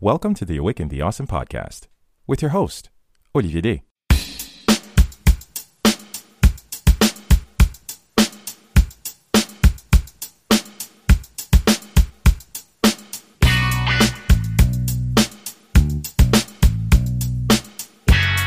Welcome 0.00 0.32
to 0.34 0.44
the 0.44 0.56
Awaken 0.58 0.90
the 0.90 1.02
Awesome 1.02 1.26
podcast 1.26 1.88
with 2.24 2.40
your 2.40 2.52
host, 2.52 2.88
Olivier 3.34 3.60
D. 3.60 3.82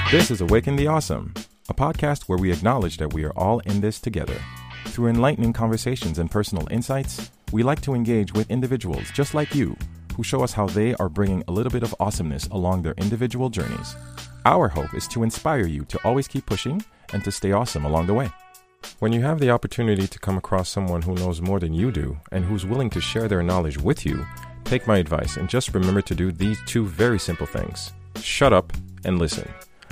This 0.10 0.32
is 0.32 0.40
Awaken 0.40 0.78
the 0.78 0.88
Awesome, 0.88 1.34
a 1.68 1.74
podcast 1.74 2.30
where 2.30 2.38
we 2.38 2.54
acknowledge 2.54 2.96
that 2.96 3.12
we 3.12 3.26
are 3.26 3.34
all 3.36 3.60
in 3.60 3.82
this 3.82 4.00
together. 4.00 4.40
Through 4.86 5.08
enlightening 5.08 5.52
conversations 5.52 6.18
and 6.18 6.32
personal 6.32 6.66
insights, 6.72 7.30
we 7.52 7.62
like 7.62 7.82
to 7.82 7.94
engage 7.94 8.32
with 8.32 8.50
individuals 8.50 9.12
just 9.12 9.34
like 9.34 9.54
you 9.54 9.76
who 10.16 10.24
show 10.24 10.44
us 10.44 10.54
how 10.54 10.68
they 10.68 10.94
are 10.96 11.10
bringing 11.10 11.44
a 11.48 11.52
little 11.52 11.72
bit 11.72 11.84
of 11.84 11.96
awesomeness 12.00 12.48
along 12.48 12.82
their 12.82 12.94
individual 12.98 13.50
journeys. 13.50 13.96
Our 14.46 14.68
hope 14.68 14.94
is 14.94 15.08
to 15.10 15.24
inspire 15.24 15.68
you 15.68 15.86
to 15.86 16.00
always 16.04 16.28
keep 16.28 16.46
pushing 16.46 16.84
and 17.14 17.24
to 17.24 17.32
stay 17.32 17.52
awesome 17.52 17.86
along 17.86 18.08
the 18.08 18.14
way. 18.14 18.30
When 19.00 19.14
you 19.14 19.22
have 19.22 19.40
the 19.40 19.52
opportunity 19.52 20.08
to 20.08 20.20
come 20.20 20.38
across 20.38 20.70
someone 20.70 21.02
who 21.02 21.16
knows 21.16 21.42
more 21.42 21.60
than 21.60 21.74
you 21.74 21.92
do 21.92 22.18
and 22.32 22.46
who's 22.46 22.66
willing 22.66 22.90
to 22.92 23.02
share 23.02 23.28
their 23.28 23.44
knowledge 23.44 23.78
with 23.78 24.06
you, 24.06 24.26
take 24.64 24.88
my 24.88 24.98
advice 24.98 25.38
and 25.38 25.50
just 25.50 25.74
remember 25.74 26.02
to 26.02 26.16
do 26.16 26.32
these 26.32 26.60
two 26.66 26.86
very 26.86 27.20
simple 27.20 27.48
things 27.48 27.92
shut 28.22 28.54
up 28.54 28.74
and 29.06 29.20
listen. 29.20 29.48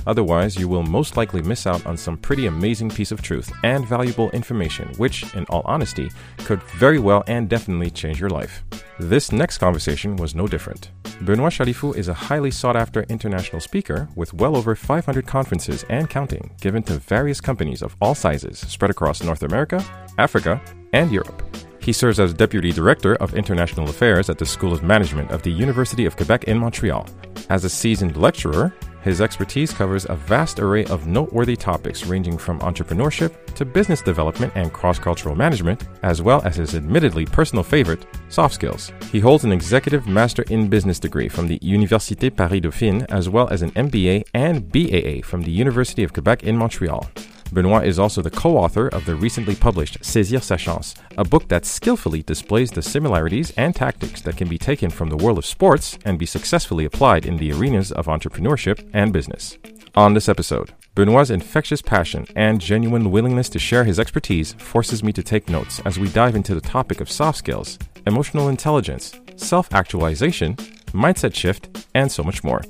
Otherwise, 0.09 0.57
you 0.57 0.67
will 0.67 0.81
most 0.81 1.17
likely 1.17 1.39
miss 1.43 1.67
out 1.67 1.85
on 1.85 1.95
some 1.95 2.17
pretty 2.17 2.47
amazing 2.47 2.89
piece 2.89 3.11
of 3.11 3.21
truth 3.21 3.53
and 3.63 3.85
valuable 3.85 4.31
information, 4.31 4.87
which, 4.97 5.35
in 5.35 5.45
all 5.49 5.61
honesty, 5.65 6.09
could 6.39 6.63
very 6.79 6.97
well 6.97 7.23
and 7.27 7.47
definitely 7.47 7.91
change 7.91 8.19
your 8.19 8.31
life. 8.31 8.63
This 8.99 9.31
next 9.31 9.59
conversation 9.59 10.15
was 10.15 10.33
no 10.33 10.47
different. 10.47 10.89
Benoit 11.21 11.53
Chalifoux 11.53 11.95
is 11.95 12.07
a 12.07 12.13
highly 12.15 12.49
sought 12.49 12.75
after 12.75 13.03
international 13.03 13.61
speaker 13.61 14.09
with 14.15 14.33
well 14.33 14.57
over 14.57 14.73
500 14.73 15.27
conferences 15.27 15.85
and 15.89 16.09
counting 16.09 16.49
given 16.59 16.81
to 16.83 16.93
various 16.93 17.39
companies 17.39 17.83
of 17.83 17.95
all 18.01 18.15
sizes 18.15 18.57
spread 18.57 18.89
across 18.89 19.21
North 19.21 19.43
America, 19.43 19.85
Africa, 20.17 20.59
and 20.91 21.11
Europe. 21.11 21.43
He 21.81 21.93
serves 21.93 22.19
as 22.19 22.33
Deputy 22.33 22.71
Director 22.71 23.15
of 23.17 23.35
International 23.35 23.87
Affairs 23.87 24.27
at 24.27 24.39
the 24.39 24.45
School 24.45 24.73
of 24.73 24.81
Management 24.81 25.29
of 25.29 25.43
the 25.43 25.51
University 25.51 26.05
of 26.05 26.17
Quebec 26.17 26.45
in 26.45 26.57
Montreal. 26.57 27.07
As 27.49 27.63
a 27.63 27.69
seasoned 27.69 28.17
lecturer, 28.17 28.73
his 29.01 29.21
expertise 29.21 29.73
covers 29.73 30.05
a 30.09 30.15
vast 30.15 30.59
array 30.59 30.85
of 30.85 31.07
noteworthy 31.07 31.55
topics 31.55 32.05
ranging 32.05 32.37
from 32.37 32.59
entrepreneurship 32.59 33.33
to 33.55 33.65
business 33.65 34.01
development 34.01 34.53
and 34.55 34.73
cross 34.73 34.99
cultural 34.99 35.35
management, 35.35 35.83
as 36.03 36.21
well 36.21 36.41
as 36.43 36.57
his 36.57 36.75
admittedly 36.75 37.25
personal 37.25 37.63
favorite, 37.63 38.05
soft 38.29 38.53
skills. 38.53 38.91
He 39.11 39.19
holds 39.19 39.43
an 39.43 39.51
Executive 39.51 40.07
Master 40.07 40.43
in 40.49 40.67
Business 40.67 40.99
degree 40.99 41.29
from 41.29 41.47
the 41.47 41.59
Université 41.59 42.35
Paris 42.35 42.61
Dauphine, 42.61 43.05
as 43.09 43.29
well 43.29 43.47
as 43.49 43.61
an 43.61 43.71
MBA 43.71 44.23
and 44.33 44.69
BAA 44.71 45.25
from 45.25 45.41
the 45.41 45.51
University 45.51 46.03
of 46.03 46.13
Quebec 46.13 46.43
in 46.43 46.57
Montreal. 46.57 47.09
Benoit 47.51 47.85
is 47.85 47.97
also 47.97 48.21
the 48.21 48.29
co 48.29 48.57
author 48.57 48.87
of 48.87 49.05
the 49.05 49.15
recently 49.15 49.55
published 49.55 50.03
Saisir 50.03 50.41
sa 50.41 50.55
chance, 50.55 50.95
a 51.17 51.23
book 51.23 51.47
that 51.47 51.65
skillfully 51.65 52.21
displays 52.21 52.69
the 52.71 52.81
similarities 52.81 53.51
and 53.57 53.75
tactics 53.75 54.21
that 54.21 54.37
can 54.37 54.47
be 54.47 54.57
taken 54.57 54.89
from 54.89 55.09
the 55.09 55.17
world 55.17 55.37
of 55.37 55.45
sports 55.45 55.97
and 56.05 56.19
be 56.19 56.25
successfully 56.25 56.85
applied 56.85 57.25
in 57.25 57.37
the 57.37 57.51
arenas 57.51 57.91
of 57.91 58.05
entrepreneurship 58.05 58.87
and 58.93 59.11
business. 59.11 59.57
On 59.95 60.13
this 60.13 60.29
episode, 60.29 60.73
Benoit's 60.93 61.31
infectious 61.31 61.81
passion 61.81 62.27
and 62.35 62.61
genuine 62.61 63.09
willingness 63.09 63.49
to 63.49 63.59
share 63.59 63.83
his 63.83 63.99
expertise 63.99 64.53
forces 64.53 65.03
me 65.03 65.11
to 65.13 65.23
take 65.23 65.49
notes 65.49 65.81
as 65.85 65.97
we 65.97 66.09
dive 66.09 66.35
into 66.35 66.53
the 66.53 66.61
topic 66.61 67.01
of 67.01 67.09
soft 67.09 67.37
skills, 67.37 67.79
emotional 68.05 68.49
intelligence, 68.49 69.19
self 69.37 69.73
actualization, 69.73 70.55
mindset 70.93 71.33
shift, 71.33 71.87
and 71.95 72.11
so 72.11 72.23
much 72.23 72.43
more. 72.43 72.61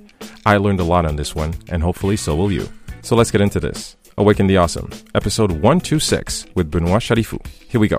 I 0.45 0.57
learned 0.57 0.79
a 0.79 0.83
lot 0.85 1.05
on 1.05 1.17
this 1.17 1.35
one, 1.35 1.53
and 1.69 1.83
hopefully 1.83 2.15
so 2.15 2.35
will 2.35 2.51
you. 2.51 2.69
So 3.01 3.15
let's 3.15 3.31
get 3.31 3.41
into 3.41 3.59
this. 3.59 3.95
Awaken 4.19 4.47
the 4.47 4.57
Awesome, 4.57 4.89
episode 5.15 5.49
126 5.49 6.47
with 6.53 6.69
Benoit 6.69 7.01
Chalifoux. 7.01 7.39
Here 7.69 7.79
we 7.79 7.87
go. 7.87 7.97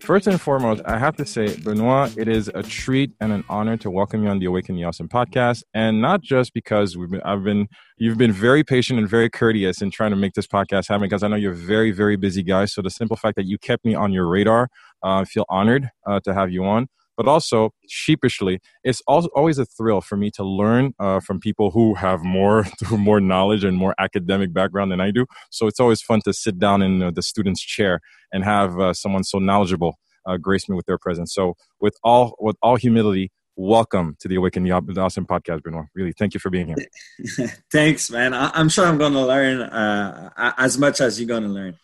First 0.00 0.26
and 0.26 0.40
foremost, 0.40 0.82
I 0.86 0.98
have 0.98 1.14
to 1.18 1.24
say, 1.24 1.56
Benoit, 1.56 2.18
it 2.18 2.26
is 2.26 2.50
a 2.52 2.64
treat 2.64 3.12
and 3.20 3.30
an 3.32 3.44
honor 3.48 3.76
to 3.76 3.92
welcome 3.92 4.24
you 4.24 4.28
on 4.28 4.40
the 4.40 4.46
Awaken 4.46 4.74
the 4.74 4.82
Awesome 4.82 5.08
podcast. 5.08 5.62
And 5.72 6.02
not 6.02 6.20
just 6.20 6.52
because 6.52 6.96
we've 6.96 7.12
been, 7.12 7.22
I've 7.22 7.44
been, 7.44 7.68
you've 7.96 8.18
been 8.18 8.32
very 8.32 8.64
patient 8.64 8.98
and 8.98 9.08
very 9.08 9.30
courteous 9.30 9.80
in 9.80 9.92
trying 9.92 10.10
to 10.10 10.16
make 10.16 10.32
this 10.34 10.48
podcast 10.48 10.88
happen 10.88 11.02
because 11.02 11.22
I 11.22 11.28
know 11.28 11.36
you're 11.36 11.52
very, 11.52 11.92
very 11.92 12.16
busy 12.16 12.42
guy. 12.42 12.64
So 12.64 12.82
the 12.82 12.90
simple 12.90 13.16
fact 13.16 13.36
that 13.36 13.46
you 13.46 13.56
kept 13.56 13.84
me 13.84 13.94
on 13.94 14.12
your 14.12 14.26
radar, 14.26 14.64
uh, 15.04 15.18
I 15.20 15.24
feel 15.26 15.46
honored 15.48 15.90
uh, 16.08 16.18
to 16.24 16.34
have 16.34 16.50
you 16.50 16.64
on 16.64 16.88
but 17.20 17.28
also 17.28 17.74
sheepishly, 17.86 18.60
it's 18.82 19.02
always 19.06 19.58
a 19.58 19.66
thrill 19.66 20.00
for 20.00 20.16
me 20.16 20.30
to 20.30 20.42
learn 20.42 20.94
uh, 20.98 21.20
from 21.20 21.38
people 21.38 21.70
who 21.70 21.92
have 21.92 22.24
more 22.24 22.64
more 22.92 23.20
knowledge 23.20 23.62
and 23.62 23.76
more 23.76 23.94
academic 23.98 24.54
background 24.54 24.90
than 24.90 25.02
I 25.02 25.10
do. 25.10 25.26
So 25.50 25.66
it's 25.66 25.78
always 25.78 26.00
fun 26.00 26.22
to 26.24 26.32
sit 26.32 26.58
down 26.58 26.80
in 26.80 27.02
uh, 27.02 27.10
the 27.10 27.20
student's 27.20 27.60
chair 27.60 28.00
and 28.32 28.42
have 28.42 28.80
uh, 28.80 28.94
someone 28.94 29.22
so 29.22 29.38
knowledgeable 29.38 29.98
uh, 30.24 30.38
grace 30.38 30.66
me 30.66 30.74
with 30.76 30.86
their 30.86 30.96
presence. 30.96 31.34
So 31.34 31.56
with 31.78 31.94
all 32.02 32.36
with 32.40 32.56
all 32.62 32.76
humility, 32.76 33.30
welcome 33.54 34.16
to 34.20 34.26
the 34.26 34.36
Awaken 34.36 34.64
the 34.64 34.72
Awesome 34.72 35.26
podcast, 35.26 35.62
Benoit. 35.62 35.88
Really, 35.94 36.14
thank 36.18 36.32
you 36.32 36.40
for 36.40 36.48
being 36.48 36.68
here. 36.68 37.50
Thanks, 37.70 38.10
man. 38.10 38.32
I- 38.32 38.58
am 38.58 38.70
sure 38.70 38.86
I'm 38.86 38.96
going 38.96 39.12
to 39.12 39.26
learn 39.26 39.60
uh, 39.60 40.30
as 40.56 40.78
much 40.78 41.02
as 41.02 41.20
you're 41.20 41.28
going 41.28 41.42
to 41.42 41.50
learn. 41.50 41.76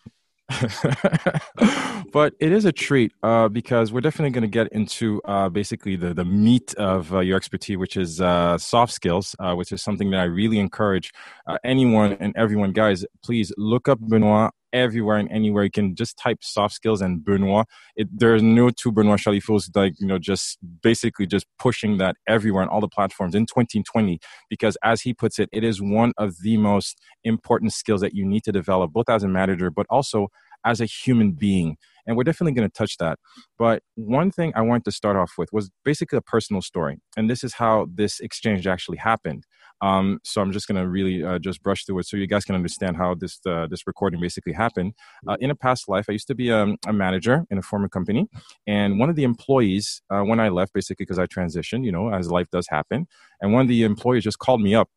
but 2.11 2.33
it 2.39 2.51
is 2.51 2.65
a 2.65 2.71
treat 2.71 3.11
uh, 3.23 3.49
because 3.49 3.91
we're 3.91 4.01
definitely 4.01 4.31
going 4.31 4.43
to 4.43 4.47
get 4.47 4.67
into 4.71 5.21
uh, 5.25 5.49
basically 5.49 5.95
the, 5.95 6.13
the 6.13 6.23
meat 6.23 6.73
of 6.75 7.13
uh, 7.13 7.19
your 7.19 7.35
expertise, 7.35 7.77
which 7.77 7.97
is 7.97 8.21
uh, 8.21 8.57
soft 8.57 8.93
skills, 8.93 9.35
uh, 9.39 9.53
which 9.53 9.71
is 9.71 9.81
something 9.81 10.09
that 10.11 10.19
I 10.19 10.23
really 10.23 10.59
encourage 10.59 11.13
uh, 11.47 11.57
anyone 11.63 12.13
and 12.13 12.33
everyone. 12.37 12.71
Guys, 12.71 13.05
please 13.23 13.51
look 13.57 13.89
up 13.89 13.99
Benoit 14.01 14.51
everywhere 14.73 15.17
and 15.17 15.31
anywhere. 15.31 15.63
You 15.63 15.71
can 15.71 15.95
just 15.95 16.17
type 16.17 16.39
soft 16.41 16.73
skills 16.73 17.01
and 17.01 17.23
Benoit. 17.23 17.65
It, 17.95 18.07
there's 18.11 18.43
no 18.43 18.69
two 18.69 18.91
Benoit 18.91 19.19
Chalifous 19.19 19.69
like, 19.75 19.93
you 19.99 20.07
know, 20.07 20.17
just 20.19 20.57
basically 20.81 21.27
just 21.27 21.45
pushing 21.59 21.97
that 21.97 22.15
everywhere 22.27 22.63
on 22.63 22.69
all 22.69 22.81
the 22.81 22.87
platforms 22.87 23.35
in 23.35 23.45
2020, 23.45 24.19
because 24.49 24.77
as 24.83 25.01
he 25.01 25.13
puts 25.13 25.39
it, 25.39 25.49
it 25.51 25.63
is 25.63 25.81
one 25.81 26.13
of 26.17 26.35
the 26.41 26.57
most 26.57 26.99
important 27.23 27.73
skills 27.73 28.01
that 28.01 28.13
you 28.13 28.25
need 28.25 28.43
to 28.43 28.51
develop, 28.51 28.93
both 28.93 29.09
as 29.09 29.23
a 29.23 29.27
manager, 29.27 29.69
but 29.69 29.85
also 29.89 30.27
as 30.65 30.81
a 30.81 30.85
human 30.85 31.31
being. 31.31 31.77
And 32.05 32.15
we're 32.15 32.23
definitely 32.23 32.53
going 32.53 32.69
to 32.69 32.73
touch 32.73 32.97
that. 32.97 33.19
But 33.57 33.83
one 33.95 34.31
thing 34.31 34.53
I 34.55 34.61
wanted 34.61 34.85
to 34.85 34.91
start 34.91 35.17
off 35.17 35.33
with 35.37 35.49
was 35.51 35.69
basically 35.83 36.17
a 36.17 36.21
personal 36.21 36.61
story. 36.61 36.99
And 37.17 37.29
this 37.29 37.43
is 37.43 37.53
how 37.55 37.87
this 37.93 38.19
exchange 38.21 38.65
actually 38.65 38.97
happened. 38.97 39.43
Um, 39.81 40.19
so 40.23 40.41
I'm 40.41 40.51
just 40.51 40.67
going 40.67 40.81
to 40.81 40.87
really 40.87 41.23
uh, 41.23 41.39
just 41.39 41.61
brush 41.61 41.85
through 41.85 41.99
it 41.99 42.07
so 42.07 42.17
you 42.17 42.27
guys 42.27 42.45
can 42.45 42.55
understand 42.55 42.97
how 42.97 43.13
this 43.13 43.39
uh, 43.45 43.67
this 43.67 43.85
recording 43.85 44.19
basically 44.19 44.53
happened. 44.53 44.93
Uh, 45.27 45.37
in 45.39 45.51
a 45.51 45.55
past 45.55 45.87
life, 45.87 46.05
I 46.09 46.13
used 46.13 46.27
to 46.27 46.35
be 46.35 46.49
a, 46.49 46.57
um, 46.57 46.77
a, 46.87 46.93
manager 46.93 47.45
in 47.49 47.57
a 47.57 47.61
former 47.61 47.87
company, 47.87 48.27
and 48.65 48.99
one 48.99 49.09
of 49.09 49.15
the 49.15 49.23
employees, 49.23 50.01
uh, 50.09 50.21
when 50.21 50.39
I 50.39 50.49
left, 50.49 50.73
basically 50.73 51.05
because 51.05 51.19
I 51.19 51.25
transitioned, 51.27 51.85
you 51.85 51.91
know, 51.91 52.11
as 52.11 52.31
life 52.31 52.49
does 52.49 52.67
happen, 52.69 53.07
and 53.41 53.53
one 53.53 53.61
of 53.61 53.67
the 53.67 53.83
employees 53.83 54.23
just 54.23 54.39
called 54.39 54.61
me 54.61 54.73
up 54.73 54.89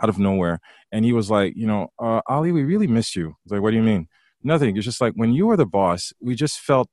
out 0.00 0.08
of 0.08 0.18
nowhere, 0.18 0.60
and 0.92 1.04
he 1.04 1.12
was 1.12 1.30
like, 1.30 1.54
you 1.56 1.66
know, 1.66 1.88
uh, 2.00 2.20
Ali, 2.28 2.52
we 2.52 2.62
really 2.62 2.86
miss 2.86 3.16
you. 3.16 3.28
I 3.28 3.34
was 3.44 3.52
like, 3.52 3.62
what 3.62 3.70
do 3.70 3.76
you 3.76 3.82
mean? 3.82 4.08
Nothing. 4.42 4.76
It's 4.76 4.84
just 4.84 5.00
like 5.00 5.14
when 5.14 5.32
you 5.32 5.46
were 5.46 5.56
the 5.56 5.66
boss, 5.66 6.12
we 6.20 6.34
just 6.34 6.60
felt 6.60 6.88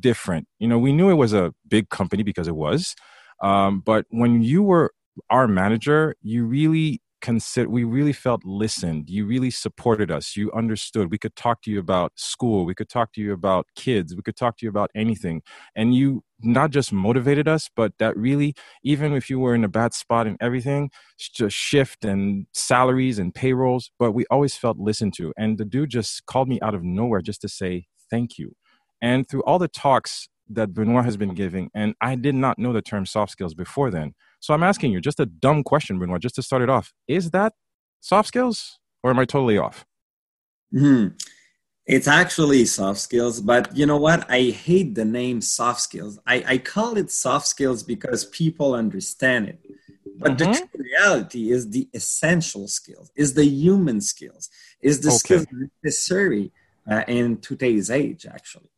different. 0.00 0.46
You 0.58 0.68
know, 0.68 0.78
we 0.78 0.92
knew 0.92 1.10
it 1.10 1.14
was 1.14 1.32
a 1.32 1.54
big 1.66 1.88
company 1.88 2.22
because 2.22 2.48
it 2.48 2.56
was. 2.56 2.94
Um, 3.42 3.80
but 3.80 4.06
when 4.10 4.42
you 4.42 4.62
were 4.62 4.92
our 5.30 5.48
manager, 5.48 6.14
you 6.22 6.44
really 6.44 7.00
consider 7.22 7.68
we 7.70 7.84
really 7.84 8.12
felt 8.12 8.42
listened. 8.44 9.08
You 9.08 9.24
really 9.24 9.50
supported 9.50 10.10
us. 10.10 10.36
You 10.36 10.52
understood. 10.52 11.10
We 11.10 11.18
could 11.18 11.36
talk 11.36 11.62
to 11.62 11.70
you 11.70 11.78
about 11.78 12.12
school. 12.16 12.66
We 12.66 12.74
could 12.74 12.88
talk 12.88 13.12
to 13.14 13.20
you 13.20 13.32
about 13.32 13.66
kids. 13.76 14.14
We 14.14 14.22
could 14.22 14.36
talk 14.36 14.58
to 14.58 14.66
you 14.66 14.70
about 14.70 14.90
anything. 14.94 15.42
And 15.74 15.94
you 15.94 16.24
not 16.44 16.70
just 16.72 16.92
motivated 16.92 17.46
us 17.46 17.70
but 17.76 17.92
that 18.00 18.16
really 18.16 18.52
even 18.82 19.12
if 19.12 19.30
you 19.30 19.38
were 19.38 19.54
in 19.54 19.62
a 19.62 19.68
bad 19.68 19.94
spot 19.94 20.26
and 20.26 20.36
everything 20.40 20.90
just 21.16 21.54
shift 21.56 22.04
and 22.04 22.46
salaries 22.52 23.16
and 23.20 23.32
payrolls 23.32 23.92
but 23.96 24.10
we 24.10 24.24
always 24.28 24.56
felt 24.56 24.76
listened 24.76 25.14
to. 25.14 25.32
And 25.38 25.56
the 25.56 25.64
dude 25.64 25.90
just 25.90 26.26
called 26.26 26.48
me 26.48 26.60
out 26.60 26.74
of 26.74 26.82
nowhere 26.82 27.20
just 27.20 27.40
to 27.42 27.48
say 27.48 27.86
thank 28.10 28.38
you. 28.38 28.56
And 29.00 29.28
through 29.28 29.44
all 29.44 29.60
the 29.60 29.68
talks 29.68 30.28
that 30.54 30.74
benoit 30.74 31.04
has 31.04 31.16
been 31.16 31.34
giving 31.34 31.70
and 31.74 31.94
i 32.00 32.14
did 32.14 32.34
not 32.34 32.58
know 32.58 32.72
the 32.72 32.82
term 32.82 33.04
soft 33.06 33.32
skills 33.32 33.54
before 33.54 33.90
then 33.90 34.14
so 34.42 34.52
I'm 34.52 34.64
asking 34.64 34.90
you 34.90 35.00
just 35.00 35.20
a 35.20 35.26
dumb 35.26 35.62
question, 35.62 36.00
Benoit, 36.00 36.20
just 36.20 36.34
to 36.34 36.42
start 36.42 36.62
it 36.62 36.68
off. 36.68 36.92
Is 37.06 37.30
that 37.30 37.52
soft 38.00 38.26
skills 38.26 38.80
or 39.04 39.10
am 39.10 39.20
I 39.20 39.24
totally 39.24 39.56
off? 39.56 39.86
Hmm. 40.72 41.08
It's 41.86 42.08
actually 42.08 42.64
soft 42.64 42.98
skills, 42.98 43.40
but 43.40 43.76
you 43.76 43.86
know 43.86 43.98
what? 43.98 44.28
I 44.28 44.50
hate 44.50 44.96
the 44.96 45.04
name 45.04 45.40
soft 45.40 45.80
skills. 45.80 46.18
I, 46.26 46.44
I 46.46 46.58
call 46.58 46.96
it 46.96 47.12
soft 47.12 47.46
skills 47.46 47.84
because 47.84 48.24
people 48.24 48.74
understand 48.74 49.48
it. 49.48 49.60
But 50.18 50.38
mm-hmm. 50.38 50.52
the 50.52 50.84
reality 50.84 51.52
is 51.52 51.70
the 51.70 51.88
essential 51.94 52.66
skills, 52.66 53.12
is 53.14 53.34
the 53.34 53.44
human 53.44 54.00
skills, 54.00 54.50
is 54.80 55.00
the 55.00 55.08
okay. 55.08 55.16
skills 55.16 55.46
necessary 55.82 56.52
uh, 56.90 57.04
in 57.06 57.38
today's 57.38 57.90
age, 57.90 58.26
actually. 58.26 58.70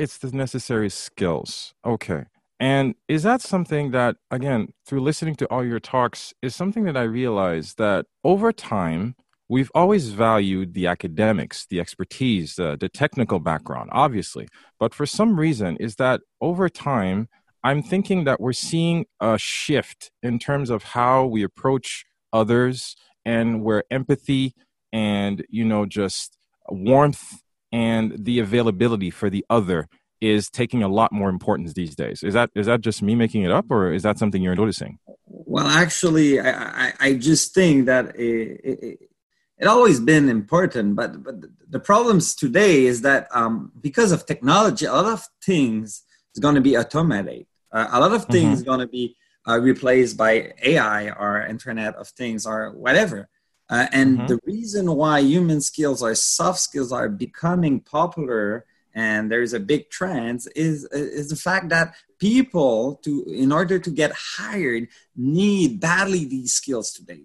It's 0.00 0.16
the 0.16 0.34
necessary 0.34 0.88
skills. 0.88 1.74
Okay. 1.84 2.24
And 2.58 2.94
is 3.06 3.22
that 3.24 3.42
something 3.42 3.90
that, 3.90 4.16
again, 4.30 4.72
through 4.86 5.02
listening 5.02 5.34
to 5.36 5.46
all 5.50 5.62
your 5.62 5.78
talks, 5.78 6.32
is 6.40 6.56
something 6.56 6.84
that 6.84 6.96
I 6.96 7.02
realized 7.02 7.76
that 7.76 8.06
over 8.24 8.50
time, 8.50 9.14
we've 9.46 9.70
always 9.74 10.08
valued 10.08 10.72
the 10.72 10.86
academics, 10.86 11.66
the 11.66 11.80
expertise, 11.80 12.58
uh, 12.58 12.76
the 12.80 12.88
technical 12.88 13.40
background, 13.40 13.90
obviously. 13.92 14.48
But 14.78 14.94
for 14.94 15.04
some 15.04 15.38
reason, 15.38 15.76
is 15.76 15.96
that 15.96 16.22
over 16.40 16.70
time, 16.70 17.28
I'm 17.62 17.82
thinking 17.82 18.24
that 18.24 18.40
we're 18.40 18.54
seeing 18.54 19.04
a 19.20 19.36
shift 19.36 20.10
in 20.22 20.38
terms 20.38 20.70
of 20.70 20.82
how 20.82 21.26
we 21.26 21.42
approach 21.42 22.06
others 22.32 22.96
and 23.26 23.62
where 23.62 23.84
empathy 23.90 24.54
and, 24.94 25.44
you 25.50 25.66
know, 25.66 25.84
just 25.84 26.38
warmth 26.70 27.42
and 27.72 28.12
the 28.18 28.38
availability 28.38 29.10
for 29.10 29.30
the 29.30 29.44
other 29.50 29.88
is 30.20 30.50
taking 30.50 30.82
a 30.82 30.88
lot 30.88 31.12
more 31.12 31.30
importance 31.30 31.72
these 31.72 31.94
days. 31.94 32.22
Is 32.22 32.34
that 32.34 32.50
is 32.54 32.66
that 32.66 32.80
just 32.82 33.02
me 33.02 33.14
making 33.14 33.42
it 33.42 33.50
up, 33.50 33.66
or 33.70 33.92
is 33.92 34.02
that 34.02 34.18
something 34.18 34.42
you're 34.42 34.54
noticing? 34.54 34.98
Well, 35.26 35.66
actually, 35.66 36.38
I, 36.40 36.86
I, 36.86 36.92
I 37.00 37.14
just 37.14 37.54
think 37.54 37.86
that 37.86 38.14
it, 38.16 38.60
it, 38.62 38.98
it 39.60 39.66
always 39.66 40.00
been 40.00 40.28
important 40.28 40.96
but 40.96 41.22
but 41.22 41.36
the 41.68 41.78
problems 41.78 42.34
today 42.34 42.86
is 42.86 43.02
that 43.02 43.28
um, 43.32 43.70
because 43.80 44.10
of 44.10 44.26
technology 44.26 44.86
a 44.86 44.92
lot 44.92 45.04
of 45.04 45.22
things 45.44 46.02
is 46.34 46.40
going 46.40 46.54
to 46.54 46.60
be 46.60 46.76
automated 46.76 47.46
uh, 47.72 47.86
a 47.92 48.00
lot 48.00 48.12
of 48.12 48.24
things 48.24 48.60
mm-hmm. 48.60 48.70
going 48.70 48.80
to 48.80 48.88
be 48.88 49.16
uh, 49.46 49.58
replaced 49.60 50.16
by 50.16 50.52
ai 50.62 51.10
or 51.10 51.42
internet 51.42 51.94
of 51.96 52.08
things 52.08 52.46
or 52.46 52.72
whatever 52.72 53.28
uh, 53.70 53.86
and 53.92 54.18
mm-hmm. 54.18 54.26
the 54.26 54.40
reason 54.44 54.94
why 54.94 55.20
human 55.20 55.60
skills 55.60 56.02
or 56.02 56.14
soft 56.14 56.58
skills 56.58 56.92
are 56.92 57.08
becoming 57.08 57.80
popular 57.80 58.66
and 58.94 59.30
there's 59.30 59.52
a 59.52 59.60
big 59.60 59.88
trend 59.90 60.40
is 60.56 60.84
is 60.86 61.28
the 61.28 61.36
fact 61.36 61.68
that 61.68 61.94
people 62.18 62.96
to 63.02 63.24
in 63.28 63.52
order 63.52 63.78
to 63.78 63.90
get 63.90 64.12
hired 64.12 64.88
need 65.16 65.80
badly 65.80 66.24
these 66.24 66.52
skills 66.52 66.92
today 66.92 67.22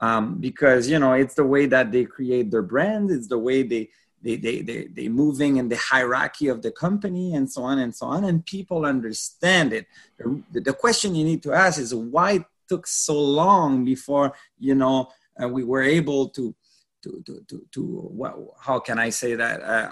um, 0.00 0.40
because 0.40 0.88
you 0.88 0.98
know 0.98 1.12
it's 1.12 1.34
the 1.34 1.44
way 1.44 1.66
that 1.66 1.92
they 1.92 2.04
create 2.04 2.50
their 2.50 2.62
brand 2.62 3.10
it's 3.10 3.28
the 3.28 3.38
way 3.38 3.62
they 3.62 3.88
they, 4.22 4.36
they, 4.36 4.62
they, 4.62 4.86
they 4.86 5.08
moving 5.08 5.58
in 5.58 5.68
the 5.68 5.76
hierarchy 5.76 6.48
of 6.48 6.62
the 6.62 6.70
company 6.70 7.34
and 7.34 7.52
so 7.52 7.62
on 7.62 7.78
and 7.78 7.94
so 7.94 8.06
on 8.06 8.24
and 8.24 8.46
people 8.46 8.86
understand 8.86 9.74
it 9.74 9.86
the, 10.16 10.42
the 10.52 10.72
question 10.72 11.14
you 11.14 11.24
need 11.24 11.42
to 11.42 11.52
ask 11.52 11.78
is 11.78 11.94
why 11.94 12.32
it 12.32 12.44
took 12.66 12.86
so 12.86 13.20
long 13.20 13.84
before 13.84 14.32
you 14.58 14.74
know 14.74 15.10
uh, 15.42 15.48
we 15.48 15.64
were 15.64 15.82
able 15.82 16.28
to 16.30 16.54
to 17.02 17.22
to 17.26 17.44
to, 17.48 17.66
to 17.72 17.82
what, 17.82 18.34
how 18.60 18.78
can 18.78 18.98
i 18.98 19.10
say 19.10 19.34
that 19.34 19.62
uh, 19.62 19.88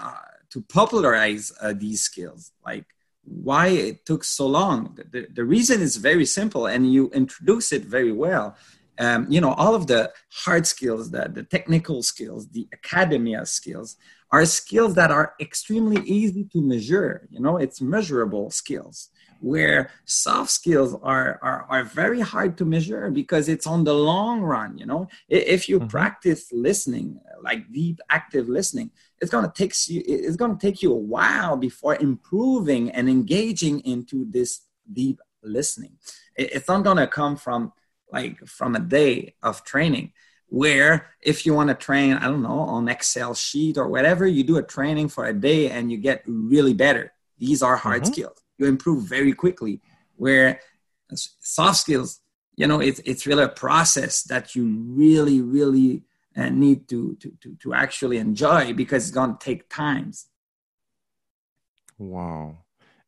to 0.53 0.61
popularize 0.61 1.51
uh, 1.61 1.73
these 1.75 2.01
skills? 2.01 2.51
Like 2.63 2.85
why 3.23 3.67
it 3.69 4.05
took 4.05 4.23
so 4.23 4.45
long? 4.45 4.95
The, 5.11 5.27
the 5.33 5.43
reason 5.43 5.81
is 5.81 5.97
very 5.97 6.27
simple 6.27 6.67
and 6.67 6.93
you 6.93 7.09
introduce 7.09 7.73
it 7.73 7.85
very 7.85 8.11
well. 8.11 8.55
Um, 8.99 9.25
you 9.27 9.41
know 9.41 9.53
all 9.53 9.73
of 9.73 9.87
the 9.87 10.11
hard 10.43 10.67
skills 10.67 11.09
the, 11.09 11.27
the 11.27 11.41
technical 11.41 12.03
skills 12.03 12.47
the 12.49 12.67
academia 12.71 13.43
skills 13.47 13.97
are 14.29 14.45
skills 14.45 14.93
that 14.93 15.09
are 15.09 15.33
extremely 15.39 15.99
easy 16.05 16.43
to 16.53 16.61
measure 16.61 17.27
you 17.31 17.39
know? 17.39 17.57
It's 17.57 17.81
measurable 17.81 18.51
skills 18.51 19.09
where 19.43 19.91
soft 20.05 20.49
skills 20.49 20.95
are, 21.03 21.37
are, 21.41 21.65
are 21.69 21.83
very 21.83 22.21
hard 22.21 22.57
to 22.57 22.63
measure 22.63 23.11
because 23.11 23.49
it's 23.49 23.67
on 23.67 23.83
the 23.83 23.93
long 23.93 24.41
run 24.41 24.77
you 24.77 24.85
know 24.85 25.05
if 25.27 25.67
you 25.67 25.79
mm-hmm. 25.79 25.87
practice 25.87 26.49
listening 26.53 27.19
like 27.41 27.69
deep 27.73 27.99
active 28.09 28.47
listening 28.47 28.89
it's 29.19 29.29
going 29.29 29.43
to 29.43 29.51
take 29.51 29.73
you 29.89 30.01
it's 30.05 30.37
going 30.37 30.57
to 30.57 30.65
take 30.65 30.81
you 30.81 30.93
a 30.93 30.95
while 30.95 31.57
before 31.57 31.95
improving 31.97 32.89
and 32.91 33.09
engaging 33.09 33.81
into 33.81 34.25
this 34.31 34.61
deep 34.93 35.19
listening 35.43 35.91
it's 36.37 36.69
not 36.69 36.85
going 36.85 36.97
to 36.97 37.07
come 37.07 37.35
from 37.35 37.73
like 38.13 38.39
from 38.47 38.77
a 38.77 38.79
day 38.79 39.35
of 39.43 39.65
training 39.65 40.13
where 40.47 41.07
if 41.21 41.45
you 41.45 41.53
want 41.53 41.67
to 41.67 41.75
train 41.75 42.13
i 42.13 42.27
don't 42.27 42.43
know 42.43 42.59
on 42.59 42.87
excel 42.87 43.33
sheet 43.33 43.77
or 43.77 43.89
whatever 43.89 44.25
you 44.25 44.41
do 44.41 44.55
a 44.55 44.63
training 44.63 45.09
for 45.09 45.25
a 45.25 45.33
day 45.33 45.69
and 45.69 45.91
you 45.91 45.97
get 45.97 46.23
really 46.27 46.73
better 46.73 47.11
these 47.39 47.61
are 47.61 47.75
hard 47.75 48.03
mm-hmm. 48.03 48.13
skills 48.13 48.42
you 48.57 48.65
improve 48.65 49.03
very 49.03 49.33
quickly. 49.33 49.81
Where 50.15 50.59
soft 51.15 51.77
skills 51.77 52.21
you 52.55 52.67
know 52.67 52.79
it's, 52.79 52.99
it's 53.05 53.25
really 53.25 53.43
a 53.43 53.49
process 53.49 54.23
that 54.23 54.55
you 54.55 54.65
really 54.87 55.41
really 55.41 56.03
uh, 56.35 56.49
need 56.49 56.87
to, 56.89 57.15
to 57.15 57.31
to 57.41 57.55
to 57.55 57.73
actually 57.73 58.17
enjoy 58.17 58.73
because 58.73 59.07
it's 59.07 59.15
to 59.15 59.37
take 59.39 59.69
times. 59.69 60.27
Wow. 61.97 62.57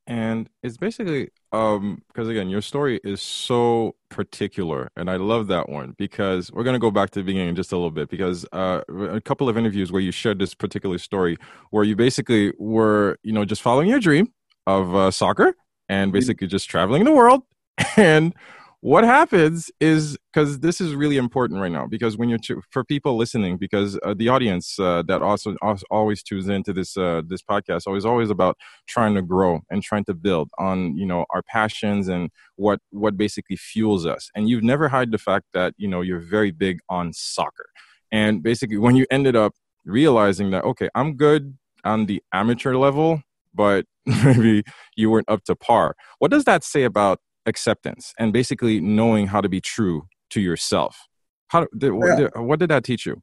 And 0.08 0.48
it's 0.62 0.78
basically 0.78 1.30
um 1.52 2.04
because 2.08 2.28
again 2.28 2.50
your 2.50 2.62
story 2.62 3.00
is 3.04 3.22
so 3.22 3.96
particular 4.10 4.92
and 4.98 5.10
i 5.10 5.16
love 5.16 5.48
that 5.48 5.70
one 5.70 5.96
because 5.98 6.52
we're 6.52 6.64
going 6.64 6.74
to 6.74 6.80
go 6.80 6.92
back 6.92 7.10
to 7.10 7.20
the 7.20 7.24
beginning 7.24 7.56
just 7.56 7.72
a 7.72 7.76
little 7.76 7.92
bit 7.92 8.10
because 8.10 8.46
uh 8.52 8.82
a 8.90 9.22
couple 9.22 9.48
of 9.48 9.58
interviews 9.58 9.92
where 9.92 10.02
you 10.02 10.12
shared 10.12 10.38
this 10.38 10.54
particular 10.54 10.98
story 10.98 11.38
where 11.70 11.84
you 11.84 11.96
basically 11.96 12.52
were 12.58 13.18
you 13.24 13.32
know 13.32 13.46
just 13.46 13.62
following 13.62 13.88
your 13.88 14.00
dream 14.00 14.32
of 14.68 14.96
uh, 14.96 15.12
soccer 15.12 15.56
and 15.90 16.10
mm-hmm. 16.10 16.18
basically 16.18 16.48
just 16.48 16.70
traveling 16.70 17.04
the 17.04 17.12
world. 17.12 17.44
And 17.98 18.34
what 18.82 19.04
happens 19.04 19.72
is 19.80 20.18
because 20.32 20.60
this 20.60 20.80
is 20.80 20.94
really 20.94 21.18
important 21.18 21.60
right 21.60 21.72
now 21.72 21.88
because 21.88 22.18
when 22.18 22.30
you're 22.30 22.40
for 22.70 22.84
people 22.84 23.18
listening 23.18 23.58
because 23.58 23.98
uh, 24.04 24.14
the 24.16 24.30
audience 24.30 24.78
uh, 24.80 25.02
that 25.08 25.22
also, 25.22 25.56
also, 25.62 25.84
always 25.90 26.22
tunes 26.22 26.48
into 26.48 26.72
this 26.72 26.96
uh, 26.96 27.22
this 27.28 27.42
podcast 27.42 27.88
always 27.88 28.06
always 28.06 28.30
about 28.30 28.58
trying 28.88 29.16
to 29.16 29.22
grow 29.22 29.60
and 29.72 29.82
trying 29.82 30.06
to 30.06 30.14
build 30.14 30.50
on 30.60 30.96
you 30.96 31.06
know 31.06 31.26
our 31.32 31.42
passions 31.42 32.08
and 32.08 32.30
what 32.58 32.80
what 32.92 33.18
basically 33.18 33.56
fuels 33.56 34.06
us. 34.06 34.30
And 34.36 34.48
you've 34.50 34.64
never 34.64 34.88
hide 34.88 35.12
the 35.12 35.18
fact 35.18 35.48
that 35.54 35.74
you 35.78 35.88
know 35.88 36.02
you're 36.02 36.20
very 36.20 36.52
big 36.52 36.80
on 36.88 37.12
soccer. 37.12 37.68
And 38.12 38.44
basically 38.44 38.78
when 38.78 38.96
you 38.96 39.08
ended 39.10 39.36
up 39.36 39.54
realizing 39.86 40.50
that 40.52 40.64
okay 40.64 40.90
i'm 40.96 41.16
good 41.16 41.58
on 41.84 42.08
the 42.08 42.22
amateur 42.34 42.76
level 42.76 43.22
but 43.56 43.86
maybe 44.06 44.64
you 44.96 45.10
weren't 45.10 45.30
up 45.30 45.44
to 45.44 45.56
par 45.56 45.96
what 46.20 46.32
does 46.32 46.44
that 46.44 46.64
say 46.64 46.84
about 46.84 47.20
acceptance 47.46 48.14
and 48.20 48.34
basically 48.34 48.80
knowing 48.80 49.28
how 49.28 49.42
to 49.42 49.50
be 49.50 49.62
true 49.62 50.08
to 50.32 50.42
yourself. 50.42 51.08
How 51.48 51.68
did, 51.78 51.94
yeah. 51.94 52.28
what 52.40 52.60
did 52.60 52.70
that 52.70 52.84
teach 52.84 53.06
you? 53.06 53.22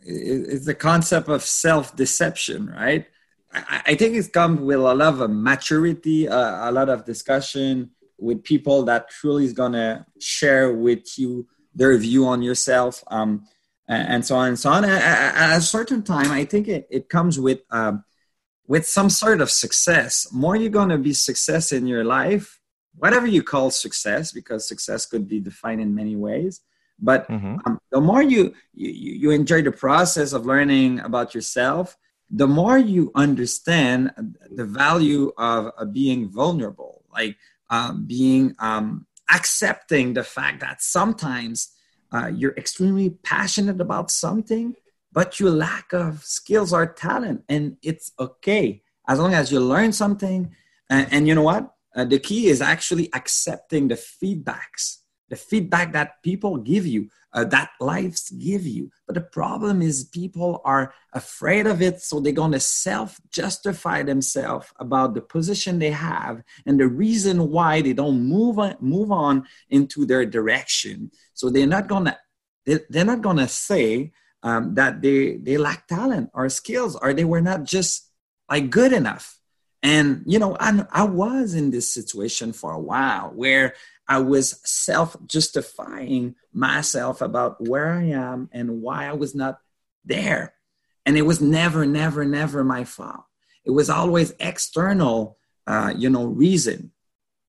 It's 0.00 0.64
the 0.64 0.74
concept 0.74 1.28
of 1.28 1.42
self 1.42 1.94
deception, 1.96 2.66
right? 2.66 3.06
I, 3.52 3.94
think 3.94 4.14
it's 4.14 4.28
come 4.28 4.64
with 4.64 4.78
a 4.78 4.94
lot 4.94 5.20
of 5.20 5.30
maturity, 5.30 6.28
uh, 6.28 6.68
a 6.68 6.72
lot 6.72 6.88
of 6.88 7.04
discussion 7.04 7.90
with 8.18 8.44
people 8.44 8.84
that 8.84 9.08
truly 9.08 9.44
is 9.44 9.52
gonna 9.54 10.06
share 10.20 10.72
with 10.72 11.18
you 11.18 11.46
their 11.74 11.96
view 11.96 12.26
on 12.26 12.42
yourself, 12.42 13.02
um, 13.08 13.44
and 13.88 14.24
so 14.24 14.36
on 14.36 14.48
and 14.48 14.58
so 14.58 14.70
on. 14.70 14.84
At, 14.84 15.56
a 15.56 15.62
certain 15.62 16.02
time, 16.02 16.30
I 16.30 16.44
think 16.44 16.68
it, 16.68 16.86
it 16.90 17.08
comes 17.08 17.40
with 17.40 17.60
um, 17.70 18.04
with 18.68 18.86
some 18.86 19.10
sort 19.10 19.40
of 19.40 19.50
success. 19.50 20.28
More 20.32 20.54
you're 20.54 20.70
gonna 20.70 20.98
be 20.98 21.14
success 21.14 21.72
in 21.72 21.86
your 21.86 22.04
life, 22.04 22.60
whatever 22.94 23.26
you 23.26 23.42
call 23.42 23.70
success, 23.70 24.30
because 24.30 24.68
success 24.68 25.06
could 25.06 25.26
be 25.26 25.40
defined 25.40 25.80
in 25.80 25.94
many 25.94 26.14
ways. 26.14 26.60
But 27.00 27.28
mm-hmm. 27.28 27.56
um, 27.64 27.80
the 27.90 28.00
more 28.00 28.22
you, 28.22 28.54
you 28.74 28.90
you 29.22 29.30
enjoy 29.30 29.62
the 29.62 29.72
process 29.72 30.32
of 30.32 30.46
learning 30.46 31.00
about 31.00 31.34
yourself, 31.34 31.96
the 32.30 32.46
more 32.46 32.76
you 32.76 33.10
understand 33.14 34.12
the 34.50 34.64
value 34.64 35.32
of, 35.38 35.72
of 35.78 35.92
being 35.92 36.28
vulnerable, 36.28 37.04
like 37.12 37.36
um, 37.70 38.04
being 38.06 38.54
um, 38.58 39.06
accepting 39.30 40.14
the 40.14 40.24
fact 40.24 40.60
that 40.60 40.82
sometimes 40.82 41.72
uh, 42.12 42.30
you're 42.34 42.56
extremely 42.56 43.10
passionate 43.10 43.80
about 43.80 44.10
something, 44.10 44.74
but 45.12 45.40
you 45.40 45.50
lack 45.50 45.92
of 45.92 46.22
skills 46.24 46.72
or 46.72 46.86
talent, 46.86 47.44
and 47.48 47.76
it's 47.82 48.12
okay 48.18 48.82
as 49.08 49.18
long 49.18 49.34
as 49.34 49.50
you 49.50 49.60
learn 49.60 49.92
something. 49.92 50.54
and, 50.90 51.06
and 51.10 51.28
you 51.28 51.34
know 51.34 51.42
what? 51.42 51.74
uh, 51.98 52.04
the 52.04 52.18
key 52.18 52.48
is 52.48 52.60
actually 52.60 53.08
accepting 53.12 53.88
the 53.88 53.94
feedbacks 53.94 54.98
the 55.30 55.36
feedback 55.36 55.92
that 55.92 56.22
people 56.22 56.56
give 56.56 56.86
you 56.86 57.08
uh, 57.34 57.44
that 57.44 57.70
lives 57.80 58.30
give 58.30 58.66
you 58.66 58.90
but 59.06 59.14
the 59.14 59.20
problem 59.20 59.82
is 59.82 60.04
people 60.04 60.62
are 60.64 60.94
afraid 61.12 61.66
of 61.66 61.82
it 61.82 62.00
so 62.00 62.20
they're 62.20 62.32
going 62.32 62.52
to 62.52 62.60
self 62.60 63.20
justify 63.30 64.02
themselves 64.02 64.68
about 64.78 65.14
the 65.14 65.20
position 65.20 65.78
they 65.78 65.90
have 65.90 66.42
and 66.66 66.80
the 66.80 66.86
reason 66.88 67.50
why 67.50 67.82
they 67.82 67.92
don't 67.92 68.20
move 68.26 68.58
on 68.58 68.76
move 68.80 69.10
on 69.10 69.44
into 69.68 70.06
their 70.06 70.24
direction 70.24 71.10
so 71.34 71.50
they're 71.50 71.66
not 71.66 71.88
going 71.88 72.04
to 72.04 72.16
they're 72.90 73.04
not 73.04 73.22
going 73.22 73.38
to 73.38 73.48
say 73.48 74.12
um, 74.42 74.74
that 74.74 75.02
they 75.02 75.36
they 75.36 75.56
lack 75.56 75.86
talent 75.86 76.30
or 76.34 76.48
skills 76.48 76.96
or 76.96 77.12
they 77.12 77.24
were 77.24 77.40
not 77.40 77.64
just 77.64 78.10
like 78.48 78.70
good 78.70 78.92
enough 78.92 79.38
and, 79.82 80.24
you 80.26 80.38
know, 80.38 80.56
I, 80.58 80.84
I 80.90 81.04
was 81.04 81.54
in 81.54 81.70
this 81.70 81.92
situation 81.92 82.52
for 82.52 82.72
a 82.72 82.80
while 82.80 83.30
where 83.30 83.74
I 84.08 84.18
was 84.18 84.60
self 84.64 85.16
justifying 85.26 86.34
myself 86.52 87.20
about 87.20 87.60
where 87.66 87.90
I 87.92 88.04
am 88.04 88.48
and 88.52 88.82
why 88.82 89.06
I 89.06 89.12
was 89.12 89.34
not 89.34 89.60
there. 90.04 90.54
And 91.06 91.16
it 91.16 91.22
was 91.22 91.40
never, 91.40 91.86
never, 91.86 92.24
never 92.24 92.64
my 92.64 92.84
fault. 92.84 93.24
It 93.64 93.70
was 93.70 93.88
always 93.88 94.34
external, 94.40 95.38
uh, 95.66 95.94
you 95.96 96.10
know, 96.10 96.26
reason. 96.26 96.90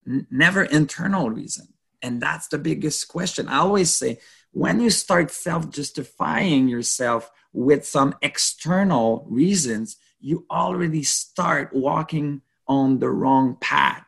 n- 0.08 0.28
never 0.30 0.64
internal 0.64 1.30
reason. 1.30 1.68
And 2.02 2.22
that's 2.22 2.48
the 2.50 2.58
biggest 2.60 3.08
question. 3.08 3.48
I 3.48 3.58
always 3.58 3.94
say 3.94 4.20
when 4.52 4.80
you 4.80 4.90
start 4.90 5.32
self 5.32 5.70
justifying 5.70 6.68
yourself 6.68 7.32
with 7.54 7.86
some 7.86 8.16
external 8.22 9.26
reasons, 9.30 9.98
you 10.20 10.46
already 10.52 11.04
start 11.04 11.74
walking 11.74 12.42
on 12.68 13.00
the 13.00 13.10
wrong 13.10 13.58
path. 13.60 14.06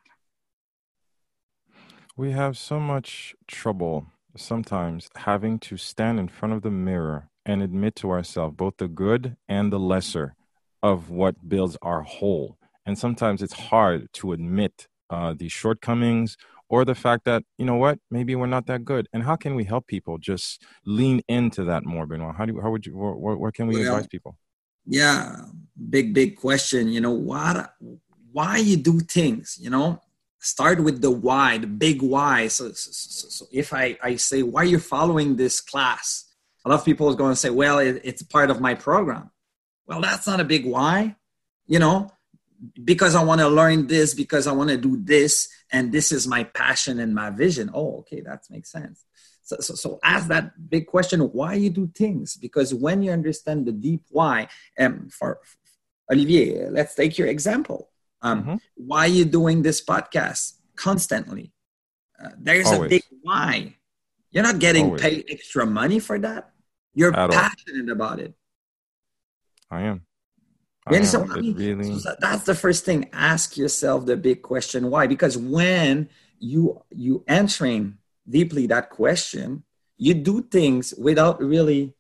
We 2.18 2.32
have 2.32 2.58
so 2.58 2.80
much 2.80 3.36
trouble 3.48 4.08
sometimes 4.36 5.10
having 5.16 5.60
to 5.60 5.78
stand 5.78 6.20
in 6.20 6.28
front 6.28 6.54
of 6.54 6.62
the 6.62 6.72
mirror 6.72 7.30
and 7.46 7.62
admit 7.62 7.96
to 7.96 8.12
ourselves 8.12 8.56
both 8.56 8.78
the 8.78 8.88
good 8.88 9.36
and 9.48 9.72
the 9.72 9.80
lesser 9.80 10.36
of 10.84 11.10
what 11.10 11.50
builds 11.50 11.78
our 11.82 12.02
whole. 12.02 12.58
And 12.86 12.98
sometimes 12.98 13.42
it's 13.42 13.54
hard 13.54 14.12
to 14.14 14.34
admit 14.34 14.88
uh, 15.10 15.34
the 15.38 15.50
shortcomings 15.50 16.38
or 16.72 16.86
the 16.86 16.96
fact 16.96 17.26
that, 17.26 17.44
you 17.58 17.66
know 17.66 17.76
what, 17.76 18.00
maybe 18.10 18.34
we're 18.34 18.46
not 18.58 18.66
that 18.68 18.86
good. 18.86 19.08
And 19.12 19.24
how 19.24 19.36
can 19.36 19.56
we 19.56 19.66
help 19.66 19.88
people 19.88 20.18
just 20.18 20.64
lean 20.86 21.22
into 21.28 21.66
that 21.66 21.86
more, 21.86 22.06
Benoit? 22.06 22.34
How, 22.38 22.46
do, 22.46 22.62
how 22.62 22.72
would 22.72 22.86
you, 22.86 22.96
what, 22.96 23.38
where 23.40 23.52
can 23.52 23.68
we 23.68 23.76
well, 23.76 23.96
advise 23.96 24.08
people? 24.08 24.38
Yeah, 24.86 25.36
big, 25.90 26.14
big 26.14 26.38
question. 26.38 26.88
You 26.88 27.02
know, 27.02 27.12
what, 27.12 27.74
why 28.32 28.58
you 28.58 28.78
do 28.78 29.02
things, 29.02 29.58
you 29.60 29.70
know? 29.70 30.02
Start 30.40 30.82
with 30.82 31.02
the 31.02 31.12
why, 31.12 31.60
the 31.60 31.68
big 31.68 32.02
why. 32.02 32.48
So, 32.48 32.72
so, 32.72 32.90
so, 32.92 33.28
so 33.30 33.46
if 33.52 33.74
I, 33.74 33.98
I 34.02 34.16
say, 34.16 34.42
why 34.42 34.64
you're 34.64 34.80
following 34.80 35.36
this 35.36 35.62
class? 35.62 36.26
A 36.66 36.70
lot 36.70 36.80
of 36.80 36.86
people 36.86 37.10
is 37.10 37.16
going 37.16 37.34
to 37.34 37.36
say, 37.36 37.50
well, 37.50 37.80
it, 37.80 38.02
it's 38.04 38.24
part 38.24 38.50
of 38.50 38.62
my 38.62 38.76
program. 38.76 39.30
Well, 39.88 40.02
that's 40.02 40.26
not 40.26 40.40
a 40.40 40.46
big 40.46 40.66
why. 40.66 41.16
You 41.68 41.80
know, 41.80 42.10
because 42.84 43.16
I 43.16 43.24
want 43.24 43.42
to 43.42 43.48
learn 43.48 43.88
this, 43.88 44.14
because 44.14 44.48
I 44.48 44.52
want 44.52 44.70
to 44.70 44.78
do 44.78 44.98
this, 45.02 45.50
and 45.72 45.92
this 45.92 46.12
is 46.12 46.28
my 46.28 46.44
passion 46.44 47.00
and 47.00 47.14
my 47.14 47.30
vision. 47.30 47.72
Oh, 47.74 48.00
okay, 48.00 48.22
that 48.22 48.44
makes 48.50 48.72
sense. 48.72 49.06
So, 49.44 49.58
so, 49.60 49.76
so 49.76 50.00
ask 50.04 50.28
that 50.28 50.70
big 50.70 50.88
question 50.88 51.20
why 51.20 51.56
you 51.56 51.70
do 51.70 51.92
things 51.94 52.38
because 52.38 52.74
when 52.74 53.04
you 53.04 53.12
understand 53.12 53.66
the 53.66 53.74
deep 53.74 54.04
why 54.10 54.48
and 54.78 54.94
um, 54.94 55.10
for, 55.10 55.40
for 55.44 55.58
olivier 56.14 56.70
let's 56.70 56.96
take 56.96 57.18
your 57.18 57.28
example 57.28 57.90
um, 58.22 58.44
mm-hmm. 58.44 58.56
why 58.76 59.08
you 59.08 59.26
doing 59.26 59.62
this 59.62 59.84
podcast 59.84 60.54
constantly 60.78 61.52
uh, 62.24 62.30
there's 62.40 62.68
Always. 62.68 62.86
a 62.86 62.90
big 62.90 63.04
why 63.24 63.76
you're 64.32 64.44
not 64.44 64.60
getting 64.60 64.86
Always. 64.86 65.02
paid 65.02 65.26
extra 65.28 65.66
money 65.66 66.00
for 66.00 66.18
that 66.20 66.52
you're 66.94 67.14
At 67.14 67.32
passionate 67.32 67.90
all. 67.90 67.92
about 67.92 68.20
it 68.20 68.34
i 69.70 69.82
am 69.82 70.06
when 70.92 71.06
somebody, 71.06 71.54
really... 71.54 72.00
so 72.00 72.16
that's 72.20 72.44
the 72.44 72.56
first 72.56 72.86
thing. 72.86 73.10
Ask 73.14 73.58
yourself 73.58 74.06
the 74.06 74.18
big 74.18 74.42
question 74.42 74.90
why? 74.90 75.08
Because 75.08 75.38
when 75.38 76.10
you 76.40 76.82
you 76.90 77.24
answering 77.28 77.98
deeply 78.30 78.68
that 78.68 78.90
question, 78.90 79.64
you 79.98 80.14
do 80.14 80.42
things 80.42 80.94
without 80.98 81.42
really 81.42 81.94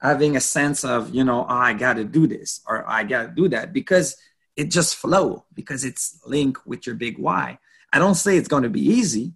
having 0.00 0.36
a 0.36 0.40
sense 0.40 0.84
of 0.84 1.14
you 1.14 1.24
know 1.24 1.46
oh, 1.48 1.54
I 1.54 1.72
got 1.74 1.94
to 1.94 2.04
do 2.04 2.26
this 2.26 2.60
or 2.66 2.88
I 2.88 3.04
got 3.04 3.22
to 3.22 3.28
do 3.28 3.48
that 3.48 3.72
because 3.72 4.16
it 4.56 4.70
just 4.70 4.96
flow 4.96 5.44
because 5.54 5.84
it's 5.84 6.20
linked 6.26 6.66
with 6.66 6.86
your 6.86 6.96
big 6.96 7.18
why. 7.18 7.58
I 7.92 7.98
don't 7.98 8.14
say 8.14 8.36
it's 8.36 8.48
going 8.48 8.62
to 8.64 8.70
be 8.70 8.80
easy. 8.80 9.32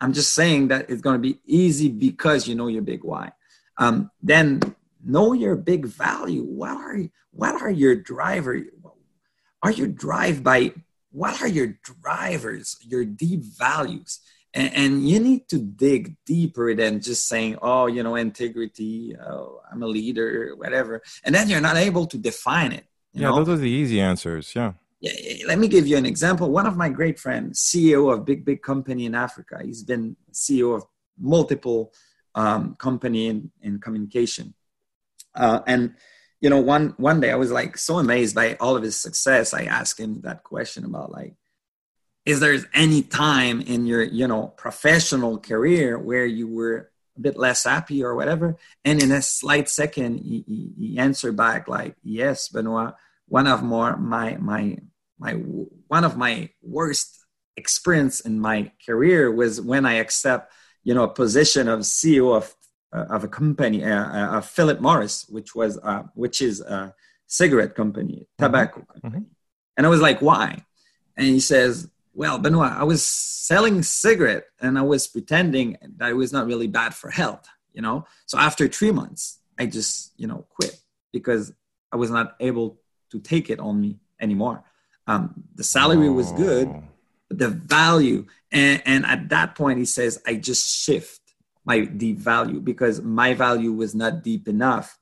I'm 0.00 0.12
just 0.12 0.34
saying 0.34 0.68
that 0.68 0.90
it's 0.90 1.00
going 1.00 1.14
to 1.14 1.28
be 1.28 1.38
easy 1.44 1.88
because 1.88 2.48
you 2.48 2.54
know 2.54 2.66
your 2.66 2.82
big 2.82 3.04
why. 3.04 3.32
Um, 3.78 4.10
then 4.22 4.60
know 5.04 5.32
your 5.32 5.56
big 5.56 5.86
value 5.86 6.42
what 6.42 6.76
are 6.76 6.98
what 7.30 7.60
are 7.60 7.70
your 7.70 7.94
driver 7.94 8.60
are 9.62 9.70
you 9.70 9.86
drive 9.86 10.42
by 10.42 10.72
what 11.10 11.40
are 11.42 11.48
your 11.48 11.78
drivers 12.02 12.76
your 12.80 13.04
deep 13.04 13.42
values 13.44 14.20
and, 14.54 14.74
and, 14.74 15.08
you 15.08 15.18
need 15.18 15.48
to 15.48 15.58
dig 15.58 16.14
deeper 16.26 16.74
than 16.74 17.00
just 17.00 17.26
saying 17.26 17.56
oh 17.62 17.86
you 17.86 18.02
know 18.02 18.16
integrity 18.16 19.16
oh, 19.16 19.60
i'm 19.70 19.82
a 19.82 19.86
leader 19.86 20.54
whatever 20.56 21.02
and 21.24 21.34
then 21.34 21.48
you're 21.48 21.60
not 21.60 21.76
able 21.76 22.06
to 22.06 22.18
define 22.18 22.72
it 22.72 22.84
yeah 23.12 23.28
know? 23.28 23.36
those 23.36 23.58
are 23.58 23.62
the 23.62 23.70
easy 23.70 24.00
answers 24.00 24.54
yeah 24.54 24.72
yeah, 25.02 25.46
let 25.48 25.58
me 25.58 25.66
give 25.66 25.88
you 25.88 25.96
an 25.96 26.06
example. 26.06 26.48
One 26.48 26.64
of 26.64 26.76
my 26.76 26.88
great 26.88 27.18
friends, 27.18 27.60
CEO 27.60 28.14
of 28.14 28.24
big, 28.24 28.44
big 28.44 28.62
company 28.62 29.04
in 29.04 29.16
Africa, 29.16 29.58
he's 29.60 29.82
been 29.82 30.16
CEO 30.32 30.76
of 30.76 30.84
multiple 31.18 31.92
um, 32.36 32.76
company 32.76 33.26
in, 33.26 33.50
in 33.60 33.80
communication. 33.80 34.54
Uh, 35.34 35.60
and 35.66 35.94
you 36.42 36.50
know, 36.50 36.60
one 36.60 36.94
one 36.96 37.20
day 37.20 37.30
I 37.30 37.36
was 37.36 37.52
like 37.52 37.78
so 37.78 37.98
amazed 37.98 38.34
by 38.34 38.56
all 38.60 38.76
of 38.76 38.82
his 38.82 38.96
success. 38.96 39.54
I 39.54 39.62
asked 39.62 39.98
him 39.98 40.22
that 40.22 40.42
question 40.42 40.84
about 40.84 41.12
like, 41.12 41.34
is 42.26 42.40
there 42.40 42.58
any 42.74 43.02
time 43.02 43.60
in 43.60 43.86
your 43.86 44.02
you 44.02 44.26
know 44.26 44.48
professional 44.48 45.38
career 45.38 45.96
where 45.98 46.26
you 46.26 46.48
were 46.48 46.90
a 47.16 47.20
bit 47.20 47.36
less 47.36 47.62
happy 47.62 48.02
or 48.02 48.16
whatever? 48.16 48.56
And 48.84 49.00
in 49.00 49.12
a 49.12 49.22
slight 49.22 49.68
second, 49.68 50.18
he, 50.18 50.44
he, 50.48 50.72
he 50.76 50.98
answered 50.98 51.36
back 51.36 51.68
like, 51.68 51.94
yes, 52.02 52.48
Benoit. 52.48 52.94
One 53.28 53.46
of 53.46 53.62
more 53.62 53.96
my 53.96 54.36
my 54.38 54.78
my 55.20 55.34
one 55.34 56.04
of 56.04 56.16
my 56.16 56.50
worst 56.60 57.24
experience 57.56 58.18
in 58.20 58.40
my 58.40 58.72
career 58.84 59.30
was 59.30 59.60
when 59.60 59.86
I 59.86 59.94
accept 59.94 60.52
you 60.82 60.92
know 60.92 61.04
a 61.04 61.14
position 61.14 61.68
of 61.68 61.80
CEO 61.80 62.34
of 62.36 62.52
of 62.92 63.24
a 63.24 63.28
company, 63.28 63.84
uh, 63.84 64.04
uh, 64.04 64.38
of 64.38 64.46
Philip 64.46 64.80
Morris, 64.80 65.26
which 65.28 65.54
was 65.54 65.78
which 66.14 66.42
is 66.42 66.60
a 66.60 66.94
cigarette 67.26 67.74
company, 67.74 68.14
mm-hmm. 68.14 68.44
tobacco 68.44 68.80
mm-hmm. 68.80 69.00
company. 69.00 69.26
And 69.76 69.86
I 69.86 69.88
was 69.88 70.00
like, 70.00 70.20
why? 70.20 70.64
And 71.16 71.26
he 71.26 71.40
says, 71.40 71.88
well, 72.14 72.38
Benoit, 72.38 72.72
I 72.72 72.84
was 72.84 73.02
selling 73.02 73.82
cigarette 73.82 74.44
and 74.60 74.78
I 74.78 74.82
was 74.82 75.06
pretending 75.06 75.78
that 75.96 76.10
it 76.10 76.14
was 76.14 76.32
not 76.32 76.46
really 76.46 76.66
bad 76.66 76.94
for 76.94 77.10
health, 77.10 77.48
you 77.72 77.80
know. 77.80 78.06
So 78.26 78.38
after 78.38 78.68
three 78.68 78.90
months, 78.90 79.40
I 79.58 79.66
just, 79.66 80.12
you 80.16 80.26
know, 80.26 80.46
quit 80.54 80.78
because 81.12 81.52
I 81.90 81.96
was 81.96 82.10
not 82.10 82.36
able 82.40 82.80
to 83.10 83.20
take 83.20 83.48
it 83.50 83.60
on 83.60 83.80
me 83.80 83.98
anymore. 84.20 84.64
Um, 85.06 85.44
the 85.54 85.64
salary 85.64 86.08
oh. 86.08 86.12
was 86.12 86.32
good, 86.32 86.68
oh. 86.68 86.84
but 87.28 87.38
the 87.38 87.48
value, 87.48 88.26
and, 88.50 88.82
and 88.84 89.06
at 89.06 89.30
that 89.30 89.54
point, 89.54 89.78
he 89.78 89.84
says, 89.86 90.20
I 90.26 90.34
just 90.34 90.84
shift 90.84 91.21
my 91.64 91.80
deep 91.80 92.18
value 92.18 92.60
because 92.60 93.00
my 93.00 93.34
value 93.34 93.72
was 93.72 93.94
not 93.94 94.22
deep 94.22 94.48
enough. 94.48 94.98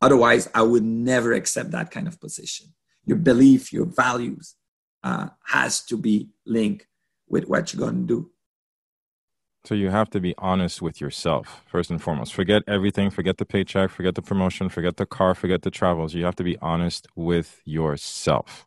Otherwise, 0.00 0.48
I 0.54 0.62
would 0.62 0.84
never 0.84 1.32
accept 1.32 1.72
that 1.72 1.90
kind 1.90 2.06
of 2.06 2.20
position. 2.20 2.68
Your 3.04 3.18
belief, 3.18 3.72
your 3.72 3.86
values 3.86 4.54
uh, 5.02 5.28
has 5.46 5.84
to 5.86 5.96
be 5.96 6.30
linked 6.46 6.86
with 7.28 7.48
what 7.48 7.72
you're 7.72 7.80
going 7.80 8.06
to 8.06 8.14
do. 8.14 8.30
So 9.64 9.74
you 9.74 9.90
have 9.90 10.08
to 10.10 10.20
be 10.20 10.34
honest 10.38 10.80
with 10.80 11.00
yourself 11.00 11.62
first 11.66 11.90
and 11.90 12.00
foremost. 12.00 12.32
Forget 12.32 12.62
everything. 12.66 13.10
Forget 13.10 13.36
the 13.36 13.44
paycheck. 13.44 13.90
Forget 13.90 14.14
the 14.14 14.22
promotion. 14.22 14.70
Forget 14.70 14.96
the 14.96 15.04
car. 15.04 15.34
Forget 15.34 15.62
the 15.62 15.70
travels. 15.70 16.14
You 16.14 16.24
have 16.24 16.36
to 16.36 16.44
be 16.44 16.56
honest 16.62 17.06
with 17.14 17.60
yourself. 17.66 18.66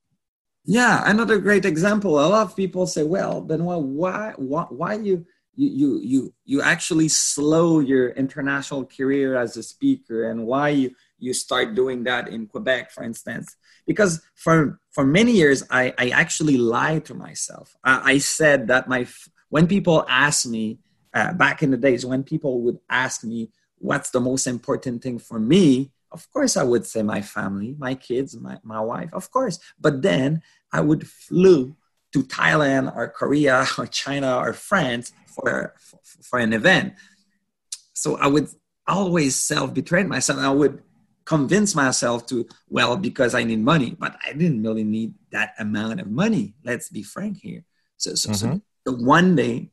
Yeah, 0.66 1.04
another 1.06 1.40
great 1.40 1.66
example. 1.66 2.20
A 2.20 2.28
lot 2.28 2.48
of 2.48 2.56
people 2.56 2.86
say, 2.86 3.04
"Well, 3.04 3.42
Benoit, 3.42 3.84
why, 3.84 4.34
why, 4.38 4.66
why 4.70 4.94
you 4.94 5.26
you 5.56 5.70
you 5.70 6.00
you 6.02 6.34
you 6.46 6.62
actually 6.62 7.08
slow 7.10 7.80
your 7.80 8.10
international 8.10 8.86
career 8.86 9.36
as 9.36 9.56
a 9.58 9.64
speaker 9.64 10.30
and 10.30 10.46
why 10.46 10.70
you 10.70 10.92
you 11.20 11.34
start 11.34 11.76
doing 11.76 12.04
that 12.04 12.28
in 12.28 12.48
Quebec 12.48 12.92
for 12.92 13.04
instance. 13.04 13.56
Because 13.86 14.22
for 14.36 14.80
for 14.92 15.06
many 15.06 15.34
years 15.34 15.64
I 15.70 15.94
I 15.98 16.10
actually 16.10 16.58
lied 16.58 17.06
to 17.06 17.14
myself. 17.14 17.76
I, 17.84 18.14
I 18.14 18.18
said 18.18 18.68
that 18.68 18.88
my 18.88 19.08
when 19.50 19.68
people 19.68 20.06
ask 20.10 20.46
me 20.48 20.80
uh, 21.14 21.34
back 21.34 21.62
in 21.62 21.70
the 21.70 21.78
days 21.78 22.06
when 22.06 22.24
people 22.24 22.62
would 22.62 22.80
ask 22.90 23.24
me 23.24 23.52
what's 23.78 24.10
the 24.10 24.20
most 24.20 24.48
important 24.48 25.04
thing 25.04 25.20
for 25.20 25.40
me? 25.40 25.92
Of 26.12 26.32
course 26.32 26.58
I 26.58 26.64
would 26.64 26.86
say 26.86 27.04
my 27.04 27.22
family 27.22 27.76
my 27.78 27.94
kids 27.94 28.36
my, 28.36 28.58
my 28.64 28.82
wife 28.82 29.14
of 29.14 29.30
course. 29.30 29.60
But 29.80 30.02
then 30.02 30.42
I 30.72 30.82
would 30.82 31.08
flew 31.08 31.76
to 32.14 32.24
Thailand 32.24 32.96
or 32.96 33.08
Korea 33.10 33.66
or 33.78 33.88
China 33.88 34.38
or 34.38 34.54
France 34.54 35.12
for, 35.28 35.74
for, 35.80 36.00
for 36.24 36.40
an 36.40 36.54
event. 36.54 36.94
So 37.94 38.18
I 38.18 38.28
would 38.28 38.48
always 38.88 39.36
self 39.36 39.74
betray 39.74 40.04
myself. 40.04 40.40
I 40.40 40.50
would 40.50 40.82
convince 41.26 41.74
myself 41.74 42.26
to, 42.28 42.48
well, 42.70 42.98
because 42.98 43.34
I 43.34 43.44
need 43.44 43.60
money, 43.60 43.96
but 43.98 44.18
I 44.26 44.34
didn't 44.34 44.64
really 44.64 44.84
need 44.84 45.14
that 45.32 45.54
amount 45.58 46.02
of 46.02 46.08
money. 46.08 46.56
Let's 46.64 46.90
be 46.90 47.04
frank 47.04 47.40
here. 47.42 47.64
So, 47.98 48.16
so, 48.16 48.32
mm-hmm. 48.32 48.58
so 48.86 48.94
one 48.94 49.36
day 49.36 49.72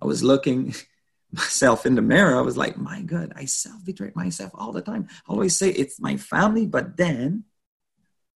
I 0.00 0.06
was 0.06 0.22
looking 0.22 0.74
myself 1.32 1.84
in 1.86 1.94
the 1.94 2.02
mirror. 2.02 2.36
I 2.36 2.40
was 2.40 2.56
like, 2.56 2.76
my 2.76 3.02
God, 3.02 3.32
I 3.36 3.44
self 3.44 3.84
betray 3.84 4.12
myself 4.14 4.52
all 4.54 4.72
the 4.72 4.82
time. 4.82 5.08
I 5.28 5.32
always 5.32 5.56
say 5.56 5.70
it's 5.70 6.00
my 6.00 6.16
family, 6.16 6.66
but 6.66 6.96
then 6.96 7.44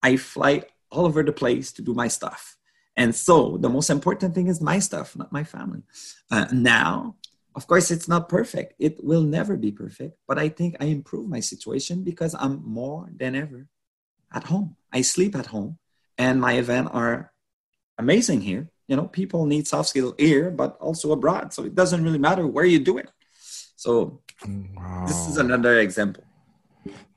I 0.04 0.18
fly 0.18 0.64
all 0.92 1.06
over 1.06 1.24
the 1.24 1.32
place 1.32 1.72
to 1.74 1.82
do 1.82 1.94
my 1.94 2.08
stuff. 2.08 2.58
And 2.96 3.16
so 3.16 3.58
the 3.58 3.70
most 3.70 3.90
important 3.90 4.36
thing 4.36 4.48
is 4.48 4.62
my 4.62 4.80
stuff, 4.80 5.16
not 5.16 5.32
my 5.32 5.44
family. 5.44 5.84
Uh, 6.30 6.48
now, 6.52 7.16
of 7.56 7.68
course, 7.68 7.92
it's 7.92 8.08
not 8.08 8.30
perfect. 8.30 8.74
It 8.80 9.04
will 9.04 9.24
never 9.24 9.56
be 9.58 9.72
perfect, 9.72 10.18
but 10.28 10.38
I 10.38 10.50
think 10.50 10.76
I 10.80 10.86
improve 10.86 11.30
my 11.30 11.40
situation 11.40 12.04
because 12.04 12.36
I'm 12.38 12.62
more 12.64 13.10
than 13.16 13.36
ever 13.36 13.68
at 14.34 14.44
home. 14.44 14.76
I 14.92 15.02
sleep 15.02 15.36
at 15.36 15.48
home, 15.48 15.78
and 16.18 16.42
my 16.42 16.54
events 16.54 16.92
are 16.94 17.32
amazing 17.98 18.42
here. 18.42 18.70
you 18.90 18.96
know 18.96 19.06
people 19.06 19.46
need 19.46 19.68
soft 19.68 19.90
skills 19.90 20.16
here 20.18 20.50
but 20.50 20.76
also 20.82 21.12
abroad 21.12 21.54
so 21.54 21.64
it 21.64 21.76
doesn't 21.76 22.04
really 22.04 22.18
matter 22.18 22.46
where 22.46 22.66
you 22.66 22.80
do 22.80 22.98
it 22.98 23.10
so 23.76 24.20
wow. 24.76 25.06
this 25.08 25.28
is 25.30 25.38
another 25.38 25.80
example 25.80 26.24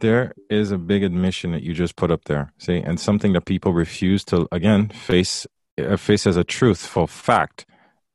there 0.00 0.32
is 0.50 0.70
a 0.70 0.78
big 0.78 1.02
admission 1.02 1.52
that 1.52 1.62
you 1.62 1.72
just 1.72 1.96
put 1.96 2.10
up 2.10 2.24
there 2.26 2.52
see 2.58 2.76
and 2.76 3.00
something 3.00 3.32
that 3.32 3.46
people 3.46 3.72
refuse 3.72 4.22
to 4.24 4.46
again 4.52 4.88
face 4.88 5.46
uh, 5.80 5.96
face 5.96 6.26
as 6.26 6.36
a 6.36 6.44
truthful 6.44 7.06
fact 7.06 7.66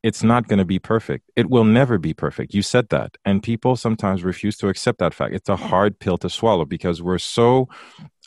it's 0.03 0.23
not 0.23 0.47
going 0.47 0.59
to 0.59 0.65
be 0.65 0.79
perfect. 0.79 1.29
It 1.35 1.49
will 1.49 1.63
never 1.63 1.97
be 1.97 2.13
perfect. 2.13 2.53
You 2.53 2.61
said 2.61 2.89
that. 2.89 3.17
And 3.25 3.41
people 3.41 3.75
sometimes 3.75 4.23
refuse 4.23 4.55
to 4.57 4.69
accept 4.69 4.99
that 4.99 5.13
fact. 5.13 5.33
It's 5.33 5.49
a 5.49 5.55
hard 5.55 5.99
pill 5.99 6.17
to 6.19 6.29
swallow 6.29 6.65
because 6.65 7.01
we're 7.01 7.17
so 7.17 7.67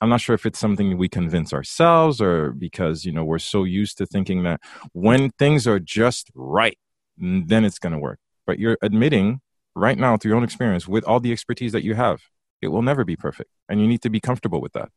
I'm 0.02 0.08
not 0.08 0.20
sure 0.20 0.34
if 0.34 0.46
it's 0.46 0.58
something 0.58 0.98
we 0.98 1.08
convince 1.08 1.52
ourselves 1.52 2.20
or 2.20 2.52
because, 2.52 3.04
you 3.04 3.12
know, 3.12 3.24
we're 3.24 3.38
so 3.38 3.64
used 3.64 3.98
to 3.98 4.06
thinking 4.06 4.42
that 4.42 4.60
when 4.92 5.30
things 5.38 5.66
are 5.66 5.78
just 5.78 6.30
right, 6.34 6.78
then 7.16 7.64
it's 7.64 7.78
going 7.78 7.92
to 7.92 7.98
work. 7.98 8.18
But 8.46 8.58
you're 8.58 8.78
admitting 8.82 9.40
right 9.74 9.96
now 9.96 10.16
through 10.16 10.30
your 10.30 10.36
own 10.36 10.44
experience 10.44 10.88
with 10.88 11.04
all 11.04 11.20
the 11.20 11.32
expertise 11.32 11.72
that 11.72 11.84
you 11.84 11.94
have, 11.94 12.20
it 12.60 12.68
will 12.68 12.82
never 12.82 13.04
be 13.04 13.16
perfect. 13.16 13.50
And 13.68 13.80
you 13.80 13.86
need 13.86 14.02
to 14.02 14.10
be 14.10 14.20
comfortable 14.20 14.60
with 14.60 14.72
that. 14.72 14.90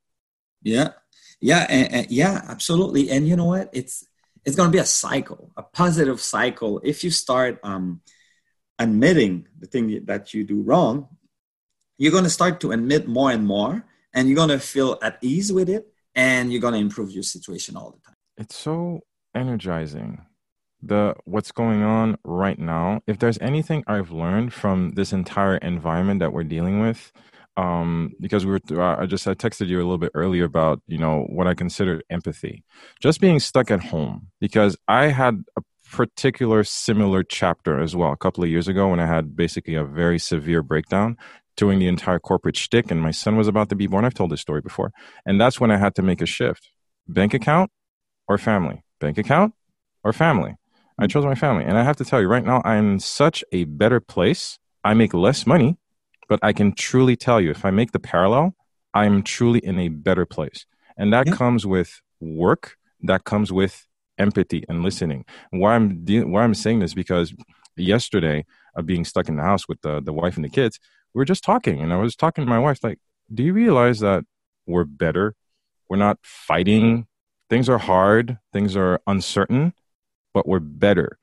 Yeah. 0.62 0.90
Yeah. 1.40 1.66
And, 1.70 1.94
and 1.94 2.12
yeah, 2.12 2.42
absolutely. 2.48 3.10
And 3.10 3.28
you 3.28 3.36
know 3.36 3.46
what? 3.46 3.70
It's, 3.74 4.06
it's 4.46 4.56
going 4.56 4.70
to 4.70 4.76
be 4.76 4.80
a 4.80 4.86
cycle, 4.86 5.52
a 5.56 5.64
positive 5.64 6.20
cycle. 6.20 6.82
If 6.84 7.04
you 7.04 7.12
start 7.12 7.60
um, 7.64 8.02
admitting 8.80 9.48
the 9.60 9.68
thing 9.68 10.06
that 10.06 10.34
you 10.34 10.44
do 10.44 10.62
wrong, 10.62 11.08
you're 11.98 12.12
going 12.12 12.26
to 12.26 12.30
start 12.30 12.60
to 12.62 12.72
admit 12.72 13.08
more 13.08 13.32
and 13.32 13.46
more, 13.46 13.86
and 14.14 14.28
you're 14.28 14.36
going 14.36 14.50
to 14.50 14.60
feel 14.60 14.98
at 15.02 15.18
ease 15.22 15.52
with 15.52 15.70
it, 15.70 15.88
and 16.16 16.52
you're 16.52 16.62
going 16.62 16.74
to 16.74 16.80
improve 16.80 17.12
your 17.12 17.24
situation 17.24 17.78
all 17.78 17.92
the 17.92 18.02
time. 18.06 18.16
It's 18.38 18.56
so 18.56 19.02
energizing. 19.36 20.26
The 20.82 21.16
what's 21.24 21.54
going 21.54 21.82
on 21.82 22.18
right 22.26 22.60
now. 22.60 23.02
If 23.08 23.20
there's 23.20 23.38
anything 23.40 23.86
I've 23.88 24.12
learned 24.12 24.52
from 24.52 24.92
this 24.96 25.14
entire 25.14 25.56
environment 25.58 26.20
that 26.20 26.34
we're 26.34 26.44
dealing 26.44 26.82
with, 26.82 27.14
um, 27.56 28.14
because 28.20 28.46
we 28.46 28.52
were 28.52 29.00
I 29.00 29.06
just 29.06 29.28
I 29.28 29.34
texted 29.34 29.68
you 29.68 29.78
a 29.78 29.80
little 29.80 29.98
bit 29.98 30.12
earlier 30.14 30.46
about 30.46 30.82
you 30.88 30.98
know 30.98 31.26
what 31.30 31.48
I 31.48 31.54
considered 31.54 32.04
empathy, 32.10 32.64
just 33.00 33.22
being 33.22 33.40
stuck 33.40 33.70
at 33.70 33.84
home 33.84 34.28
because 34.40 34.76
I 34.88 35.08
had 35.08 35.44
a 35.58 35.62
particular 35.92 36.64
similar 36.64 37.24
chapter 37.24 37.80
as 37.80 37.96
well 37.96 38.12
a 38.12 38.18
couple 38.18 38.44
of 38.44 38.50
years 38.50 38.68
ago 38.68 38.90
when 38.90 39.00
I 39.00 39.06
had 39.06 39.36
basically 39.36 39.76
a 39.76 39.84
very 39.84 40.18
severe 40.18 40.64
breakdown 40.64 41.18
doing 41.56 41.78
the 41.78 41.88
entire 41.88 42.18
corporate 42.18 42.58
shtick 42.58 42.90
and 42.90 43.00
my 43.00 43.12
son 43.12 43.38
was 43.38 43.48
about 43.48 43.70
to 43.70 43.76
be 43.76 43.86
born. 43.86 44.04
I've 44.04 44.16
told 44.16 44.32
this 44.32 44.42
story 44.42 44.62
before, 44.62 44.92
and 45.26 45.40
that's 45.40 45.60
when 45.60 45.70
I 45.70 45.78
had 45.78 45.96
to 45.96 46.02
make 46.02 46.22
a 46.22 46.26
shift: 46.26 46.72
bank 47.08 47.34
account 47.34 47.72
or 48.28 48.38
family, 48.38 48.84
bank 49.00 49.18
account 49.18 49.54
or 50.04 50.14
family. 50.14 50.56
I 50.98 51.08
chose 51.08 51.26
my 51.26 51.36
family, 51.36 51.66
and 51.66 51.78
I 51.78 51.84
have 51.84 51.98
to 51.98 52.06
tell 52.06 52.22
you 52.22 52.28
right 52.28 52.46
now, 52.46 52.62
I'm 52.64 52.94
in 52.94 53.00
such 53.00 53.44
a 53.52 53.64
better 53.66 54.00
place. 54.00 54.60
I 54.84 54.94
make 54.94 55.14
less 55.14 55.48
money 55.48 55.78
but 56.34 56.40
I 56.42 56.52
can 56.52 56.74
truly 56.74 57.16
tell 57.16 57.40
you 57.40 57.52
if 57.52 57.64
I 57.64 57.70
make 57.70 57.92
the 57.92 58.00
parallel, 58.00 58.56
I'm 58.92 59.22
truly 59.22 59.60
in 59.60 59.78
a 59.78 59.90
better 59.90 60.26
place. 60.26 60.66
And 60.98 61.14
that 61.14 61.28
yeah. 61.28 61.34
comes 61.36 61.64
with 61.64 62.02
work, 62.20 62.76
that 63.04 63.24
comes 63.24 63.54
with 63.54 63.86
empathy 64.18 64.64
and 64.68 64.82
listening. 64.82 65.26
Why 65.52 65.76
I'm 65.76 66.04
de- 66.04 66.24
why 66.24 66.42
I'm 66.42 66.56
saying 66.56 66.80
this 66.80 66.96
because 66.96 67.36
yesterday, 67.78 68.48
uh, 68.76 68.82
being 68.82 69.06
stuck 69.06 69.30
in 69.30 69.36
the 69.36 69.44
house 69.44 69.68
with 69.68 69.80
the 69.82 70.02
the 70.02 70.12
wife 70.12 70.36
and 70.36 70.44
the 70.44 70.50
kids, 70.50 70.80
we 71.14 71.20
were 71.20 71.26
just 71.34 71.44
talking, 71.44 71.80
and 71.80 71.94
I 71.94 71.98
was 71.98 72.16
talking 72.16 72.44
to 72.44 72.50
my 72.50 72.58
wife 72.58 72.80
like, 72.84 72.98
"Do 73.32 73.44
you 73.44 73.54
realize 73.54 74.00
that 74.00 74.24
we're 74.66 74.86
better? 74.86 75.36
We're 75.88 75.98
not 75.98 76.18
fighting. 76.24 77.06
Things 77.48 77.70
are 77.70 77.78
hard. 77.78 78.40
Things 78.52 78.76
are 78.76 79.00
uncertain, 79.06 79.74
but 80.34 80.48
we're 80.48 80.68
better. 80.86 81.20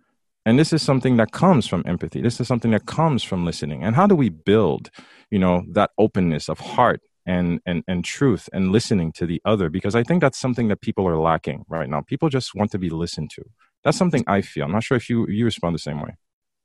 And 0.47 0.59
this 0.59 0.73
is 0.73 0.83
something 0.83 1.17
that 1.19 1.33
comes 1.33 1.67
from 1.67 1.83
empathy. 1.87 2.21
This 2.21 2.41
is 2.41 2.49
something 2.49 2.71
that 2.71 2.87
comes 2.87 3.23
from 3.23 3.45
listening. 3.45 3.85
And 3.85 3.95
how 3.95 4.07
do 4.07 4.17
we 4.17 4.31
build, 4.31 4.91
you 5.31 5.39
know, 5.39 5.65
that 5.73 5.91
openness 5.99 6.49
of 6.49 6.59
heart 6.59 7.03
and 7.27 7.61
and 7.67 7.85
and 7.87 8.05
truth 8.05 8.49
and 8.53 8.73
listening 8.73 9.13
to 9.13 9.27
the 9.27 9.41
other? 9.45 9.69
Because 9.69 9.95
I 9.95 10.03
think 10.03 10.23
that's 10.23 10.39
something 10.39 10.69
that 10.69 10.81
people 10.81 11.07
are 11.07 11.19
lacking 11.19 11.65
right 11.69 11.89
now. 11.89 12.01
People 12.01 12.31
just 12.31 12.55
want 12.55 12.71
to 12.73 12.79
be 12.79 12.89
listened 12.89 13.31
to. 13.35 13.43
That's 13.85 13.99
something 13.99 14.25
I 14.27 14.41
feel. 14.41 14.65
I'm 14.65 14.73
not 14.73 14.85
sure 14.85 14.97
if 14.97 15.11
you 15.11 15.27
you 15.29 15.45
respond 15.45 15.75
the 15.75 15.79
same 15.79 16.01
way. 16.01 16.17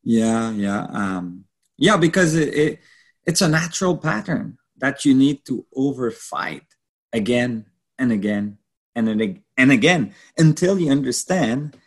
Yeah, 0.03 0.51
yeah, 0.51 0.83
um, 0.91 1.45
yeah. 1.77 1.97
Because 1.97 2.35
it, 2.35 2.53
it 2.53 2.79
it's 3.25 3.41
a 3.41 3.49
natural 3.49 3.97
pattern 3.97 4.57
that 4.77 5.03
you 5.03 5.13
need 5.13 5.45
to 5.45 5.65
overfight 5.75 6.63
again 7.11 7.65
and 7.97 8.11
again 8.11 8.57
and 8.95 9.09
and 9.57 9.71
again 9.71 10.13
until 10.37 10.79
you 10.79 10.91
understand 10.91 11.77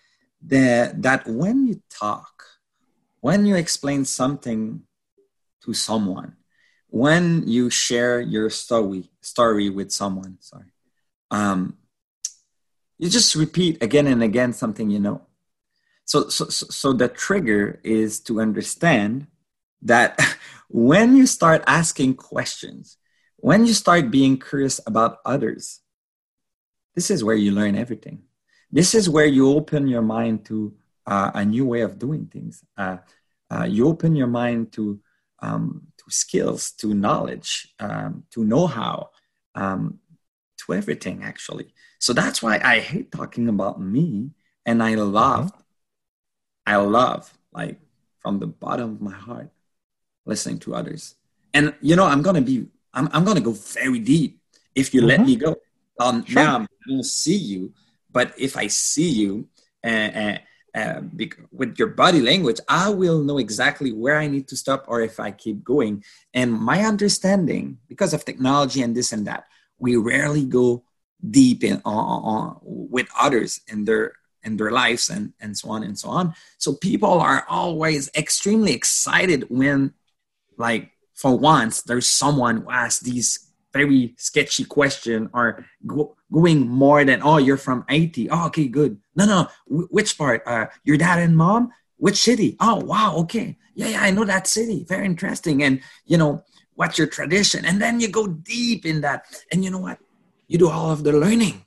that 0.46 1.02
that 1.02 1.26
when 1.26 1.66
you 1.66 1.82
talk, 1.90 2.44
when 3.20 3.46
you 3.46 3.56
explain 3.56 4.04
something 4.04 4.82
to 5.64 5.74
someone, 5.74 6.36
when 6.88 7.46
you 7.46 7.70
share 7.70 8.20
your 8.20 8.50
story 8.50 9.10
story 9.20 9.70
with 9.70 9.90
someone, 9.92 10.38
sorry, 10.40 10.72
um, 11.30 11.76
you 12.98 13.08
just 13.08 13.34
repeat 13.34 13.82
again 13.82 14.06
and 14.06 14.22
again 14.22 14.52
something 14.52 14.90
you 14.90 15.00
know. 15.00 15.22
So, 16.04 16.28
so, 16.28 16.46
so 16.46 16.92
the 16.94 17.08
trigger 17.08 17.80
is 17.84 18.20
to 18.20 18.40
understand 18.40 19.26
that 19.82 20.18
when 20.68 21.16
you 21.16 21.26
start 21.26 21.62
asking 21.66 22.14
questions, 22.14 22.96
when 23.36 23.66
you 23.66 23.74
start 23.74 24.10
being 24.10 24.38
curious 24.38 24.80
about 24.86 25.18
others, 25.26 25.80
this 26.94 27.10
is 27.10 27.22
where 27.22 27.36
you 27.36 27.52
learn 27.52 27.76
everything 27.76 28.22
this 28.70 28.94
is 28.94 29.08
where 29.08 29.26
you 29.26 29.50
open 29.50 29.86
your 29.88 30.02
mind 30.02 30.44
to 30.46 30.74
uh, 31.06 31.30
a 31.34 31.44
new 31.44 31.64
way 31.64 31.80
of 31.80 31.98
doing 31.98 32.26
things. 32.26 32.62
Uh, 32.76 32.98
uh, 33.50 33.64
you 33.64 33.88
open 33.88 34.14
your 34.14 34.26
mind 34.26 34.72
to 34.72 35.00
um, 35.40 35.86
to 35.96 36.04
skills, 36.08 36.72
to 36.72 36.94
knowledge, 36.94 37.72
um, 37.78 38.24
to 38.32 38.44
know-how, 38.44 39.10
um, 39.54 40.00
to 40.58 40.74
everything 40.74 41.22
actually. 41.22 41.72
So 42.00 42.12
that's 42.12 42.42
why 42.42 42.60
I 42.62 42.80
hate 42.80 43.12
talking 43.12 43.48
about 43.48 43.80
me, 43.80 44.30
and 44.66 44.82
I 44.82 44.96
love, 44.96 45.46
mm-hmm. 45.52 45.62
I 46.66 46.76
love 46.76 47.32
like 47.52 47.78
from 48.18 48.38
the 48.38 48.46
bottom 48.46 48.94
of 48.94 49.00
my 49.00 49.14
heart, 49.14 49.50
listening 50.26 50.58
to 50.60 50.74
others. 50.74 51.14
And 51.54 51.74
you 51.80 51.96
know, 51.96 52.04
I'm 52.04 52.22
gonna 52.22 52.42
be, 52.42 52.66
I'm, 52.92 53.08
I'm 53.12 53.24
gonna 53.24 53.40
go 53.40 53.52
very 53.52 54.00
deep 54.00 54.40
if 54.74 54.92
you 54.92 55.00
mm-hmm. 55.00 55.08
let 55.08 55.20
me 55.20 55.36
go. 55.36 55.56
Um, 56.00 56.24
sure. 56.24 56.42
Now 56.42 56.56
I'm 56.56 56.68
gonna 56.86 57.04
see 57.04 57.36
you 57.36 57.72
but 58.10 58.32
if 58.38 58.56
I 58.56 58.68
see 58.68 59.08
you 59.08 59.48
uh, 59.84 60.38
uh, 60.74 61.00
with 61.50 61.78
your 61.78 61.88
body 61.88 62.20
language, 62.20 62.60
I 62.68 62.90
will 62.90 63.22
know 63.22 63.38
exactly 63.38 63.92
where 63.92 64.18
I 64.18 64.26
need 64.28 64.48
to 64.48 64.56
stop 64.56 64.84
or 64.86 65.00
if 65.00 65.18
I 65.18 65.30
keep 65.30 65.64
going. 65.64 66.04
And 66.34 66.52
my 66.52 66.84
understanding, 66.84 67.78
because 67.88 68.14
of 68.14 68.24
technology 68.24 68.82
and 68.82 68.94
this 68.94 69.12
and 69.12 69.26
that, 69.26 69.44
we 69.78 69.96
rarely 69.96 70.44
go 70.44 70.84
deep 71.30 71.64
in 71.64 71.82
on, 71.84 71.94
on, 71.94 72.58
with 72.62 73.08
others 73.18 73.60
in 73.68 73.84
their 73.84 74.12
in 74.44 74.56
their 74.56 74.70
lives 74.70 75.10
and 75.10 75.32
and 75.40 75.56
so 75.58 75.70
on 75.70 75.82
and 75.82 75.98
so 75.98 76.08
on. 76.10 76.34
So 76.58 76.74
people 76.74 77.20
are 77.20 77.44
always 77.48 78.10
extremely 78.14 78.72
excited 78.72 79.46
when, 79.48 79.94
like, 80.56 80.92
for 81.14 81.36
once, 81.36 81.82
there's 81.82 82.06
someone 82.06 82.62
who 82.62 82.70
has 82.70 83.00
these 83.00 83.47
very 83.72 84.14
sketchy 84.18 84.64
question 84.64 85.28
or 85.32 85.64
go, 85.86 86.16
going 86.32 86.66
more 86.66 87.04
than 87.04 87.20
oh 87.22 87.38
you're 87.38 87.56
from 87.56 87.84
Haiti. 87.88 88.30
Oh 88.30 88.46
okay 88.46 88.68
good. 88.68 88.98
No 89.14 89.26
no 89.26 89.48
w- 89.68 89.88
which 89.90 90.16
part? 90.16 90.42
Uh, 90.46 90.66
your 90.84 90.96
dad 90.96 91.18
and 91.18 91.36
mom? 91.36 91.70
Which 91.96 92.16
city? 92.22 92.56
Oh 92.60 92.76
wow 92.76 93.16
okay. 93.18 93.56
Yeah 93.74 93.88
yeah 93.88 94.02
I 94.02 94.10
know 94.10 94.24
that 94.24 94.46
city. 94.46 94.84
Very 94.88 95.06
interesting. 95.06 95.62
And 95.62 95.80
you 96.06 96.16
know 96.16 96.44
what's 96.74 96.96
your 96.96 97.08
tradition? 97.08 97.64
And 97.64 97.82
then 97.82 98.00
you 98.00 98.08
go 98.08 98.26
deep 98.26 98.86
in 98.86 99.00
that. 99.02 99.26
And 99.52 99.64
you 99.64 99.70
know 99.70 99.80
what? 99.80 99.98
You 100.46 100.58
do 100.58 100.68
all 100.70 100.90
of 100.90 101.04
the 101.04 101.12
learning. 101.12 101.64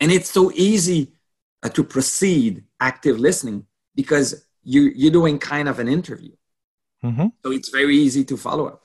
And 0.00 0.10
it's 0.10 0.30
so 0.30 0.50
easy 0.52 1.12
uh, 1.62 1.68
to 1.70 1.84
proceed 1.84 2.64
active 2.80 3.18
listening 3.18 3.66
because 3.94 4.44
you 4.62 4.92
you're 4.94 5.12
doing 5.12 5.38
kind 5.38 5.68
of 5.68 5.78
an 5.78 5.88
interview. 5.88 6.32
Mm-hmm. 7.04 7.26
so 7.44 7.52
it's 7.52 7.68
very 7.68 7.98
easy 7.98 8.24
to 8.24 8.36
follow 8.36 8.66
up. 8.66 8.80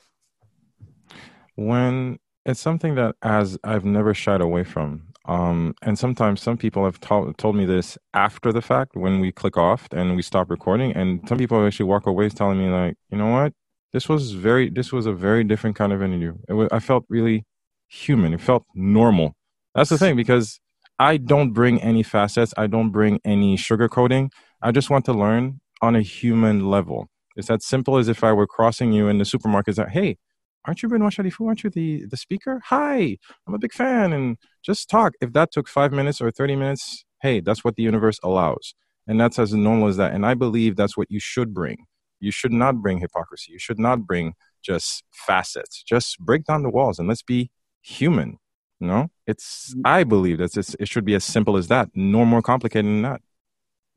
When 1.56 2.20
it's 2.50 2.60
something 2.60 2.96
that 2.96 3.16
as 3.22 3.58
I've 3.64 3.86
never 3.86 4.14
shied 4.14 4.42
away 4.42 4.64
from. 4.64 5.04
Um, 5.26 5.76
and 5.84 6.00
sometimes 6.00 6.42
some 6.42 6.58
people 6.58 6.86
have 6.86 7.00
to- 7.02 7.34
told 7.38 7.56
me 7.56 7.66
this 7.66 7.98
after 8.14 8.52
the 8.52 8.62
fact 8.62 8.96
when 8.96 9.20
we 9.20 9.32
click 9.32 9.58
off 9.58 9.88
and 9.92 10.16
we 10.16 10.24
stop 10.24 10.50
recording. 10.50 10.92
And 10.94 11.28
some 11.28 11.38
people 11.38 11.64
actually 11.66 11.86
walk 11.86 12.08
away 12.08 12.30
telling 12.30 12.58
me 12.58 12.70
like, 12.70 12.96
you 13.10 13.18
know 13.18 13.32
what, 13.32 13.54
this 13.94 14.10
was 14.10 14.32
very, 14.32 14.70
this 14.70 14.92
was 14.92 15.06
a 15.06 15.14
very 15.14 15.44
different 15.44 15.76
kind 15.76 15.94
of 15.94 16.02
interview. 16.02 16.34
Was, 16.48 16.70
I 16.72 16.80
felt 16.80 17.06
really 17.10 17.46
human. 17.88 18.34
It 18.34 18.42
felt 18.42 18.64
normal. 18.74 19.36
That's 19.76 19.92
the 19.92 19.98
thing 19.98 20.16
because 20.16 20.60
I 20.98 21.18
don't 21.18 21.52
bring 21.52 21.80
any 21.82 22.04
facets. 22.04 22.54
I 22.58 22.68
don't 22.68 22.92
bring 22.92 23.20
any 23.24 23.56
sugarcoating. 23.56 24.32
I 24.62 24.72
just 24.72 24.90
want 24.90 25.06
to 25.06 25.14
learn 25.14 25.62
on 25.82 25.96
a 25.96 26.02
human 26.02 26.70
level. 26.70 27.08
It's 27.36 27.50
as 27.50 27.66
simple 27.66 27.98
as 27.98 28.08
if 28.10 28.24
I 28.24 28.34
were 28.34 28.48
crossing 28.48 28.92
you 28.92 29.08
in 29.08 29.18
the 29.18 29.26
supermarket. 29.26 29.76
That 29.76 29.90
hey, 29.92 30.18
aren't 30.66 30.84
you 30.84 30.90
Benoit 30.90 31.14
Chalifoux? 31.14 31.48
Aren't 31.48 31.64
you 31.64 31.70
the, 31.70 32.06
the 32.06 32.18
speaker? 32.18 32.62
Hi, 32.66 33.18
I'm 33.48 33.54
a 33.54 33.60
big 33.60 33.74
fan. 33.74 34.14
And 34.14 34.38
just 34.64 34.90
talk. 34.90 35.14
If 35.22 35.34
that 35.34 35.52
took 35.52 35.68
five 35.68 35.92
minutes 35.92 36.22
or 36.22 36.32
30 36.32 36.56
minutes, 36.56 37.06
hey, 37.22 37.40
that's 37.40 37.64
what 37.64 37.76
the 37.76 37.84
universe 37.84 38.20
allows. 38.24 38.74
and 39.10 39.20
that's 39.20 39.40
as 39.40 39.54
normal 39.54 39.88
as 39.88 39.98
that 39.98 40.14
and 40.14 40.26
i 40.26 40.34
believe 40.34 40.76
that's 40.76 40.96
what 40.96 41.10
you 41.12 41.20
should 41.20 41.54
bring 41.54 41.86
you 42.22 42.32
should 42.32 42.54
not 42.54 42.76
bring 42.82 43.00
hypocrisy 43.00 43.52
you 43.52 43.60
should 43.60 43.80
not 43.80 44.06
bring 44.06 44.34
just 44.62 45.04
facets 45.12 45.84
just 45.84 46.18
break 46.20 46.46
down 46.46 46.64
the 46.64 46.70
walls 46.70 47.00
and 47.00 47.08
let's 47.08 47.24
be 47.24 47.50
human 47.82 48.38
you 48.80 48.88
know 48.88 49.08
it's 49.26 49.74
mm. 49.76 49.82
i 49.84 50.04
believe 50.04 50.38
that 50.38 50.56
it 50.80 50.88
should 50.88 51.06
be 51.06 51.16
as 51.16 51.24
simple 51.24 51.58
as 51.58 51.68
that 51.68 51.90
no 51.96 52.24
more 52.24 52.42
complicated 52.42 52.86
than 52.86 53.02
that 53.02 53.22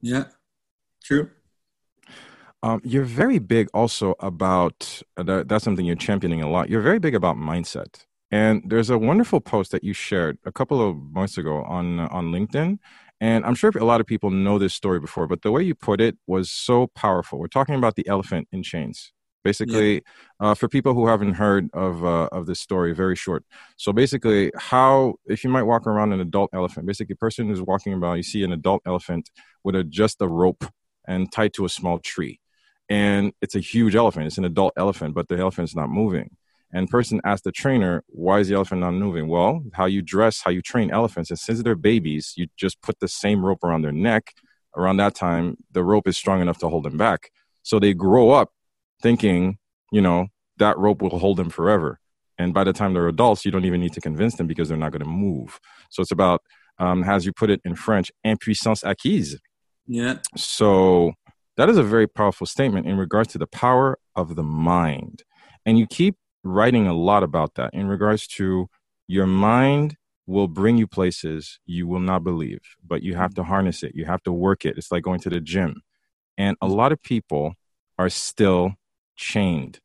yeah 0.01 0.25
true 1.05 1.31
um, 2.63 2.81
you're 2.85 3.05
very 3.05 3.39
big 3.39 3.69
also 3.75 4.15
about 4.21 5.03
uh, 5.17 5.23
that, 5.25 5.49
that's 5.49 5.65
something 5.65 5.85
you're 5.85 5.97
championing 5.97 6.43
a 6.43 6.51
lot. 6.51 6.71
You're 6.71 6.83
very 6.83 6.99
big 6.99 7.15
about 7.15 7.37
mindset, 7.37 8.05
and 8.31 8.63
there's 8.67 8.91
a 8.91 8.99
wonderful 8.99 9.41
post 9.41 9.73
that 9.73 9.83
you 9.83 9.93
shared 9.93 10.39
a 10.45 10.53
couple 10.53 10.87
of 10.87 10.97
months 10.97 11.39
ago 11.39 11.65
on 11.65 12.01
on 12.01 12.33
LinkedIn. 12.33 12.79
And 13.21 13.45
I'm 13.45 13.55
sure 13.55 13.71
a 13.77 13.85
lot 13.85 14.01
of 14.01 14.07
people 14.07 14.31
know 14.31 14.59
this 14.59 14.75
story 14.75 14.99
before, 14.99 15.29
but 15.29 15.43
the 15.43 15.53
way 15.53 15.63
you 15.63 15.77
put 15.77 16.01
it 16.01 16.17
was 16.27 16.51
so 16.51 16.89
powerful. 16.89 17.39
We're 17.39 17.47
talking 17.47 17.77
about 17.77 17.95
the 17.95 18.07
elephant 18.09 18.49
in 18.51 18.65
chains. 18.65 19.13
Basically, 19.45 19.95
yeah. 19.95 20.01
uh, 20.41 20.55
for 20.55 20.69
people 20.69 20.95
who 20.95 21.09
haven't 21.09 21.35
heard 21.35 21.69
of 21.73 22.05
uh, 22.05 22.29
of 22.31 22.47
this 22.47 22.61
story, 22.61 22.95
very 22.95 23.17
short. 23.17 23.45
So 23.77 23.93
basically, 23.93 24.53
how 24.57 25.15
if 25.27 25.43
you 25.43 25.51
might 25.51 25.65
walk 25.65 25.87
around 25.89 26.13
an 26.13 26.21
adult 26.21 26.51
elephant, 26.53 26.87
basically, 26.87 27.15
a 27.15 27.17
person 27.17 27.49
who's 27.49 27.61
walking 27.61 27.93
around, 27.93 28.19
you 28.19 28.23
see 28.23 28.45
an 28.45 28.53
adult 28.53 28.83
elephant 28.87 29.31
with 29.65 29.75
a, 29.75 29.83
just 29.83 30.21
a 30.21 30.29
rope 30.29 30.65
and 31.09 31.33
tied 31.33 31.55
to 31.55 31.65
a 31.65 31.69
small 31.69 31.99
tree 31.99 32.39
and 32.89 33.33
it's 33.41 33.55
a 33.55 33.61
huge 33.61 33.95
elephant. 33.95 34.27
It's 34.27 34.39
an 34.39 34.45
adult 34.45 34.73
elephant, 34.77 35.15
but 35.15 35.29
the 35.29 35.39
elephant's 35.39 35.75
not 35.75 35.89
moving. 35.89 36.37
And 36.73 36.89
person 36.89 37.21
asked 37.25 37.45
the 37.45 37.53
trainer, 37.53 38.03
"Why 38.09 38.41
is 38.41 38.49
the 38.49 38.55
elephant 38.55 38.81
not 38.81 38.93
moving?" 38.93 39.29
Well, 39.29 39.63
how 39.75 39.87
you 39.87 40.03
dress, 40.03 40.41
how 40.43 40.51
you 40.51 40.63
train 40.63 40.91
elephants, 40.91 41.31
and 41.31 41.39
since 41.39 41.63
they're 41.63 41.75
babies, 41.75 42.33
you 42.37 42.47
just 42.57 42.81
put 42.83 43.01
the 43.01 43.09
same 43.09 43.45
rope 43.45 43.63
around 43.63 43.83
their 43.83 43.93
neck. 43.93 44.33
Around 44.75 44.97
that 44.97 45.15
time, 45.15 45.59
the 45.71 45.85
rope 45.85 46.09
is 46.09 46.17
strong 46.17 46.41
enough 46.41 46.59
to 46.59 46.69
hold 46.69 46.85
them 46.85 46.97
back. 46.97 47.31
So 47.63 47.79
they 47.79 47.93
grow 47.93 48.31
up 48.31 48.53
thinking, 49.03 49.59
you 49.91 50.01
know, 50.01 50.29
that 50.57 50.79
rope 50.79 51.03
will 51.03 51.19
hold 51.19 51.37
them 51.37 51.51
forever. 51.51 51.99
And 52.39 52.55
by 52.55 52.65
the 52.65 52.73
time 52.73 52.95
they're 52.95 53.09
adults, 53.09 53.45
you 53.45 53.51
don't 53.51 53.67
even 53.67 53.81
need 53.81 53.93
to 53.93 54.01
convince 54.01 54.37
them 54.37 54.47
because 54.47 54.69
they're 54.69 54.79
not 54.79 54.93
going 54.93 55.05
to 55.05 55.09
move. 55.09 55.61
So 55.91 56.01
it's 56.01 56.11
about, 56.11 56.41
um, 56.79 57.05
as 57.05 57.27
you 57.27 57.33
put 57.33 57.51
it 57.51 57.61
in 57.65 57.75
French, 57.75 58.11
impuissance 58.25 58.83
acquise. 58.83 59.39
Yeah. 59.87 60.19
So 60.37 61.13
that 61.57 61.69
is 61.69 61.77
a 61.77 61.83
very 61.83 62.07
powerful 62.07 62.47
statement 62.47 62.87
in 62.87 62.97
regards 62.97 63.33
to 63.33 63.39
the 63.39 63.47
power 63.47 63.99
of 64.17 64.37
the 64.37 64.43
mind. 64.43 65.25
And 65.67 65.79
you 65.79 65.87
keep 65.87 66.17
writing 66.45 66.87
a 66.87 66.95
lot 66.95 67.23
about 67.23 67.55
that 67.55 67.73
in 67.73 67.87
regards 67.87 68.27
to 68.27 68.69
your 69.07 69.27
mind 69.27 69.97
will 70.27 70.49
bring 70.49 70.79
you 70.79 70.87
places 70.87 71.59
you 71.67 71.87
will 71.87 72.01
not 72.01 72.25
believe, 72.25 72.61
but 72.87 73.03
you 73.03 73.15
have 73.15 73.35
to 73.35 73.45
harness 73.45 73.83
it. 73.83 73.93
You 73.95 74.05
have 74.07 74.23
to 74.23 74.33
work 74.33 74.65
it. 74.65 74.79
It's 74.79 74.91
like 74.91 75.03
going 75.03 75.21
to 75.21 75.31
the 75.31 75.41
gym. 75.41 75.83
And 76.39 76.57
a 76.63 76.67
lot 76.67 76.93
of 76.93 77.03
people 77.03 77.55
are 77.99 78.09
still 78.09 78.75
chained 79.17 79.81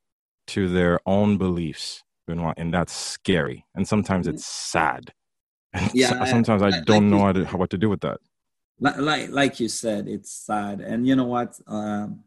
to 0.48 0.70
their 0.70 1.00
own 1.06 1.38
beliefs, 1.38 2.04
Benoit, 2.26 2.54
and 2.58 2.74
that's 2.74 2.94
scary. 2.94 3.66
And 3.76 3.88
sometimes 3.88 4.28
it's 4.28 4.44
mm. 4.44 4.72
sad. 4.72 5.14
Yeah, 5.94 6.26
sometimes 6.26 6.64
I, 6.64 6.68
I 6.68 6.82
don't 6.82 7.12
like 7.12 7.36
know 7.36 7.46
how 7.46 7.58
what 7.58 7.70
to 7.72 7.78
do 7.78 7.90
with 7.90 8.02
that 8.02 8.20
like 8.80 9.30
like 9.30 9.60
you 9.60 9.70
said 9.70 10.08
it's 10.08 10.32
sad. 10.32 10.82
And 10.82 11.08
you 11.08 11.16
know 11.16 11.26
what? 11.26 11.60
Um, 11.68 12.24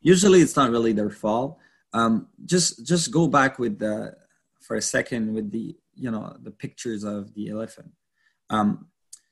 usually 0.00 0.40
it's 0.40 0.56
not 0.56 0.70
really 0.70 0.92
their 0.92 1.10
fault. 1.10 1.58
Um, 1.92 2.28
just 2.44 2.86
just 2.86 3.10
go 3.10 3.26
back 3.26 3.58
with 3.58 3.78
the 3.78 4.14
for 4.60 4.76
a 4.76 4.82
second 4.82 5.34
with 5.34 5.50
the 5.50 5.76
you 5.94 6.10
know 6.10 6.36
the 6.42 6.50
pictures 6.50 7.04
of 7.04 7.34
the 7.34 7.50
elephant. 7.50 7.92
Um, 8.50 8.88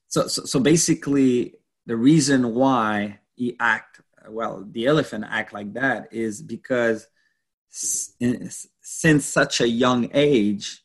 so, 0.09 0.27
so 0.27 0.45
so 0.45 0.61
basically 0.61 1.55
the 1.87 1.97
reason 1.97 2.55
why 2.55 3.21
he 3.35 3.57
act 3.61 4.01
well 4.29 4.67
the 4.71 4.87
elephant 4.87 5.25
act 5.29 5.53
like 5.53 5.73
that 5.75 6.09
is 6.13 6.43
because 6.43 7.07
since 7.69 9.25
such 9.25 9.61
a 9.61 9.69
young 9.69 10.11
age 10.13 10.83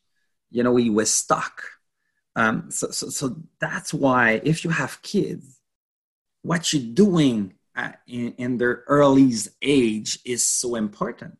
you 0.50 0.62
know 0.62 0.76
he 0.76 0.88
was 0.88 1.10
stuck 1.10 1.64
um, 2.36 2.70
so, 2.70 2.90
so, 2.90 3.08
so 3.08 3.36
that's 3.58 3.94
why 3.94 4.42
if 4.44 4.62
you 4.62 4.70
have 4.70 5.00
kids, 5.00 5.58
what 6.42 6.72
you're 6.72 6.94
doing 6.94 7.54
in, 8.06 8.34
in 8.36 8.58
their 8.58 8.84
early 8.86 9.32
age 9.62 10.18
is 10.24 10.46
so 10.46 10.76
important. 10.76 11.38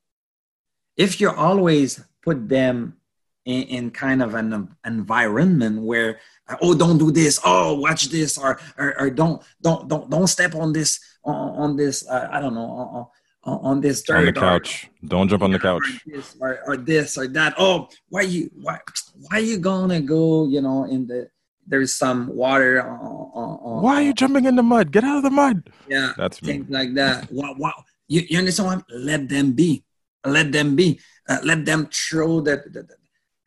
If 0.97 1.21
you 1.21 1.31
always 1.31 2.03
put 2.23 2.49
them 2.49 2.97
in, 3.45 3.63
in, 3.65 3.91
kind 3.91 4.23
of 4.23 4.35
an 4.35 4.75
environment 4.85 5.83
where 5.83 6.19
oh 6.61 6.75
don't 6.75 6.99
do 6.99 7.13
this 7.13 7.39
oh 7.45 7.75
watch 7.75 8.07
this 8.07 8.39
or 8.39 8.59
or, 8.77 9.01
or 9.01 9.11
don't 9.11 9.41
don't 9.63 9.87
don't 9.87 10.11
don't 10.11 10.27
step 10.27 10.57
on 10.57 10.73
this 10.73 10.99
on, 11.23 11.51
on 11.51 11.77
this 11.77 12.09
uh, 12.09 12.29
I 12.33 12.41
don't 12.41 12.55
know 12.55 13.13
on, 13.47 13.59
on 13.63 13.81
this 13.81 14.03
dirt 14.03 14.19
on 14.19 14.25
the 14.27 14.33
couch. 14.33 14.91
Or, 15.03 15.09
don't 15.09 15.29
jump 15.29 15.43
on 15.43 15.53
the 15.53 15.59
couch. 15.59 15.83
Or 15.83 16.13
this, 16.13 16.37
or, 16.41 16.59
or 16.67 16.77
this 16.77 17.17
or 17.17 17.27
that. 17.29 17.55
Oh, 17.57 17.89
why 18.09 18.23
you 18.23 18.51
why 18.61 18.79
why 19.15 19.39
you 19.39 19.59
gonna 19.59 20.01
go? 20.01 20.47
You 20.49 20.61
know, 20.61 20.85
in 20.85 21.07
the 21.07 21.31
there's 21.67 21.95
some 21.95 22.29
water. 22.29 22.83
On, 22.83 22.99
on, 22.99 23.83
why 23.83 23.95
are 23.97 24.03
you 24.03 24.13
jumping 24.13 24.45
in 24.45 24.57
the 24.57 24.63
mud? 24.63 24.93
Get 24.93 25.05
out 25.05 25.19
of 25.19 25.23
the 25.23 25.31
mud. 25.31 25.71
Yeah, 25.89 26.13
that's 26.17 26.39
things 26.39 26.69
me. 26.69 26.75
like 26.75 26.95
that. 26.95 27.31
Wow, 27.33 27.55
wow. 27.57 27.85
You, 28.09 28.23
you 28.29 28.39
understand 28.39 28.69
what? 28.69 28.85
Let 28.91 29.29
them 29.29 29.53
be. 29.53 29.85
Let 30.25 30.53
them 30.53 30.77
be. 30.77 31.01
Uh, 31.29 31.39
let 31.43 31.65
them 31.65 31.89
throw 31.93 32.41
the, 32.41 32.63
the, 32.67 32.83
the 32.83 32.97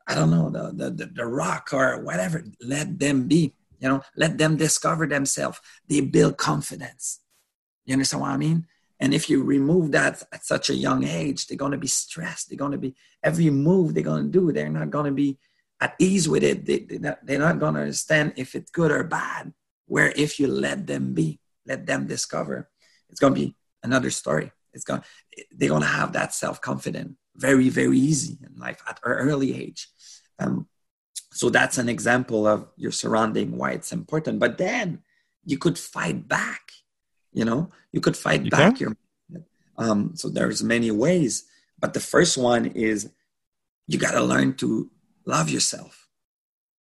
I 0.08 0.16
don't 0.16 0.32
know 0.32 0.50
the, 0.50 0.72
the, 0.74 0.90
the 0.92 1.06
the 1.06 1.26
rock 1.26 1.70
or 1.72 2.02
whatever. 2.02 2.44
Let 2.62 3.00
them 3.00 3.28
be. 3.28 3.54
You 3.80 3.88
know, 3.88 4.02
let 4.18 4.38
them 4.38 4.58
discover 4.58 5.08
themselves. 5.08 5.60
They 5.88 6.02
build 6.02 6.38
confidence. 6.38 7.22
You 7.86 7.94
understand 7.94 8.22
what 8.22 8.32
I 8.32 8.38
mean? 8.38 8.68
And 9.00 9.14
if 9.14 9.30
you 9.30 9.44
remove 9.44 9.92
that 9.92 10.24
at 10.32 10.46
such 10.46 10.70
a 10.70 10.76
young 10.76 11.04
age, 11.04 11.48
they're 11.48 11.58
going 11.58 11.72
to 11.72 11.78
be 11.78 11.88
stressed. 11.88 12.50
They're 12.50 12.58
going 12.58 12.74
to 12.74 12.78
be, 12.78 12.96
every 13.24 13.50
move 13.50 13.94
they're 13.94 14.04
going 14.04 14.32
to 14.32 14.40
do, 14.40 14.52
they're 14.52 14.70
not 14.70 14.90
going 14.90 15.06
to 15.06 15.12
be 15.12 15.38
at 15.80 15.96
ease 16.00 16.28
with 16.28 16.44
it. 16.44 16.66
They, 16.66 16.80
they're 17.24 17.40
not 17.40 17.60
going 17.60 17.76
to 17.76 17.82
understand 17.82 18.34
if 18.36 18.56
it's 18.56 18.72
good 18.72 18.92
or 18.92 19.04
bad. 19.04 19.54
Where 19.86 20.12
if 20.16 20.40
you 20.40 20.48
let 20.48 20.86
them 20.86 21.14
be, 21.14 21.40
let 21.66 21.86
them 21.86 22.06
discover, 22.06 22.70
it's 23.10 23.20
going 23.20 23.34
to 23.34 23.40
be 23.40 23.56
another 23.82 24.12
story. 24.12 24.52
It's 24.74 24.84
going, 24.84 25.02
they're 25.52 25.70
going 25.70 25.82
to 25.82 25.88
have 25.88 26.14
that 26.14 26.34
self 26.34 26.62
confidence 26.62 27.16
very, 27.40 27.70
very 27.70 27.98
easy 27.98 28.38
in 28.46 28.60
life 28.60 28.84
at 28.88 29.00
an 29.04 29.12
early 29.12 29.56
age. 29.56 29.88
Um, 30.38 30.68
so 31.32 31.50
that's 31.50 31.78
an 31.78 31.90
example 31.90 32.46
of 32.46 32.68
your 32.76 32.92
surrounding, 32.92 33.58
why 33.58 33.72
it's 33.72 33.92
important. 33.92 34.40
But 34.40 34.58
then 34.58 35.00
you 35.46 35.58
could 35.58 35.78
fight 35.78 36.28
back 36.28 36.62
you 37.34 37.46
know 37.46 37.70
you 37.92 38.02
could 38.02 38.18
fight 38.18 38.46
you 38.46 38.52
back 38.52 38.78
can? 38.78 38.96
your 39.32 39.44
um, 39.78 40.12
so 40.16 40.30
there's 40.30 40.62
many 40.62 40.92
ways 40.92 41.46
but 41.80 41.94
the 41.94 42.00
first 42.00 42.38
one 42.38 42.66
is 42.68 43.10
you 43.88 43.98
got 43.98 44.12
to 44.12 44.22
learn 44.22 44.54
to 44.56 44.90
love 45.26 45.50
yourself. 45.50 46.08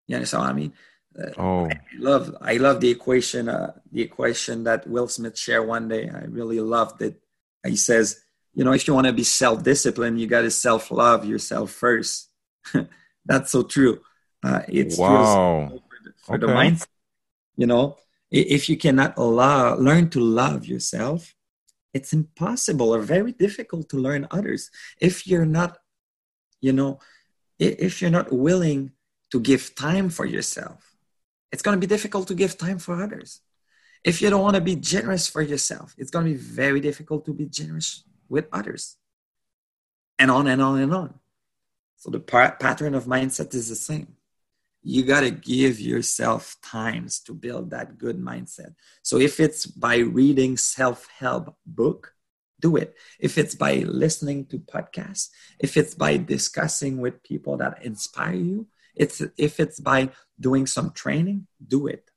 You 0.07 0.15
understand 0.15 0.43
what 0.43 0.49
i 0.49 0.53
mean? 0.53 0.73
Uh, 1.19 1.41
oh. 1.41 1.65
I 1.65 1.79
love 1.97 2.37
i 2.41 2.57
love 2.57 2.81
the 2.81 2.89
equation 2.89 3.49
uh, 3.49 3.73
the 3.91 4.01
equation 4.01 4.63
that 4.65 4.87
will 4.87 5.07
smith 5.07 5.37
shared 5.37 5.67
one 5.67 5.87
day. 5.87 6.09
I 6.09 6.25
really 6.25 6.59
loved 6.59 7.01
it. 7.01 7.19
He 7.65 7.75
says 7.75 8.21
you 8.53 8.63
know 8.63 8.73
if 8.73 8.87
you 8.87 8.93
want 8.93 9.07
to 9.07 9.13
be 9.13 9.23
self-disciplined 9.23 10.19
you 10.19 10.27
got 10.27 10.41
to 10.41 10.51
self-love 10.51 11.25
yourself 11.25 11.71
first. 11.71 12.29
That's 13.25 13.51
so 13.51 13.63
true. 13.63 14.01
Uh, 14.43 14.61
it's 14.67 14.97
wow. 14.97 15.67
for, 15.67 15.97
the, 16.03 16.13
for 16.17 16.35
okay. 16.35 16.45
the 16.45 16.53
mindset 16.53 16.87
you 17.57 17.67
know 17.67 17.97
if 18.31 18.69
you 18.69 18.77
cannot 18.77 19.17
allow, 19.17 19.75
learn 19.75 20.09
to 20.11 20.19
love 20.19 20.65
yourself, 20.65 21.35
it's 21.93 22.13
impossible 22.13 22.93
or 22.93 23.01
very 23.01 23.31
difficult 23.31 23.89
to 23.89 23.97
learn 23.97 24.27
others. 24.29 24.69
If 24.99 25.25
you're 25.25 25.45
not, 25.45 25.77
you 26.61 26.73
know, 26.73 26.99
if 27.57 28.01
you're 28.01 28.11
not 28.11 28.31
willing 28.31 28.91
to 29.31 29.39
give 29.39 29.75
time 29.75 30.09
for 30.09 30.25
yourself, 30.25 30.95
it's 31.51 31.63
going 31.63 31.75
to 31.75 31.79
be 31.79 31.87
difficult 31.87 32.27
to 32.27 32.35
give 32.35 32.57
time 32.57 32.77
for 32.77 33.01
others. 33.01 33.41
If 34.03 34.21
you 34.21 34.29
don't 34.29 34.43
want 34.43 34.55
to 34.55 34.61
be 34.61 34.75
generous 34.75 35.27
for 35.27 35.41
yourself, 35.41 35.95
it's 35.97 36.11
going 36.11 36.25
to 36.25 36.31
be 36.31 36.37
very 36.37 36.79
difficult 36.79 37.25
to 37.25 37.33
be 37.33 37.45
generous 37.45 38.03
with 38.29 38.47
others. 38.53 38.97
And 40.19 40.29
on 40.29 40.47
and 40.47 40.61
on 40.61 40.79
and 40.79 40.93
on. 40.93 41.19
So 41.97 42.09
the 42.09 42.19
pattern 42.19 42.93
of 42.93 43.05
mindset 43.05 43.53
is 43.53 43.69
the 43.69 43.75
same 43.75 44.15
you 44.81 45.03
got 45.03 45.21
to 45.21 45.31
give 45.31 45.79
yourself 45.79 46.55
times 46.63 47.19
to 47.19 47.33
build 47.33 47.71
that 47.71 47.97
good 47.97 48.17
mindset. 48.17 48.73
So 49.01 49.17
if 49.17 49.39
it's 49.39 49.65
by 49.65 49.97
reading 49.97 50.57
self-help 50.57 51.55
book 51.65 52.13
do 52.61 52.75
it. 52.75 52.93
If 53.19 53.37
it's 53.37 53.55
by 53.55 53.75
listening 53.87 54.45
to 54.47 54.59
podcasts 54.59 55.29
if 55.59 55.77
it's 55.77 55.95
by 55.95 56.17
discussing 56.17 56.97
with 56.99 57.23
people 57.23 57.55
that 57.57 57.83
inspire 57.83 58.35
you 58.35 58.67
it's 58.95 59.21
if 59.37 59.59
it's 59.59 59.79
by 59.79 60.09
doing 60.39 60.67
some 60.67 60.91
training 60.91 61.47
do 61.65 61.87
it. 61.87 62.11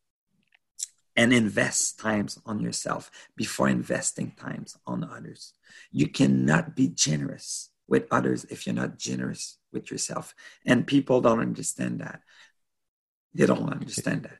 And 1.14 1.32
invest 1.32 1.98
times 1.98 2.38
on 2.46 2.60
yourself 2.60 3.10
before 3.36 3.68
investing 3.68 4.32
times 4.32 4.78
on 4.86 5.04
others. 5.04 5.52
You 5.90 6.08
cannot 6.08 6.74
be 6.74 6.88
generous 6.88 7.68
with 7.86 8.06
others 8.10 8.44
if 8.46 8.66
you're 8.66 8.74
not 8.74 8.96
generous 8.96 9.58
with 9.74 9.90
yourself. 9.90 10.34
And 10.64 10.86
people 10.86 11.20
don't 11.20 11.40
understand 11.40 12.00
that 12.00 12.22
they 13.34 13.46
don't 13.46 13.68
understand 13.70 14.24
that. 14.24 14.38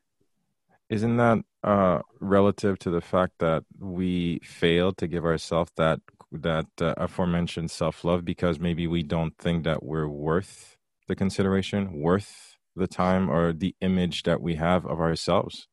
isn't 0.89 1.17
that 1.17 1.39
uh, 1.65 2.01
relative 2.21 2.79
to 2.81 2.91
the 2.91 3.01
fact 3.01 3.35
that 3.39 3.63
we 3.79 4.41
fail 4.43 4.93
to 4.93 5.07
give 5.07 5.25
ourselves 5.25 5.71
that 5.77 6.01
that 6.33 6.67
uh, 6.81 6.95
aforementioned 6.97 7.71
self 7.71 8.05
love 8.05 8.25
because 8.25 8.59
maybe 8.59 8.87
we 8.87 9.03
don't 9.03 9.37
think 9.39 9.65
that 9.65 9.83
we're 9.83 10.09
worth 10.09 10.77
the 11.09 11.15
consideration, 11.15 11.93
worth 11.93 12.57
the 12.75 12.87
time, 12.87 13.29
or 13.31 13.53
the 13.53 13.75
image 13.81 14.23
that 14.23 14.41
we 14.41 14.55
have 14.55 14.87
of 14.87 14.99
ourselves? 15.01 15.69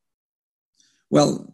Well, 1.09 1.53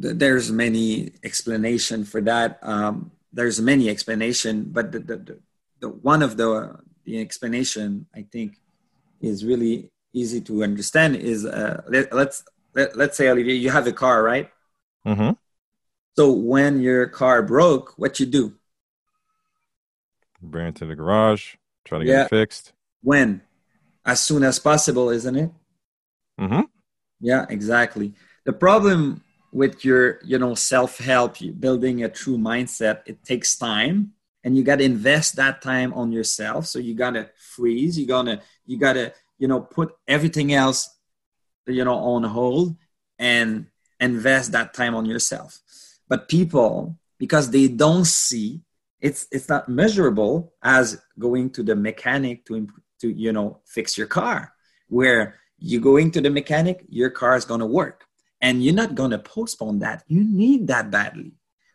th- 0.00 0.16
there's 0.16 0.52
many 0.52 1.12
explanation 1.24 2.04
for 2.04 2.20
that. 2.22 2.58
Um, 2.62 3.12
there's 3.32 3.60
many 3.60 3.88
explanation, 3.88 4.66
but 4.70 4.92
the, 4.92 4.98
the, 4.98 5.16
the, 5.16 5.38
the 5.80 5.88
one 5.88 6.22
of 6.22 6.36
the 6.36 6.76
the 7.04 7.20
explanation 7.20 8.06
I 8.14 8.22
think 8.30 8.60
is 9.20 9.44
really 9.44 9.90
easy 10.12 10.40
to 10.42 10.62
understand 10.62 11.16
is 11.16 11.44
uh, 11.44 11.82
let, 11.88 12.12
let's 12.12 12.44
let, 12.74 12.96
let's 12.96 13.16
say 13.16 13.28
Olivier, 13.28 13.54
you 13.54 13.70
have 13.70 13.86
a 13.86 13.92
car, 13.92 14.22
right? 14.22 14.50
Mm-hmm. 15.06 15.30
So 16.16 16.32
when 16.32 16.80
your 16.80 17.06
car 17.06 17.42
broke, 17.42 17.94
what 17.96 18.20
you 18.20 18.26
do? 18.26 18.54
Bring 20.42 20.68
it 20.68 20.76
to 20.76 20.86
the 20.86 20.94
garage, 20.94 21.56
try 21.84 21.98
to 21.98 22.04
get 22.04 22.26
it 22.26 22.30
fixed. 22.30 22.72
When? 23.02 23.42
As 24.04 24.20
soon 24.20 24.42
as 24.42 24.58
possible, 24.58 25.10
isn't 25.10 25.36
it? 25.36 25.50
Mm-hmm. 26.40 26.62
Yeah, 27.20 27.46
exactly. 27.48 28.14
The 28.44 28.52
problem 28.52 29.22
with 29.52 29.84
your, 29.84 30.20
you 30.24 30.38
know, 30.38 30.54
self-help, 30.54 31.36
building 31.58 32.02
a 32.02 32.08
true 32.08 32.38
mindset, 32.38 33.02
it 33.06 33.24
takes 33.24 33.56
time 33.56 34.12
and 34.42 34.56
you 34.56 34.62
got 34.64 34.76
to 34.76 34.84
invest 34.84 35.36
that 35.36 35.60
time 35.60 35.92
on 35.92 36.12
yourself. 36.12 36.66
So 36.66 36.78
you 36.78 36.94
got 36.94 37.10
to 37.10 37.28
freeze, 37.36 37.98
you 37.98 38.06
got 38.06 38.22
to, 38.22 38.40
you 38.66 38.78
got 38.78 38.94
to, 38.94 39.12
you 39.40 39.48
know, 39.48 39.60
put 39.60 39.96
everything 40.06 40.52
else, 40.52 40.88
you 41.66 41.82
know, 41.82 41.94
on 41.96 42.22
hold 42.22 42.76
and 43.18 43.66
invest 43.98 44.52
that 44.52 44.74
time 44.74 44.94
on 44.94 45.06
yourself. 45.06 45.58
But 46.08 46.28
people, 46.28 46.98
because 47.18 47.50
they 47.50 47.66
don't 47.66 48.04
see, 48.04 48.60
it's 49.00 49.26
it's 49.32 49.48
not 49.48 49.68
measurable 49.68 50.52
as 50.62 51.00
going 51.18 51.50
to 51.50 51.62
the 51.62 51.74
mechanic 51.74 52.44
to 52.44 52.68
to 53.00 53.10
you 53.10 53.32
know 53.32 53.60
fix 53.64 53.96
your 53.96 54.06
car. 54.06 54.52
Where 54.88 55.40
you 55.58 55.80
going 55.80 56.10
to 56.12 56.20
the 56.20 56.30
mechanic, 56.30 56.84
your 56.88 57.10
car 57.10 57.34
is 57.36 57.46
going 57.46 57.60
to 57.60 57.66
work, 57.66 58.04
and 58.42 58.62
you're 58.62 58.74
not 58.74 58.94
going 58.94 59.12
to 59.12 59.18
postpone 59.18 59.78
that. 59.78 60.04
You 60.06 60.22
need 60.22 60.66
that 60.66 60.90
badly. 60.90 61.32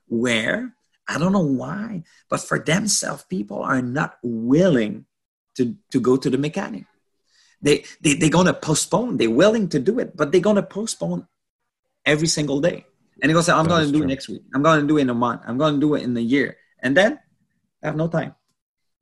Where 0.07 0.75
I 1.07 1.17
don't 1.17 1.33
know 1.33 1.39
why, 1.39 2.03
but 2.29 2.41
for 2.41 2.59
themselves, 2.59 3.25
people 3.27 3.63
are 3.63 3.81
not 3.81 4.17
willing 4.21 5.05
to 5.57 5.75
to 5.91 5.99
go 5.99 6.15
to 6.15 6.29
the 6.29 6.37
mechanic. 6.37 6.85
They 7.61 7.85
they 8.01 8.15
they're 8.15 8.29
going 8.29 8.47
to 8.47 8.53
postpone. 8.53 9.17
They're 9.17 9.29
willing 9.29 9.69
to 9.69 9.79
do 9.79 9.99
it, 9.99 10.15
but 10.15 10.31
they're 10.31 10.41
going 10.41 10.57
to 10.57 10.63
postpone 10.63 11.27
every 12.05 12.27
single 12.27 12.61
day. 12.61 12.85
And 13.21 13.29
he 13.29 13.33
goes, 13.33 13.47
I'm 13.49 13.65
going 13.65 13.85
to 13.85 13.91
do 13.91 13.99
true. 13.99 14.05
it 14.05 14.09
next 14.09 14.27
week. 14.29 14.43
I'm 14.53 14.61
going 14.61 14.81
to 14.81 14.87
do 14.87 14.97
it 14.97 15.01
in 15.01 15.09
a 15.09 15.13
month. 15.13 15.41
I'm 15.47 15.57
going 15.57 15.75
to 15.75 15.79
do 15.79 15.95
it 15.95 16.03
in 16.03 16.15
a 16.17 16.21
year. 16.21 16.57
And 16.79 16.95
then 16.95 17.19
I 17.81 17.87
have 17.87 17.95
no 17.95 18.07
time. 18.07 18.35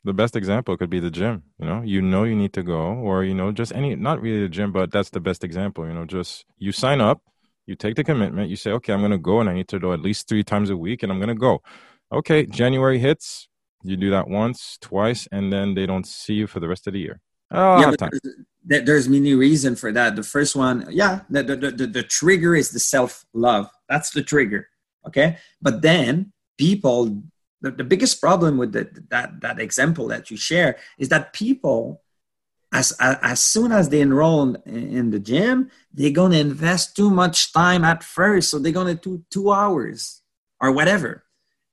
The 0.05 0.13
best 0.13 0.35
example 0.35 0.75
could 0.77 0.89
be 0.89 0.99
the 0.99 1.09
gym. 1.09 1.43
You 1.59 1.65
know, 1.65 1.81
you 1.81 2.01
know 2.01 2.23
you 2.23 2.35
need 2.35 2.53
to 2.53 2.63
go, 2.63 2.77
or 2.77 3.23
you 3.23 3.33
know, 3.33 3.51
just 3.51 3.73
any 3.73 3.95
not 3.95 4.21
really 4.21 4.41
the 4.41 4.49
gym, 4.49 4.71
but 4.71 4.91
that's 4.91 5.09
the 5.09 5.21
best 5.21 5.43
example. 5.43 5.87
You 5.87 5.93
know, 5.93 6.05
just 6.05 6.45
you 6.57 6.73
sign 6.73 6.99
up, 6.99 7.21
you 7.65 7.75
take 7.75 7.95
the 7.95 8.03
commitment, 8.03 8.49
you 8.49 8.57
say, 8.57 8.71
okay, 8.71 8.91
I'm 8.91 8.99
going 8.99 9.11
to 9.11 9.17
go, 9.17 9.39
and 9.39 9.49
I 9.49 9.53
need 9.53 9.69
to 9.69 9.79
do 9.79 9.93
at 9.93 10.01
least 10.01 10.27
three 10.27 10.43
times 10.43 10.69
a 10.69 10.77
week, 10.77 11.03
and 11.03 11.11
I'm 11.11 11.19
going 11.19 11.29
to 11.29 11.35
go. 11.35 11.61
Okay, 12.11 12.45
January 12.45 12.99
hits, 12.99 13.47
you 13.83 13.95
do 13.95 14.11
that 14.11 14.27
once, 14.27 14.77
twice, 14.81 15.27
and 15.31 15.51
then 15.51 15.73
they 15.73 15.85
don't 15.85 16.05
see 16.05 16.33
you 16.33 16.47
for 16.47 16.59
the 16.59 16.67
rest 16.67 16.85
of 16.85 16.93
the 16.93 16.99
year. 16.99 17.21
Oh, 17.53 17.79
yeah, 17.79 18.09
there's, 18.63 18.85
there's 18.85 19.09
many 19.09 19.35
reasons 19.35 19.79
for 19.79 19.91
that. 19.91 20.15
The 20.15 20.23
first 20.23 20.55
one, 20.55 20.87
yeah, 20.89 21.21
the, 21.29 21.43
the, 21.43 21.71
the, 21.71 21.87
the 21.87 22.03
trigger 22.03 22.55
is 22.55 22.71
the 22.71 22.79
self 22.79 23.25
love. 23.33 23.69
That's 23.87 24.09
the 24.09 24.23
trigger. 24.23 24.69
Okay. 25.07 25.37
But 25.61 25.81
then 25.81 26.33
people, 26.57 27.21
the, 27.61 27.71
the 27.71 27.83
biggest 27.83 28.19
problem 28.19 28.57
with 28.57 28.73
the, 28.73 28.89
that, 29.09 29.41
that 29.41 29.59
example 29.59 30.07
that 30.07 30.31
you 30.31 30.37
share 30.37 30.77
is 30.97 31.09
that 31.09 31.33
people, 31.33 32.01
as, 32.73 32.91
as, 32.99 33.17
as 33.21 33.39
soon 33.39 33.71
as 33.71 33.89
they 33.89 34.01
enroll 34.01 34.55
in, 34.55 34.55
in 34.65 35.11
the 35.11 35.19
gym, 35.19 35.69
they're 35.93 36.09
going 36.09 36.31
to 36.31 36.39
invest 36.39 36.95
too 36.95 37.11
much 37.11 37.53
time 37.53 37.83
at 37.83 38.03
first. 38.03 38.49
So 38.49 38.57
they're 38.57 38.71
going 38.71 38.97
to 38.97 39.01
do 39.01 39.23
two 39.29 39.51
hours 39.51 40.21
or 40.59 40.71
whatever. 40.71 41.23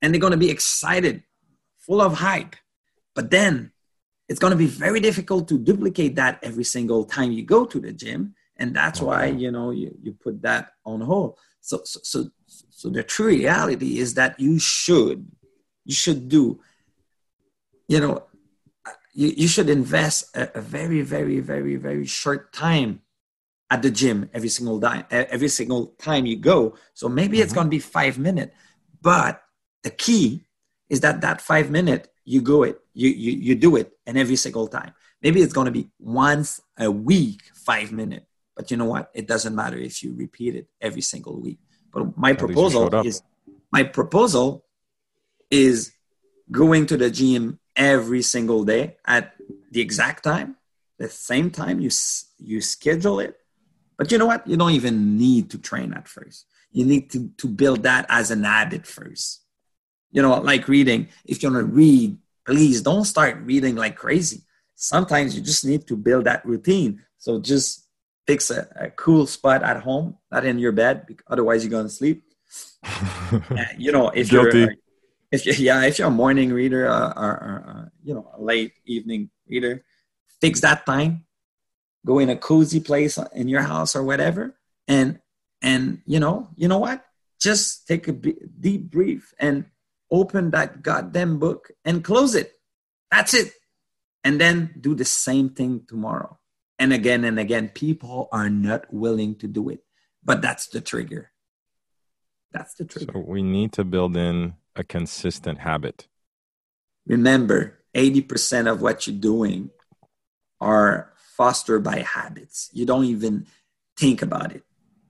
And 0.03 0.13
they're 0.13 0.21
going 0.21 0.33
to 0.33 0.37
be 0.37 0.51
excited, 0.51 1.23
full 1.79 2.03
of 2.03 2.15
hype. 2.15 2.57
But 3.15 3.31
then 3.31 3.73
it's 4.31 4.39
going 4.39 4.53
to 4.53 4.57
be 4.57 4.67
very 4.67 5.01
difficult 5.01 5.49
to 5.49 5.59
duplicate 5.59 6.15
that 6.15 6.39
every 6.45 6.63
single 6.63 7.05
time 7.05 7.33
you 7.33 7.43
go 7.43 7.67
to 7.67 7.81
the 7.81 7.93
gym 7.93 8.33
and 8.59 8.73
that's 8.73 9.01
why 9.01 9.27
you 9.27 9.51
know 9.51 9.73
you, 9.73 9.93
you 10.01 10.13
put 10.13 10.41
that 10.43 10.71
on 10.87 11.01
hold. 11.01 11.37
So, 11.61 11.81
so 11.85 11.99
so 12.05 12.31
so 12.71 12.91
the 12.91 13.03
true 13.03 13.27
reality 13.27 13.99
is 13.99 14.15
that 14.15 14.39
you 14.39 14.61
should 14.61 15.27
you 15.85 15.95
should 15.95 16.29
do 16.29 16.61
you 17.89 17.99
know 17.99 18.23
you, 19.15 19.29
you 19.37 19.49
should 19.49 19.69
invest 19.69 20.37
a, 20.37 20.59
a 20.59 20.61
very 20.61 21.03
very 21.03 21.41
very 21.41 21.75
very 21.75 22.07
short 22.07 22.53
time 22.53 23.01
at 23.69 23.83
the 23.83 23.91
gym 23.91 24.31
every 24.33 24.49
single 24.49 24.81
time 24.81 25.07
every 25.11 25.49
single 25.49 25.89
time 25.99 26.25
you 26.25 26.37
go. 26.37 26.77
So 26.95 27.09
maybe 27.09 27.39
mm-hmm. 27.39 27.43
it's 27.43 27.53
going 27.53 27.67
to 27.67 27.71
be 27.71 27.81
five 27.81 28.17
minutes 28.17 28.55
but 29.03 29.43
the 29.83 29.91
key 29.91 30.45
is 30.89 31.01
that 31.01 31.21
that 31.23 31.41
five 31.41 31.69
minute 31.69 32.13
you 32.25 32.41
go 32.41 32.63
it 32.63 32.81
you, 33.01 33.11
you 33.25 33.33
you 33.47 33.55
do 33.67 33.71
it 33.81 33.89
and 34.07 34.15
every 34.19 34.37
single 34.37 34.67
time. 34.79 34.93
Maybe 35.23 35.39
it's 35.43 35.53
going 35.53 35.71
to 35.73 35.77
be 35.81 35.85
once 35.99 36.61
a 36.79 36.91
week 36.91 37.41
five 37.55 37.93
minutes 37.93 38.31
but 38.61 38.71
you 38.71 38.77
know 38.77 38.85
what? 38.85 39.11
It 39.15 39.27
doesn't 39.27 39.55
matter 39.55 39.79
if 39.79 40.03
you 40.03 40.15
repeat 40.15 40.55
it 40.55 40.67
every 40.83 41.01
single 41.01 41.41
week. 41.41 41.59
But 41.91 42.15
my 42.19 42.33
At 42.33 42.39
proposal 42.39 42.95
is 43.07 43.23
my 43.73 43.85
proposal 43.85 44.67
is 45.51 45.93
going 46.51 46.85
to 46.91 46.99
the 46.99 47.11
gym 47.11 47.59
every 47.75 48.21
single 48.21 48.65
day 48.65 48.99
at 49.07 49.33
the 49.71 49.81
exact 49.81 50.25
time 50.25 50.57
the 50.99 51.09
same 51.09 51.51
time 51.51 51.81
you 51.81 51.91
you 52.39 52.61
schedule 52.61 53.19
it. 53.21 53.35
But 53.97 54.13
you 54.13 54.19
know 54.19 54.27
what? 54.27 54.47
You 54.47 54.59
don't 54.59 54.73
even 54.73 55.17
need 55.17 55.49
to 55.53 55.59
train 55.59 55.95
at 55.95 56.07
first. 56.07 56.45
You 56.71 56.85
need 56.85 57.11
to, 57.13 57.31
to 57.39 57.49
build 57.49 57.85
that 57.85 58.05
as 58.11 58.31
an 58.31 58.45
habit 58.45 58.87
first. 58.87 59.41
You 60.13 60.21
know, 60.21 60.39
like 60.41 60.69
reading. 60.69 61.09
If 61.25 61.43
you 61.43 61.51
want 61.51 61.67
to 61.67 61.73
read, 61.73 62.19
please 62.51 62.83
don't 62.83 63.05
start 63.05 63.39
reading 63.45 63.77
like 63.77 63.95
crazy. 63.95 64.43
Sometimes 64.75 65.37
you 65.37 65.41
just 65.41 65.65
need 65.65 65.87
to 65.87 65.97
build 65.97 66.25
that 66.25 66.45
routine. 66.45 67.01
So 67.17 67.39
just 67.39 67.87
fix 68.27 68.51
a, 68.51 68.67
a 68.75 68.91
cool 68.91 69.27
spot 69.29 69.63
at 69.63 69.83
home, 69.83 70.17
not 70.33 70.45
in 70.45 70.59
your 70.59 70.73
bed, 70.73 71.07
otherwise 71.29 71.63
you're 71.63 71.71
going 71.71 71.87
to 71.87 71.93
sleep. 71.93 72.25
uh, 72.83 73.71
you 73.79 73.93
know, 73.93 74.09
if 74.09 74.31
Guilty. 74.31 74.59
you're, 74.59 74.75
if 75.31 75.47
you, 75.47 75.53
yeah, 75.59 75.85
if 75.85 76.01
you're 76.01 76.09
a 76.09 76.11
morning 76.11 76.53
reader 76.53 76.89
uh, 76.89 77.13
or, 77.17 77.31
or 77.31 77.65
uh, 77.69 77.89
you 78.03 78.15
know, 78.15 78.29
a 78.37 78.43
late 78.43 78.73
evening 78.85 79.31
reader, 79.49 79.85
fix 80.41 80.61
that 80.63 80.85
time. 80.85 81.27
Go 82.05 82.19
in 82.19 82.31
a 82.31 82.37
cozy 82.37 82.81
place 82.81 83.19
in 83.35 83.47
your 83.47 83.61
house 83.61 83.95
or 83.95 84.03
whatever, 84.03 84.57
and 84.89 85.21
and 85.61 86.01
you 86.07 86.19
know, 86.19 86.49
you 86.57 86.67
know 86.67 86.79
what? 86.79 87.05
Just 87.39 87.87
take 87.87 88.09
a 88.09 88.13
deep 88.13 88.91
breath 88.91 89.35
and 89.39 89.67
open 90.11 90.51
that 90.51 90.83
goddamn 90.83 91.39
book 91.39 91.71
and 91.85 92.05
close 92.05 92.35
it. 92.35 92.53
That's 93.11 93.35
it. 93.35 93.53
And 94.25 94.41
then 94.41 94.75
do 94.81 94.95
the 94.95 95.05
same 95.05 95.51
thing 95.51 95.83
tomorrow. 95.89 96.39
And 96.79 96.93
again 96.93 97.25
and 97.25 97.39
again, 97.39 97.69
people 97.69 98.29
are 98.33 98.51
not 98.51 98.93
willing 98.93 99.35
to 99.37 99.47
do 99.47 99.69
it. 99.69 99.81
But 100.25 100.43
that's 100.43 100.69
the 100.69 100.81
trigger. 100.81 101.31
That's 102.53 102.75
the 102.75 102.85
trigger. 102.85 103.13
So 103.15 103.21
we 103.21 103.43
need 103.43 103.73
to 103.73 103.85
build 103.85 104.17
in 104.17 104.55
a 104.77 104.85
consistent 104.85 105.59
habit. 105.59 106.09
Remember, 107.07 107.79
80% 107.95 108.71
of 108.71 108.83
what 108.83 109.07
you're 109.07 109.17
doing 109.17 109.71
are 110.61 111.13
fostered 111.37 111.83
by 111.83 112.01
habits. 112.01 112.69
You 112.73 112.87
don't 112.87 113.07
even 113.07 113.47
think 113.97 114.23
about 114.23 114.53
it. 114.53 114.63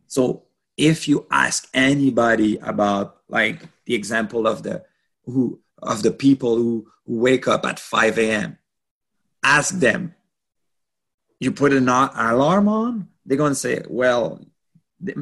So 0.06 0.44
if 0.76 1.08
you 1.08 1.26
ask 1.30 1.68
anybody 1.74 2.56
about 2.58 3.18
like 3.28 3.62
the 3.84 3.94
example 3.94 4.46
of 4.46 4.62
the 4.62 4.84
who 5.24 5.60
of 5.82 6.02
the 6.02 6.10
people 6.10 6.56
who, 6.56 6.86
who 7.06 7.18
wake 7.18 7.48
up 7.48 7.64
at 7.66 7.78
5 7.78 8.18
a.m. 8.18 8.58
Ask 9.42 9.78
them, 9.78 10.14
you 11.38 11.52
put 11.52 11.72
an 11.72 11.88
alarm 11.88 12.68
on? 12.68 13.08
They're 13.24 13.38
going 13.38 13.52
to 13.52 13.56
say, 13.56 13.82
well, 13.88 14.40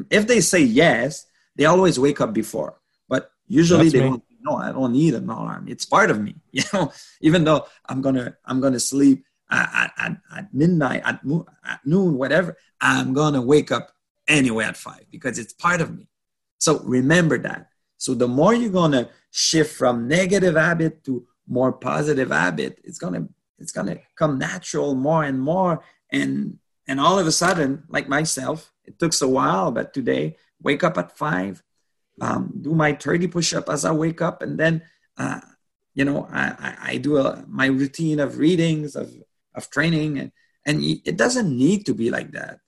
if 0.09 0.27
they 0.27 0.41
say 0.41 0.59
yes, 0.59 1.25
they 1.55 1.65
always 1.65 1.99
wake 1.99 2.19
up 2.19 2.33
before. 2.33 2.79
But 3.07 3.31
usually 3.47 3.89
That's 3.89 3.93
they 3.93 3.99
don't, 3.99 4.23
no, 4.41 4.57
I 4.57 4.71
don't 4.71 4.91
need 4.91 5.13
an 5.13 5.29
alarm. 5.29 5.67
It's 5.69 5.85
part 5.85 6.11
of 6.11 6.21
me. 6.21 6.35
You 6.51 6.63
know, 6.73 6.91
even 7.21 7.43
though 7.43 7.67
I'm 7.87 8.01
to, 8.15 8.35
I'm 8.43 8.59
to 8.73 8.79
sleep 8.79 9.23
at, 9.49 9.93
at, 9.97 10.17
at 10.35 10.53
midnight, 10.53 11.03
at, 11.05 11.21
at 11.63 11.79
noon, 11.85 12.17
whatever, 12.17 12.57
I'm 12.81 13.13
to 13.33 13.41
wake 13.41 13.71
up 13.71 13.91
anyway 14.27 14.65
at 14.65 14.77
five 14.77 15.05
because 15.09 15.39
it's 15.39 15.53
part 15.53 15.81
of 15.81 15.95
me. 15.95 16.07
So 16.59 16.79
remember 16.79 17.37
that. 17.39 17.69
So 17.99 18.15
the 18.15 18.27
more 18.27 18.55
you're 18.55 18.71
to 18.93 19.09
shift 19.29 19.75
from 19.75 20.07
negative 20.07 20.55
habit 20.55 21.03
to 21.03 21.27
more 21.47 21.71
positive 21.73 22.31
habit, 22.31 22.79
it's 22.83 22.97
to 23.13 23.29
it's 23.59 23.71
to 23.87 23.99
come 24.15 24.39
natural 24.39 24.95
more 24.95 25.23
and 25.23 25.39
more 25.39 25.83
and 26.11 26.57
and 26.87 26.99
all 26.99 27.19
of 27.19 27.27
a 27.27 27.31
sudden 27.31 27.83
like 27.87 28.09
myself 28.09 28.73
It 28.89 28.97
took 28.97 29.13
a 29.21 29.27
while, 29.27 29.69
but 29.69 29.93
today, 29.93 30.35
wake 30.59 30.83
up 30.83 30.97
at 30.97 31.15
five, 31.15 31.61
um, 32.19 32.51
do 32.59 32.73
my 32.73 32.93
30 32.93 33.27
push 33.27 33.53
up 33.53 33.69
as 33.69 33.85
I 33.85 33.91
wake 33.91 34.21
up, 34.21 34.41
and 34.41 34.57
then, 34.57 34.81
uh, 35.15 35.41
you 35.93 36.05
know, 36.05 36.27
I, 36.31 36.75
I 36.81 36.97
do 36.97 37.17
a, 37.17 37.45
my 37.47 37.67
routine 37.67 38.19
of 38.19 38.39
readings, 38.39 38.95
of, 38.95 39.13
of 39.53 39.69
training, 39.69 40.17
and, 40.17 40.31
and 40.65 40.81
it 40.81 41.17
doesn't 41.17 41.55
need 41.55 41.85
to 41.85 41.93
be 41.93 42.09
like 42.09 42.31
that. 42.31 42.59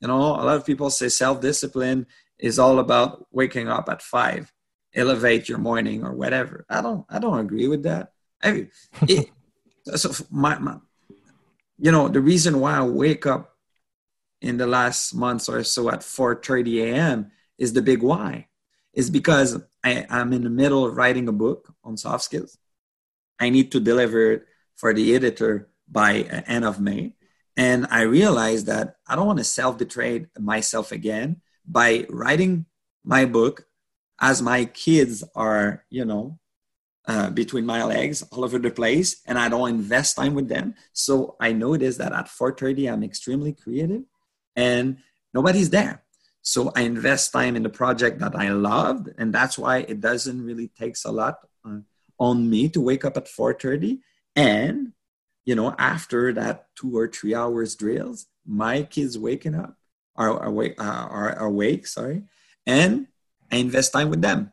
You 0.00 0.08
know, 0.08 0.20
a 0.20 0.44
lot 0.44 0.56
of 0.56 0.66
people 0.66 0.90
say 0.90 1.08
self 1.08 1.40
discipline 1.40 2.06
is 2.38 2.58
all 2.58 2.78
about 2.78 3.26
waking 3.30 3.68
up 3.68 3.88
at 3.88 4.02
five, 4.02 4.52
elevate 4.94 5.48
your 5.48 5.58
morning 5.58 6.04
or 6.04 6.12
whatever. 6.12 6.64
I 6.68 6.82
don't, 6.82 7.04
I 7.08 7.18
don't 7.18 7.38
agree 7.38 7.68
with 7.68 7.84
that. 7.84 8.12
I, 8.42 8.68
it, 9.08 9.30
so 9.96 10.12
my, 10.30 10.58
my, 10.58 10.76
you 11.78 11.90
know, 11.90 12.08
the 12.08 12.20
reason 12.20 12.60
why 12.60 12.76
I 12.76 12.82
wake 12.82 13.26
up 13.26 13.52
in 14.42 14.56
the 14.56 14.66
last 14.66 15.14
months 15.14 15.48
or 15.48 15.62
so 15.64 15.88
at 15.88 16.00
4:30 16.00 16.82
a.m. 16.82 17.30
is 17.56 17.72
the 17.72 17.80
big 17.80 18.02
why. 18.02 18.48
Is 18.92 19.08
because 19.08 19.58
I, 19.82 20.04
I'm 20.10 20.32
in 20.32 20.44
the 20.44 20.50
middle 20.50 20.84
of 20.84 20.96
writing 20.96 21.28
a 21.28 21.32
book 21.32 21.74
on 21.82 21.96
soft 21.96 22.24
skills. 22.24 22.58
I 23.40 23.48
need 23.48 23.72
to 23.72 23.80
deliver 23.80 24.32
it 24.32 24.46
for 24.76 24.92
the 24.92 25.14
editor 25.14 25.70
by 25.88 26.24
uh, 26.24 26.42
end 26.46 26.64
of 26.64 26.80
May. 26.80 27.14
And 27.56 27.86
I 27.90 28.02
realized 28.02 28.66
that 28.66 28.96
I 29.06 29.16
don't 29.16 29.26
want 29.26 29.38
to 29.38 29.44
self 29.44 29.78
betray 29.78 30.26
myself 30.38 30.92
again 30.92 31.40
by 31.66 32.06
writing 32.10 32.66
my 33.04 33.24
book 33.24 33.66
as 34.20 34.42
my 34.42 34.64
kids 34.66 35.24
are, 35.34 35.84
you 35.90 36.04
know, 36.04 36.38
uh, 37.06 37.30
between 37.30 37.66
my 37.66 37.82
legs 37.84 38.22
all 38.30 38.44
over 38.44 38.60
the 38.60 38.70
place 38.70 39.22
and 39.26 39.36
i 39.36 39.48
don't 39.48 39.70
invest 39.70 40.16
time 40.16 40.34
with 40.34 40.48
them. 40.48 40.74
So 40.92 41.36
i 41.40 41.52
notice 41.52 41.96
that 41.96 42.12
at 42.12 42.26
4.30 42.26 42.92
i'm 42.92 43.02
extremely 43.02 43.52
creative 43.52 44.02
and 44.54 44.98
nobody's 45.34 45.70
there. 45.70 46.04
So 46.42 46.72
i 46.76 46.82
invest 46.82 47.32
time 47.32 47.56
in 47.56 47.64
the 47.64 47.70
project 47.70 48.20
that 48.20 48.36
i 48.36 48.50
loved 48.50 49.08
and 49.18 49.32
that's 49.32 49.58
why 49.58 49.78
it 49.78 50.00
doesn't 50.00 50.44
really 50.44 50.68
takes 50.68 51.04
a 51.04 51.10
lot 51.10 51.38
uh, 51.64 51.78
on 52.18 52.48
me 52.48 52.68
to 52.68 52.80
wake 52.80 53.04
up 53.04 53.16
at 53.16 53.26
4.30 53.26 53.98
and 54.36 54.92
you 55.44 55.56
know 55.56 55.74
after 55.78 56.32
that 56.34 56.68
two 56.76 56.96
or 56.96 57.08
three 57.08 57.34
hours 57.34 57.74
drills 57.74 58.26
my 58.46 58.84
kids 58.84 59.18
waking 59.18 59.56
up 59.56 59.74
are, 60.14 60.30
are, 60.30 60.74
are, 60.78 61.08
are 61.10 61.46
awake 61.46 61.86
sorry 61.86 62.22
and 62.64 63.08
i 63.52 63.56
invest 63.56 63.92
time 63.92 64.10
with 64.10 64.22
them 64.22 64.50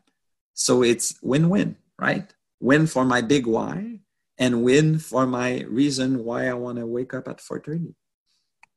so 0.54 0.82
it's 0.82 1.18
win-win 1.22 1.76
right 1.98 2.34
win 2.60 2.86
for 2.86 3.04
my 3.04 3.20
big 3.20 3.46
why 3.46 4.00
and 4.40 4.64
win 4.64 4.98
for 4.98 5.26
my 5.26 5.60
reason 5.68 6.24
why 6.24 6.48
I 6.48 6.54
want 6.54 6.78
to 6.78 6.86
wake 6.86 7.12
up 7.14 7.28
at 7.28 7.40
4:30. 7.40 7.94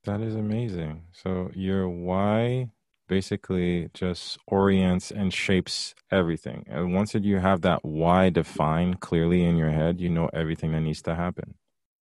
That 0.03 0.21
is 0.21 0.35
amazing. 0.35 1.03
So 1.13 1.49
your 1.55 1.89
why 1.89 2.69
basically 3.07 3.89
just 3.93 4.37
orients 4.47 5.11
and 5.11 5.33
shapes 5.33 5.95
everything. 6.11 6.65
And 6.67 6.93
once 6.93 7.15
you 7.15 7.39
have 7.39 7.61
that 7.61 7.83
why 7.83 8.29
defined 8.29 8.99
clearly 8.99 9.43
in 9.43 9.55
your 9.55 9.71
head, 9.71 10.01
you 10.01 10.09
know 10.09 10.29
everything 10.33 10.73
that 10.73 10.81
needs 10.81 11.01
to 11.03 11.15
happen. 11.15 11.55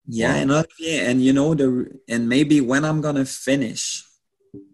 Yeah, 0.07 0.35
and 0.35 0.49
yeah, 0.79 1.09
and 1.09 1.21
you 1.21 1.33
know 1.33 1.53
the 1.53 1.99
and 2.07 2.29
maybe 2.29 2.61
when 2.61 2.85
I'm 2.85 3.01
gonna 3.01 3.25
finish 3.25 4.03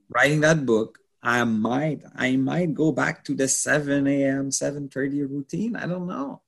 writing 0.10 0.42
that 0.42 0.66
book, 0.66 1.00
I 1.26 1.44
might 1.44 2.04
I 2.16 2.36
might 2.36 2.76
go 2.76 2.92
back 2.92 3.24
to 3.26 3.34
the 3.34 3.48
7 3.48 4.06
a.m. 4.08 4.52
7:30 4.52 5.28
routine. 5.28 5.76
I 5.76 5.88
don't 5.88 6.08
know. 6.08 6.42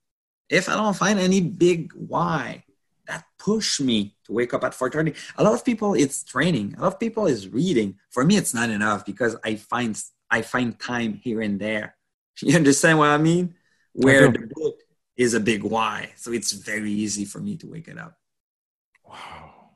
If 0.49 0.69
I 0.69 0.75
don't 0.75 0.95
find 0.95 1.19
any 1.19 1.41
big 1.41 1.93
why 1.93 2.63
that 3.07 3.25
push 3.39 3.79
me 3.79 4.15
to 4.25 4.33
wake 4.33 4.53
up 4.53 4.63
at 4.63 4.73
4.30 4.73 5.15
a 5.37 5.43
lot 5.43 5.53
of 5.53 5.65
people 5.65 5.93
it's 5.95 6.23
training. 6.23 6.75
A 6.77 6.81
lot 6.81 6.93
of 6.93 6.99
people 6.99 7.25
is 7.25 7.49
reading. 7.49 7.95
For 8.11 8.23
me 8.23 8.37
it's 8.37 8.53
not 8.53 8.69
enough 8.69 9.03
because 9.03 9.35
i 9.43 9.55
find 9.55 9.99
i 10.29 10.41
find 10.43 10.79
time 10.79 11.13
here 11.23 11.41
and 11.41 11.59
there. 11.59 11.95
You 12.41 12.55
understand 12.55 12.99
what 12.99 13.09
i 13.09 13.17
mean? 13.17 13.55
Where 13.93 14.31
the 14.31 14.47
book 14.53 14.79
is 15.15 15.33
a 15.33 15.39
big 15.39 15.63
why. 15.63 16.11
So 16.17 16.31
it's 16.31 16.51
very 16.51 16.91
easy 16.91 17.25
for 17.25 17.39
me 17.39 17.57
to 17.57 17.65
wake 17.67 17.87
it 17.87 17.97
up. 17.97 18.13
Wow. 19.03 19.71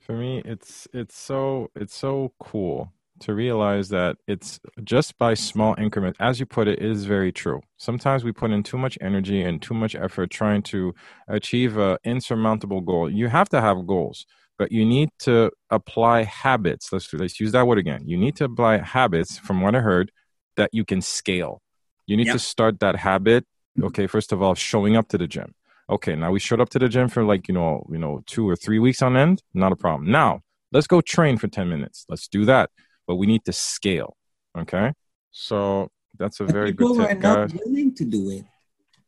For 0.00 0.14
me 0.14 0.42
it's 0.44 0.86
it's 0.92 1.16
so 1.16 1.70
it's 1.74 1.96
so 1.96 2.34
cool 2.38 2.92
to 3.20 3.34
realize 3.34 3.88
that 3.90 4.16
it's 4.26 4.60
just 4.84 5.16
by 5.18 5.34
small 5.34 5.74
increments 5.78 6.18
as 6.20 6.40
you 6.40 6.46
put 6.46 6.68
it, 6.68 6.78
it 6.78 6.90
is 6.90 7.04
very 7.04 7.32
true. 7.32 7.60
Sometimes 7.76 8.24
we 8.24 8.32
put 8.32 8.50
in 8.50 8.62
too 8.62 8.78
much 8.78 8.98
energy 9.00 9.42
and 9.42 9.60
too 9.60 9.74
much 9.74 9.94
effort 9.94 10.30
trying 10.30 10.62
to 10.62 10.94
achieve 11.28 11.76
an 11.76 11.98
insurmountable 12.04 12.80
goal. 12.80 13.10
You 13.10 13.28
have 13.28 13.48
to 13.50 13.60
have 13.60 13.86
goals 13.86 14.26
but 14.58 14.72
you 14.72 14.84
need 14.84 15.10
to 15.20 15.50
apply 15.70 16.24
habits. 16.24 16.92
Let's, 16.92 17.12
let's 17.14 17.40
use 17.40 17.52
that 17.52 17.66
word 17.66 17.78
again. 17.78 18.02
You 18.06 18.16
need 18.16 18.36
to 18.36 18.44
apply 18.44 18.78
habits 18.78 19.38
from 19.38 19.60
what 19.60 19.74
i 19.74 19.80
heard 19.80 20.10
that 20.56 20.70
you 20.72 20.84
can 20.84 21.00
scale. 21.00 21.62
You 22.06 22.16
need 22.16 22.26
yep. 22.26 22.34
to 22.34 22.40
start 22.40 22.80
that 22.80 22.96
habit 22.96 23.44
mm-hmm. 23.44 23.86
okay 23.86 24.06
first 24.08 24.32
of 24.32 24.42
all 24.42 24.54
showing 24.54 24.96
up 24.96 25.08
to 25.08 25.18
the 25.18 25.28
gym. 25.28 25.54
Okay 25.88 26.16
now 26.16 26.30
we 26.32 26.40
showed 26.40 26.60
up 26.60 26.68
to 26.70 26.78
the 26.78 26.88
gym 26.88 27.08
for 27.08 27.22
like 27.24 27.48
you 27.48 27.54
know 27.54 27.86
you 27.90 27.98
know 27.98 28.20
two 28.26 28.48
or 28.48 28.56
three 28.56 28.80
weeks 28.80 29.00
on 29.00 29.16
end? 29.16 29.42
Not 29.54 29.72
a 29.72 29.76
problem. 29.76 30.10
Now 30.10 30.40
let's 30.72 30.86
go 30.86 31.00
train 31.00 31.38
for 31.38 31.48
10 31.48 31.68
minutes. 31.68 32.04
Let's 32.08 32.26
do 32.26 32.44
that 32.46 32.70
but 33.08 33.16
we 33.16 33.26
need 33.26 33.44
to 33.46 33.52
scale. 33.52 34.14
Okay, 34.56 34.92
so 35.32 35.88
that's 36.16 36.38
a 36.38 36.44
very 36.44 36.70
people 36.70 36.94
good 36.94 37.08
tip. 37.08 37.16
People 37.16 37.30
are 37.30 37.36
not 37.36 37.48
guys. 37.48 37.60
willing 37.64 37.94
to 37.96 38.04
do 38.04 38.30
it. 38.30 38.44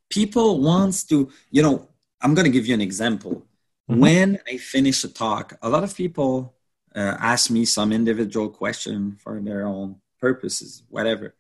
People 0.08 0.60
wants 0.60 1.04
to, 1.04 1.30
you 1.52 1.62
know. 1.62 1.86
I'm 2.22 2.34
going 2.34 2.44
to 2.44 2.50
give 2.50 2.66
you 2.66 2.74
an 2.74 2.82
example. 2.82 3.46
Mm-hmm. 3.90 4.00
When 4.00 4.38
I 4.46 4.58
finish 4.58 5.02
a 5.04 5.08
talk, 5.08 5.56
a 5.62 5.70
lot 5.70 5.84
of 5.84 5.96
people 5.96 6.54
uh, 6.94 7.16
ask 7.18 7.50
me 7.50 7.64
some 7.64 7.92
individual 7.92 8.50
question 8.50 9.16
for 9.22 9.40
their 9.40 9.64
own 9.66 9.96
purposes, 10.20 10.82
whatever. 10.90 11.34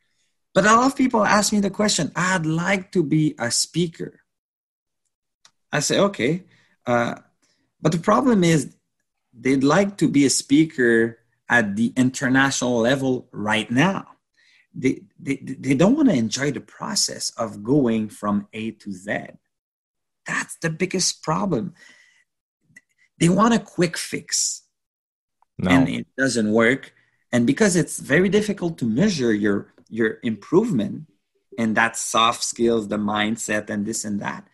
But 0.54 0.64
a 0.64 0.74
lot 0.74 0.86
of 0.86 0.96
people 0.96 1.22
ask 1.22 1.52
me 1.52 1.60
the 1.60 1.68
question, 1.68 2.10
I'd 2.16 2.46
like 2.46 2.92
to 2.92 3.02
be 3.02 3.34
a 3.38 3.50
speaker. 3.50 4.20
I 5.70 5.80
say, 5.80 6.00
okay. 6.00 6.44
Uh, 6.86 7.16
but 7.82 7.92
the 7.92 7.98
problem 7.98 8.42
is, 8.42 8.74
they'd 9.32 9.62
like 9.62 9.98
to 9.98 10.08
be 10.08 10.24
a 10.24 10.30
speaker 10.30 11.19
at 11.50 11.74
the 11.74 11.92
international 11.96 12.78
level 12.78 13.28
right 13.32 13.70
now. 13.70 14.06
They, 14.72 15.02
they, 15.18 15.36
they 15.36 15.74
don't 15.74 15.96
want 15.96 16.08
to 16.08 16.14
enjoy 16.14 16.52
the 16.52 16.60
process 16.60 17.30
of 17.30 17.64
going 17.64 18.08
from 18.08 18.46
A 18.52 18.70
to 18.70 18.92
Z. 18.92 19.18
That's 20.26 20.56
the 20.62 20.70
biggest 20.70 21.24
problem. 21.24 21.74
They 23.18 23.28
want 23.28 23.52
a 23.52 23.58
quick 23.58 23.98
fix, 23.98 24.62
no. 25.58 25.70
and 25.70 25.88
it 25.88 26.06
doesn't 26.16 26.52
work. 26.52 26.94
And 27.32 27.46
because 27.46 27.74
it's 27.74 27.98
very 27.98 28.28
difficult 28.28 28.78
to 28.78 28.84
measure 28.86 29.34
your 29.34 29.74
your 29.88 30.18
improvement, 30.22 31.06
and 31.58 31.76
that 31.76 31.96
soft 31.96 32.44
skills, 32.44 32.86
the 32.86 32.96
mindset, 32.96 33.68
and 33.68 33.84
this 33.84 34.04
and 34.04 34.20
that, 34.20 34.46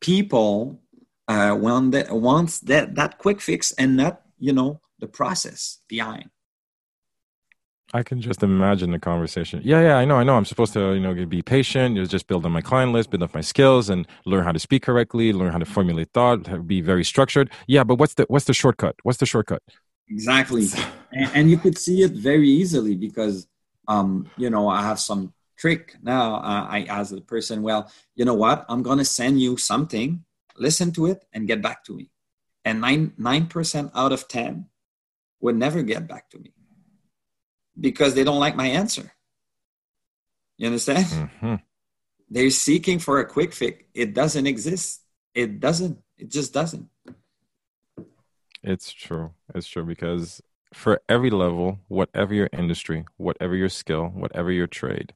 people 0.00 0.80
uh, 1.26 1.56
want 1.58 1.92
that 1.92 2.12
wants 2.12 2.60
that 2.60 2.94
that 2.96 3.18
quick 3.18 3.40
fix 3.40 3.72
and 3.72 3.96
not 3.96 4.22
you 4.38 4.52
know 4.52 4.80
the 5.02 5.08
process 5.08 5.80
behind. 5.88 6.30
I 7.92 8.02
can 8.02 8.22
just 8.22 8.42
imagine 8.42 8.90
the 8.92 8.98
conversation. 8.98 9.60
Yeah, 9.62 9.82
yeah, 9.82 9.96
I 9.96 10.06
know, 10.06 10.16
I 10.16 10.22
know. 10.22 10.34
I'm 10.34 10.46
supposed 10.46 10.72
to, 10.72 10.94
you 10.94 11.00
know, 11.00 11.12
be 11.26 11.42
patient. 11.42 11.94
You 11.96 12.06
just 12.06 12.26
build 12.26 12.46
on 12.46 12.52
my 12.52 12.62
client 12.62 12.92
list, 12.92 13.10
build 13.10 13.22
up 13.22 13.34
my 13.34 13.42
skills, 13.42 13.90
and 13.90 14.06
learn 14.24 14.44
how 14.44 14.52
to 14.52 14.58
speak 14.58 14.84
correctly, 14.84 15.30
learn 15.34 15.52
how 15.52 15.58
to 15.58 15.66
formulate 15.66 16.10
thought, 16.14 16.66
be 16.66 16.80
very 16.80 17.04
structured. 17.04 17.50
Yeah, 17.66 17.84
but 17.84 17.96
what's 17.96 18.14
the 18.14 18.24
what's 18.28 18.46
the 18.46 18.54
shortcut? 18.54 18.94
What's 19.02 19.18
the 19.18 19.26
shortcut? 19.26 19.62
Exactly, 20.08 20.68
and, 21.12 21.30
and, 21.34 21.50
you 21.50 21.58
could 21.58 21.76
see 21.76 22.02
it 22.02 22.12
very 22.12 22.48
easily 22.48 22.94
because, 22.96 23.46
um, 23.88 24.30
you 24.38 24.48
know, 24.48 24.68
I 24.68 24.82
have 24.82 24.98
some 24.98 25.34
trick 25.58 25.96
now. 26.02 26.36
Uh, 26.36 26.66
I 26.76 26.86
ask 26.88 27.14
the 27.14 27.20
person, 27.20 27.62
well, 27.62 27.90
you 28.14 28.24
know 28.24 28.38
what? 28.44 28.64
I'm 28.70 28.82
gonna 28.82 29.04
send 29.04 29.38
you 29.38 29.58
something. 29.58 30.24
Listen 30.56 30.92
to 30.92 31.06
it 31.06 31.24
and 31.34 31.46
get 31.46 31.60
back 31.60 31.84
to 31.84 31.92
me. 31.94 32.10
And 32.64 32.80
nine 32.80 33.12
nine 33.18 33.46
percent 33.48 33.90
out 33.94 34.12
of 34.12 34.28
ten 34.28 34.71
would 35.42 35.56
never 35.56 35.82
get 35.82 36.08
back 36.08 36.30
to 36.30 36.38
me 36.38 36.54
because 37.78 38.14
they 38.14 38.24
don't 38.24 38.38
like 38.38 38.56
my 38.56 38.68
answer. 38.68 39.12
You 40.56 40.68
understand? 40.68 41.04
Mm-hmm. 41.06 41.54
They're 42.30 42.50
seeking 42.50 42.98
for 42.98 43.20
a 43.20 43.26
quick 43.26 43.52
fix. 43.52 43.84
It 43.92 44.14
doesn't 44.14 44.46
exist. 44.46 45.02
It 45.34 45.60
doesn't. 45.60 45.98
It 46.16 46.30
just 46.30 46.54
doesn't. 46.54 46.88
It's 48.62 48.92
true. 48.92 49.32
It's 49.54 49.66
true 49.66 49.84
because 49.84 50.40
for 50.72 51.02
every 51.08 51.30
level, 51.30 51.80
whatever 51.88 52.32
your 52.32 52.48
industry, 52.52 53.04
whatever 53.16 53.56
your 53.56 53.68
skill, 53.68 54.06
whatever 54.14 54.52
your 54.52 54.68
trade, 54.68 55.14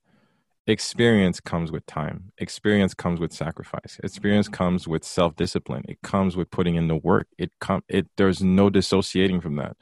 experience 0.66 1.38
comes 1.38 1.70
with 1.70 1.86
time. 1.86 2.32
Experience 2.38 2.92
comes 2.92 3.20
with 3.20 3.32
sacrifice. 3.32 4.00
Experience 4.02 4.48
comes 4.48 4.88
with 4.88 5.04
self-discipline. 5.04 5.84
It 5.88 6.02
comes 6.02 6.36
with 6.36 6.50
putting 6.50 6.74
in 6.74 6.88
the 6.88 6.96
work. 6.96 7.28
It 7.38 7.52
come 7.60 7.82
it 7.88 8.08
there's 8.16 8.42
no 8.42 8.68
dissociating 8.68 9.40
from 9.40 9.56
that 9.56 9.76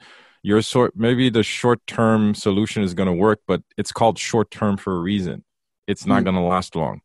your 0.45 0.61
sort 0.61 0.93
maybe 0.95 1.29
the 1.29 1.41
short 1.41 1.79
term 1.87 2.35
solution 2.35 2.83
is 2.83 2.93
going 2.93 3.07
to 3.07 3.13
work 3.13 3.39
but 3.47 3.61
it's 3.77 3.91
called 3.91 4.19
short 4.19 4.51
term 4.51 4.77
for 4.77 4.95
a 4.95 4.99
reason. 4.99 5.43
It's 5.87 6.05
not 6.05 6.21
mm. 6.21 6.25
going 6.25 6.35
to 6.35 6.41
last 6.41 6.75
long. 6.75 7.01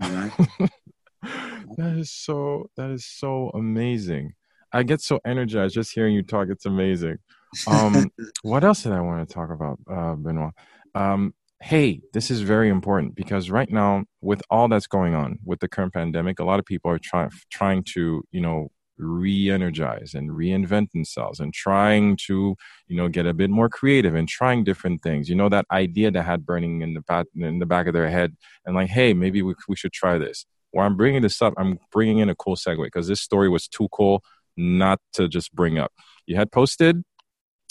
That 1.76 1.96
is 1.96 2.10
so 2.10 2.70
that 2.76 2.90
is 2.90 3.04
so 3.04 3.50
amazing. 3.54 4.32
I 4.72 4.82
get 4.82 5.00
so 5.00 5.20
energized 5.24 5.74
just 5.74 5.92
hearing 5.92 6.14
you 6.14 6.22
talk. 6.22 6.48
It's 6.50 6.66
amazing. 6.66 7.18
Um, 7.66 8.10
what 8.42 8.64
else 8.64 8.82
did 8.82 8.92
I 8.92 9.00
want 9.00 9.26
to 9.26 9.34
talk 9.34 9.50
about, 9.50 9.78
uh, 9.90 10.14
Benoit? 10.14 10.52
Um, 10.94 11.34
hey, 11.60 12.00
this 12.12 12.30
is 12.30 12.40
very 12.40 12.68
important 12.68 13.14
because 13.14 13.50
right 13.50 13.70
now, 13.70 14.04
with 14.20 14.42
all 14.50 14.68
that's 14.68 14.86
going 14.86 15.14
on 15.14 15.38
with 15.44 15.60
the 15.60 15.68
current 15.68 15.92
pandemic, 15.92 16.40
a 16.40 16.44
lot 16.44 16.58
of 16.58 16.64
people 16.64 16.90
are 16.90 16.98
trying 16.98 17.30
trying 17.50 17.84
to, 17.94 18.22
you 18.30 18.40
know, 18.40 18.70
re-energize 18.98 20.14
and 20.14 20.30
reinvent 20.30 20.90
themselves 20.92 21.40
and 21.40 21.52
trying 21.54 22.16
to 22.16 22.56
you 22.86 22.96
know 22.96 23.08
get 23.08 23.26
a 23.26 23.34
bit 23.34 23.50
more 23.50 23.68
creative 23.68 24.14
and 24.14 24.28
trying 24.28 24.64
different 24.64 25.02
things. 25.02 25.28
You 25.28 25.36
know 25.36 25.48
that 25.48 25.66
idea 25.70 26.10
that 26.10 26.22
had 26.22 26.46
burning 26.46 26.82
in 26.82 26.94
the 26.94 27.00
back 27.02 27.26
in 27.34 27.58
the 27.58 27.66
back 27.66 27.86
of 27.86 27.94
their 27.94 28.08
head 28.08 28.36
and 28.64 28.74
like 28.74 28.88
hey 28.90 29.14
maybe 29.14 29.42
we, 29.42 29.54
we 29.68 29.76
should 29.76 29.92
try 29.92 30.18
this. 30.18 30.46
Why 30.70 30.84
i'm 30.84 30.96
bringing 30.96 31.22
this 31.22 31.40
up 31.40 31.54
i'm 31.56 31.78
bringing 31.90 32.18
in 32.18 32.28
a 32.28 32.34
cool 32.34 32.56
segue 32.56 32.84
because 32.84 33.08
this 33.08 33.20
story 33.20 33.48
was 33.48 33.68
too 33.68 33.88
cool 33.90 34.22
not 34.56 35.00
to 35.14 35.28
just 35.28 35.54
bring 35.54 35.78
up. 35.78 35.92
You 36.26 36.36
had 36.36 36.50
posted 36.52 37.02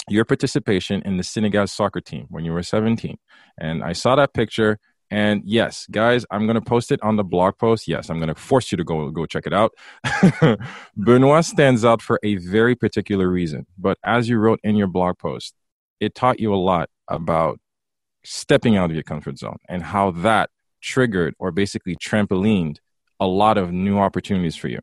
your 0.10 0.24
participation 0.24 1.02
in 1.04 1.18
the 1.18 1.24
Senegal 1.24 1.68
soccer 1.68 2.00
team 2.00 2.28
when 2.30 2.46
you 2.46 2.54
were 2.54 2.64
17 2.64 3.18
and 3.58 3.84
i 3.84 3.92
saw 3.92 4.16
that 4.16 4.34
picture 4.34 4.80
and 5.10 5.42
yes, 5.46 5.88
guys, 5.90 6.26
I'm 6.32 6.46
going 6.46 6.56
to 6.56 6.62
post 6.62 6.92
it 6.92 7.02
on 7.02 7.16
the 7.16 7.24
blog 7.24 7.58
post. 7.58 7.88
Yes, 7.88 8.10
I'm 8.10 8.18
going 8.18 8.28
to 8.28 8.36
force 8.36 8.72
you 8.72 8.78
to 8.78 8.84
go 8.84 9.10
go 9.10 9.26
check 9.26 9.48
it 9.48 9.54
out. 9.54 9.72
Benoit 10.98 11.46
stands 11.46 11.86
out 11.86 12.02
for 12.02 12.20
a 12.24 12.36
very 12.36 12.76
particular 12.76 13.30
reason. 13.30 13.66
But 13.78 13.98
as 14.04 14.28
you 14.28 14.38
wrote 14.38 14.60
in 14.64 14.76
your 14.76 14.88
blog 14.88 15.18
post, 15.18 15.54
it 16.00 16.14
taught 16.14 16.40
you 16.40 16.54
a 16.54 16.58
lot 16.58 16.90
about 17.08 17.60
stepping 18.24 18.76
out 18.76 18.90
of 18.90 18.96
your 18.96 19.04
comfort 19.04 19.38
zone 19.38 19.58
and 19.70 19.82
how 19.82 20.12
that 20.12 20.50
triggered 20.82 21.34
or 21.40 21.52
basically 21.52 21.96
trampolined 21.96 22.78
a 23.20 23.28
lot 23.28 23.58
of 23.58 23.72
new 23.72 23.98
opportunities 23.98 24.58
for 24.58 24.68
you. 24.68 24.80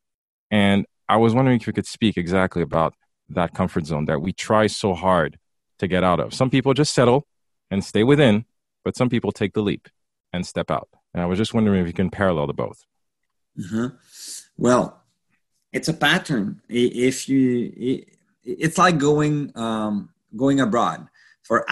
And 0.51 0.87
I 1.07 1.19
was 1.19 1.35
wondering 1.35 1.61
if 1.61 1.67
you 1.67 1.75
could 1.75 1.87
speak 1.87 2.17
exactly 2.17 2.63
about 2.63 2.95
that 3.29 3.53
comfort 3.53 3.87
zone 3.87 4.07
that 4.07 4.23
we 4.23 4.33
try 4.33 4.69
so 4.69 4.95
hard 4.95 5.39
to 5.79 5.87
get 5.87 6.03
out 6.03 6.19
of. 6.19 6.33
Some 6.33 6.49
people 6.49 6.73
just 6.73 6.95
settle 6.95 7.27
and 7.71 7.85
stay 7.85 8.05
within, 8.05 8.47
but 8.85 8.97
some 8.97 9.11
people 9.11 9.31
take 9.31 9.53
the 9.53 9.63
leap 9.63 9.89
and 10.35 10.47
step 10.47 10.71
out. 10.71 10.89
And 11.13 11.23
I 11.23 11.27
was 11.27 11.39
just 11.39 11.55
wondering 11.55 11.81
if 11.81 11.87
you 11.87 11.93
can 11.93 12.11
parallel 12.11 12.49
the 12.49 12.55
both. 12.55 12.85
Mm-hmm. 13.59 13.97
Well, 14.57 15.01
it's 15.73 15.89
a 15.89 15.95
pattern. 15.95 16.61
If 16.69 17.29
you, 17.29 18.05
it's 18.43 18.79
like 18.79 18.99
going 18.99 19.53
um, 19.55 20.11
going 20.37 20.61
abroad. 20.61 21.09
For 21.45 21.67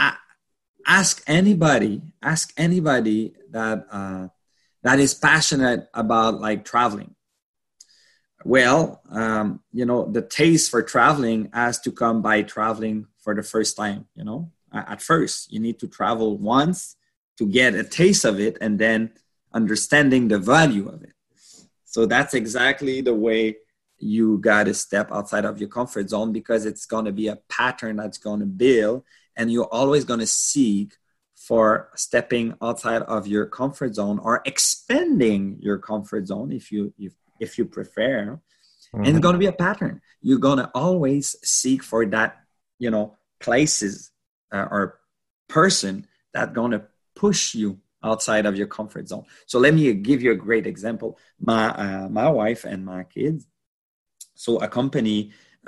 ask 0.86 1.22
anybody, 1.26 2.02
ask 2.22 2.52
anybody 2.56 3.34
that 3.50 3.86
uh, 3.90 4.28
that 4.82 5.00
is 5.00 5.14
passionate 5.14 5.88
about 5.94 6.40
like 6.40 6.64
traveling. 6.64 7.14
Well, 8.44 9.00
um, 9.10 9.60
you 9.72 9.86
know, 9.86 10.10
the 10.10 10.22
taste 10.22 10.70
for 10.70 10.82
traveling 10.82 11.50
has 11.52 11.80
to 11.80 11.92
come 11.92 12.22
by 12.22 12.42
traveling 12.42 13.06
for 13.18 13.34
the 13.34 13.42
first 13.42 13.76
time. 13.76 14.06
You 14.14 14.24
know, 14.24 14.52
at 14.72 15.02
first 15.02 15.52
you 15.52 15.58
need 15.58 15.78
to 15.80 15.88
travel 15.88 16.38
once 16.38 16.96
to 17.38 17.46
get 17.46 17.74
a 17.74 17.84
taste 17.84 18.24
of 18.24 18.38
it 18.40 18.58
and 18.60 18.78
then 18.78 19.10
understanding 19.52 20.28
the 20.28 20.38
value 20.38 20.88
of 20.88 21.02
it. 21.02 21.12
So 21.84 22.06
that's 22.06 22.34
exactly 22.34 23.00
the 23.00 23.14
way 23.14 23.56
you 23.98 24.38
got 24.38 24.64
to 24.64 24.74
step 24.74 25.12
outside 25.12 25.44
of 25.44 25.60
your 25.60 25.68
comfort 25.68 26.10
zone 26.10 26.32
because 26.32 26.66
it's 26.66 26.86
going 26.86 27.04
to 27.04 27.12
be 27.12 27.28
a 27.28 27.38
pattern 27.48 27.96
that's 27.96 28.18
going 28.18 28.40
to 28.40 28.46
build 28.46 29.04
and 29.36 29.50
you're 29.50 29.72
always 29.72 30.04
going 30.04 30.20
to 30.20 30.26
seek 30.26 30.94
for 31.36 31.90
stepping 31.94 32.54
outside 32.62 33.02
of 33.02 33.26
your 33.26 33.46
comfort 33.46 33.94
zone 33.94 34.18
or 34.18 34.42
expanding 34.44 35.56
your 35.60 35.78
comfort 35.78 36.26
zone 36.26 36.52
if 36.52 36.70
you 36.72 36.92
if, 36.98 37.12
if 37.40 37.58
you 37.58 37.64
prefer 37.64 38.40
mm-hmm. 38.94 38.98
and 38.98 39.08
it's 39.08 39.18
going 39.18 39.34
to 39.34 39.38
be 39.38 39.46
a 39.46 39.52
pattern 39.52 40.00
you're 40.20 40.38
going 40.38 40.58
to 40.58 40.70
always 40.74 41.36
seek 41.44 41.82
for 41.82 42.04
that 42.06 42.40
you 42.78 42.90
know 42.90 43.16
places 43.40 44.10
uh, 44.52 44.66
or 44.70 44.98
person 45.48 46.06
that 46.34 46.54
going 46.54 46.70
to 46.72 46.82
push 47.22 47.54
you 47.54 47.78
outside 48.02 48.46
of 48.46 48.56
your 48.56 48.66
comfort 48.66 49.06
zone. 49.06 49.24
So 49.46 49.56
let 49.64 49.72
me 49.74 49.94
give 49.94 50.20
you 50.24 50.32
a 50.32 50.40
great 50.46 50.66
example. 50.66 51.10
My 51.38 51.64
uh, 51.84 52.08
my 52.20 52.28
wife 52.40 52.62
and 52.64 52.80
my 52.84 53.02
kids. 53.16 53.46
So 54.34 54.50
a 54.58 54.68
company 54.80 55.18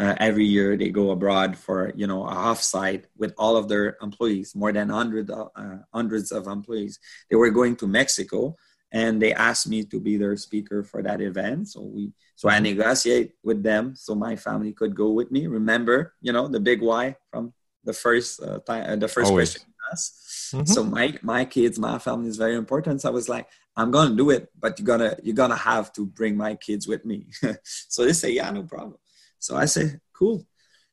uh, 0.03 0.15
every 0.19 0.47
year 0.57 0.77
they 0.77 0.91
go 0.91 1.07
abroad 1.15 1.51
for 1.65 1.79
you 1.95 2.09
know 2.11 2.27
a 2.27 2.35
offsite 2.51 3.05
with 3.23 3.33
all 3.39 3.55
of 3.61 3.69
their 3.73 3.87
employees, 4.03 4.49
more 4.63 4.73
than 4.73 4.89
hundred 4.89 5.31
uh, 5.31 5.79
hundreds 5.99 6.29
of 6.33 6.43
employees. 6.59 6.99
They 7.31 7.39
were 7.39 7.55
going 7.61 7.77
to 7.81 7.87
Mexico 7.87 8.57
and 8.91 9.23
they 9.23 9.33
asked 9.49 9.67
me 9.75 9.85
to 9.93 9.99
be 10.07 10.15
their 10.19 10.37
speaker 10.47 10.83
for 10.83 11.01
that 11.07 11.21
event. 11.31 11.61
So 11.73 11.81
we 11.95 12.03
so 12.35 12.49
I 12.51 12.59
negotiate 12.59 13.29
with 13.49 13.63
them 13.63 13.95
so 13.95 14.11
my 14.29 14.35
family 14.35 14.73
could 14.79 14.95
go 15.03 15.09
with 15.19 15.31
me. 15.31 15.47
Remember, 15.47 15.97
you 16.27 16.33
know 16.35 16.47
the 16.51 16.63
big 16.71 16.83
why 16.83 17.15
from 17.31 17.55
the 17.89 17.95
first 18.05 18.43
uh, 18.43 18.59
time, 18.67 18.85
uh, 18.91 18.99
the 19.05 19.13
first 19.17 19.31
Always. 19.31 19.55
question 19.55 19.71
Mm-hmm. 20.55 20.73
So 20.73 20.85
my 20.85 21.19
my 21.23 21.45
kids, 21.45 21.79
my 21.79 21.99
family 21.99 22.29
is 22.29 22.37
very 22.37 22.55
important. 22.55 23.01
So 23.01 23.09
I 23.09 23.13
was 23.13 23.29
like, 23.29 23.49
I'm 23.77 23.91
gonna 23.91 24.15
do 24.15 24.31
it, 24.31 24.51
but 24.59 24.79
you're 24.79 24.87
gonna 24.87 25.17
you're 25.23 25.35
gonna 25.35 25.57
have 25.57 25.93
to 25.95 26.07
bring 26.07 26.37
my 26.37 26.55
kids 26.55 26.87
with 26.87 27.05
me. 27.05 27.27
so 27.65 28.05
they 28.05 28.13
say, 28.13 28.31
yeah, 28.31 28.51
no 28.51 28.63
problem. 28.63 28.97
So 29.41 29.57
I 29.57 29.65
say, 29.65 29.99
cool. 30.13 30.47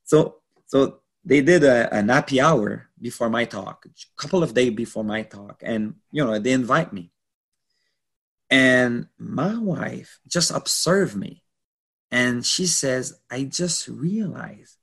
So 0.04 0.38
so 0.66 1.00
they 1.24 1.42
did 1.42 1.62
a, 1.62 1.94
an 1.94 2.08
happy 2.08 2.40
hour 2.40 2.88
before 3.00 3.30
my 3.30 3.44
talk, 3.44 3.86
a 3.86 4.20
couple 4.20 4.42
of 4.42 4.52
days 4.52 4.72
before 4.72 5.04
my 5.04 5.22
talk, 5.22 5.62
and 5.64 5.94
you 6.10 6.24
know 6.24 6.38
they 6.38 6.52
invite 6.52 6.92
me. 6.92 7.12
And 8.50 9.06
my 9.16 9.56
wife 9.56 10.18
just 10.26 10.50
observed 10.50 11.14
me, 11.14 11.44
and 12.10 12.44
she 12.44 12.66
says, 12.66 13.20
I 13.30 13.44
just 13.44 13.86
realized 13.86 14.76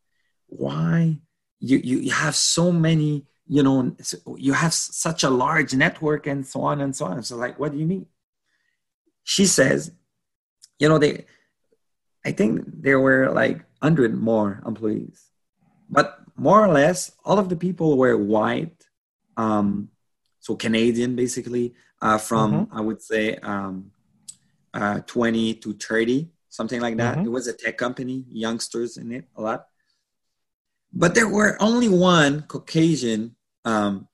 why 0.48 1.20
you 1.60 1.78
you 1.84 2.12
have 2.12 2.36
so 2.36 2.72
many 2.72 3.26
you 3.50 3.64
know 3.64 3.96
you 4.38 4.54
have 4.54 4.74
such 4.74 5.24
a 5.24 5.30
large 5.30 5.74
network 5.74 6.28
and 6.28 6.46
so 6.46 6.62
on 6.62 6.80
and 6.82 6.96
so 6.96 7.06
on 7.06 7.22
so 7.24 7.36
like 7.36 7.60
what 7.60 7.72
do 7.72 7.80
you 7.80 7.86
mean 7.86 8.06
she 9.24 9.46
says 9.46 9.92
you 10.78 10.88
know 10.88 11.00
they 11.00 11.26
i 12.24 12.32
think 12.32 12.64
there 12.66 13.00
were 13.00 13.32
like 13.32 13.58
100 13.82 14.16
more 14.16 14.62
employees 14.66 15.32
but 15.90 16.20
more 16.36 16.64
or 16.64 16.72
less 16.72 17.12
all 17.26 17.40
of 17.40 17.50
the 17.50 17.56
people 17.56 17.98
were 17.98 18.16
white 18.16 18.86
um, 19.36 19.90
so 20.40 20.56
canadian 20.56 21.16
basically 21.16 21.74
uh, 22.04 22.20
from 22.20 22.54
mm-hmm. 22.54 22.78
i 22.78 22.82
would 22.82 23.02
say 23.02 23.36
um, 23.38 23.92
uh, 24.76 25.00
20 25.08 25.56
to 25.56 25.74
30 25.74 26.30
something 26.50 26.82
like 26.82 26.98
that 26.98 27.18
mm-hmm. 27.18 27.26
it 27.26 27.32
was 27.32 27.48
a 27.48 27.54
tech 27.54 27.80
company 27.80 28.26
youngsters 28.30 28.98
in 28.98 29.12
it 29.12 29.26
a 29.36 29.42
lot 29.42 29.66
but 30.94 31.16
there 31.16 31.30
were 31.30 31.58
only 31.60 31.90
one 31.90 32.42
caucasian 32.44 33.36
um, 33.66 34.08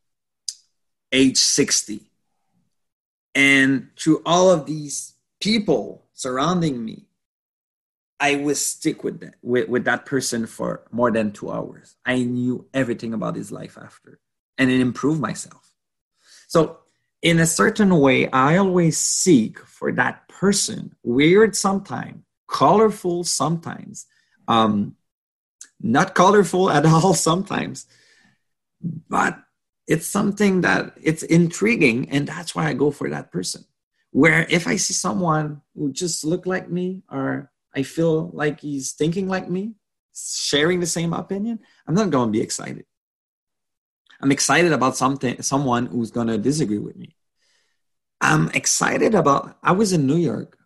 age 1.11 1.37
60. 1.37 2.01
And 3.33 3.89
through 3.99 4.21
all 4.25 4.51
of 4.51 4.65
these 4.65 5.13
people 5.41 6.05
surrounding 6.13 6.83
me, 6.83 7.05
I 8.19 8.35
would 8.35 8.57
stick 8.57 9.03
with 9.03 9.19
that, 9.19 9.35
with, 9.41 9.67
with 9.67 9.85
that 9.85 10.05
person 10.05 10.47
for 10.47 10.83
more 10.91 11.11
than 11.11 11.31
two 11.31 11.51
hours. 11.51 11.95
I 12.05 12.23
knew 12.23 12.65
everything 12.73 13.13
about 13.13 13.35
his 13.35 13.51
life 13.51 13.77
after, 13.77 14.19
and 14.57 14.71
it 14.71 14.79
improved 14.79 15.19
myself. 15.19 15.73
So, 16.47 16.79
in 17.21 17.39
a 17.39 17.45
certain 17.45 17.97
way, 17.99 18.29
I 18.29 18.57
always 18.57 18.97
seek 18.97 19.59
for 19.59 19.91
that 19.93 20.27
person, 20.29 20.95
weird 21.03 21.55
sometimes, 21.55 22.23
colorful 22.47 23.23
sometimes, 23.23 24.05
um, 24.47 24.95
not 25.81 26.15
colorful 26.15 26.69
at 26.69 26.85
all 26.95 27.13
sometimes, 27.13 27.87
but 29.09 29.39
it's 29.87 30.07
something 30.07 30.61
that 30.61 30.93
it's 31.01 31.23
intriguing 31.23 32.09
and 32.09 32.27
that's 32.27 32.55
why 32.55 32.67
i 32.67 32.73
go 32.73 32.91
for 32.91 33.09
that 33.09 33.31
person. 33.31 33.63
Where 34.11 34.47
if 34.49 34.67
i 34.67 34.75
see 34.77 34.93
someone 34.93 35.61
who 35.75 35.91
just 35.91 36.23
look 36.23 36.45
like 36.45 36.69
me 36.69 37.03
or 37.09 37.51
i 37.75 37.83
feel 37.83 38.29
like 38.33 38.61
he's 38.61 38.93
thinking 38.93 39.27
like 39.27 39.49
me 39.49 39.75
sharing 40.15 40.79
the 40.79 40.87
same 40.87 41.11
opinion 41.13 41.59
i'm 41.87 41.95
not 41.95 42.09
going 42.09 42.29
to 42.29 42.37
be 42.37 42.41
excited. 42.41 42.85
I'm 44.21 44.31
excited 44.31 44.71
about 44.71 44.95
something 44.95 45.41
someone 45.41 45.87
who's 45.87 46.11
going 46.11 46.27
to 46.27 46.37
disagree 46.37 46.79
with 46.79 46.95
me. 46.95 47.15
I'm 48.21 48.49
excited 48.51 49.13
about 49.13 49.57
i 49.61 49.71
was 49.71 49.91
in 49.93 50.07
new 50.07 50.21
york 50.31 50.57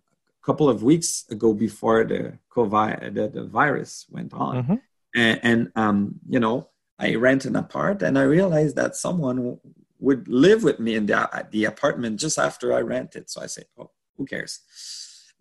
a 0.41 0.45
couple 0.45 0.69
of 0.69 0.83
weeks 0.83 1.25
ago 1.29 1.53
before 1.53 2.05
the 2.05 2.37
covid 2.55 3.15
the, 3.15 3.27
the 3.27 3.45
virus 3.45 4.05
went 4.09 4.33
on. 4.33 4.53
Mm-hmm. 4.55 4.75
and, 5.15 5.39
and 5.43 5.71
um, 5.75 5.97
you 6.29 6.39
know 6.39 6.69
I 6.99 7.15
rent 7.15 7.45
an 7.45 7.55
apartment 7.55 8.01
and 8.03 8.19
I 8.19 8.23
realized 8.23 8.75
that 8.75 8.95
someone 8.95 9.59
would 9.99 10.27
live 10.27 10.63
with 10.63 10.79
me 10.79 10.95
in 10.95 11.05
the, 11.05 11.47
the 11.51 11.65
apartment 11.65 12.19
just 12.19 12.37
after 12.37 12.73
I 12.73 12.81
rented. 12.81 13.29
So 13.29 13.41
I 13.41 13.47
said, 13.47 13.65
oh, 13.77 13.91
who 14.17 14.25
cares? 14.25 14.59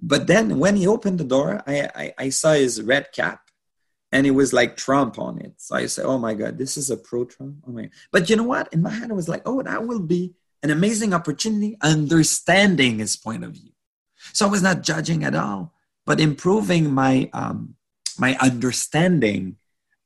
But 0.01 0.27
then 0.27 0.59
when 0.59 0.77
he 0.77 0.87
opened 0.87 1.19
the 1.19 1.25
door, 1.25 1.63
I, 1.67 1.89
I, 1.95 2.15
I 2.19 2.29
saw 2.29 2.53
his 2.53 2.81
red 2.81 3.13
cap 3.13 3.41
and 4.13 4.27
it 4.27 4.31
was 4.31 4.53
like 4.53 4.77
Trump 4.77 5.19
on 5.19 5.41
it. 5.41 5.55
So 5.59 5.77
I 5.77 5.87
said, 5.87 6.07
oh 6.07 6.19
my 6.19 6.35
God, 6.35 6.59
this 6.59 6.77
is 6.77 6.91
a 6.91 6.97
pro 6.97 7.25
Trump. 7.25 7.57
Oh 7.67 7.83
But 8.13 8.31
you 8.31 8.37
know 8.37 8.45
what? 8.45 8.73
In 8.73 8.83
my 8.83 8.91
head, 8.91 9.11
I 9.11 9.15
was 9.15 9.29
like, 9.29 9.43
oh, 9.45 9.63
that 9.63 9.87
will 9.87 10.01
be 10.01 10.35
an 10.63 10.71
amazing 10.71 11.13
opportunity 11.13 11.77
understanding 11.83 12.99
his 12.99 13.17
point 13.17 13.45
of 13.45 13.53
view. 13.53 13.73
So 14.33 14.47
I 14.47 14.51
was 14.51 14.63
not 14.63 14.83
judging 14.83 15.25
at 15.25 15.35
all, 15.35 15.75
but 16.07 16.21
improving 16.21 16.93
my, 16.93 17.31
um, 17.33 17.75
my 18.19 18.37
understanding 18.41 19.57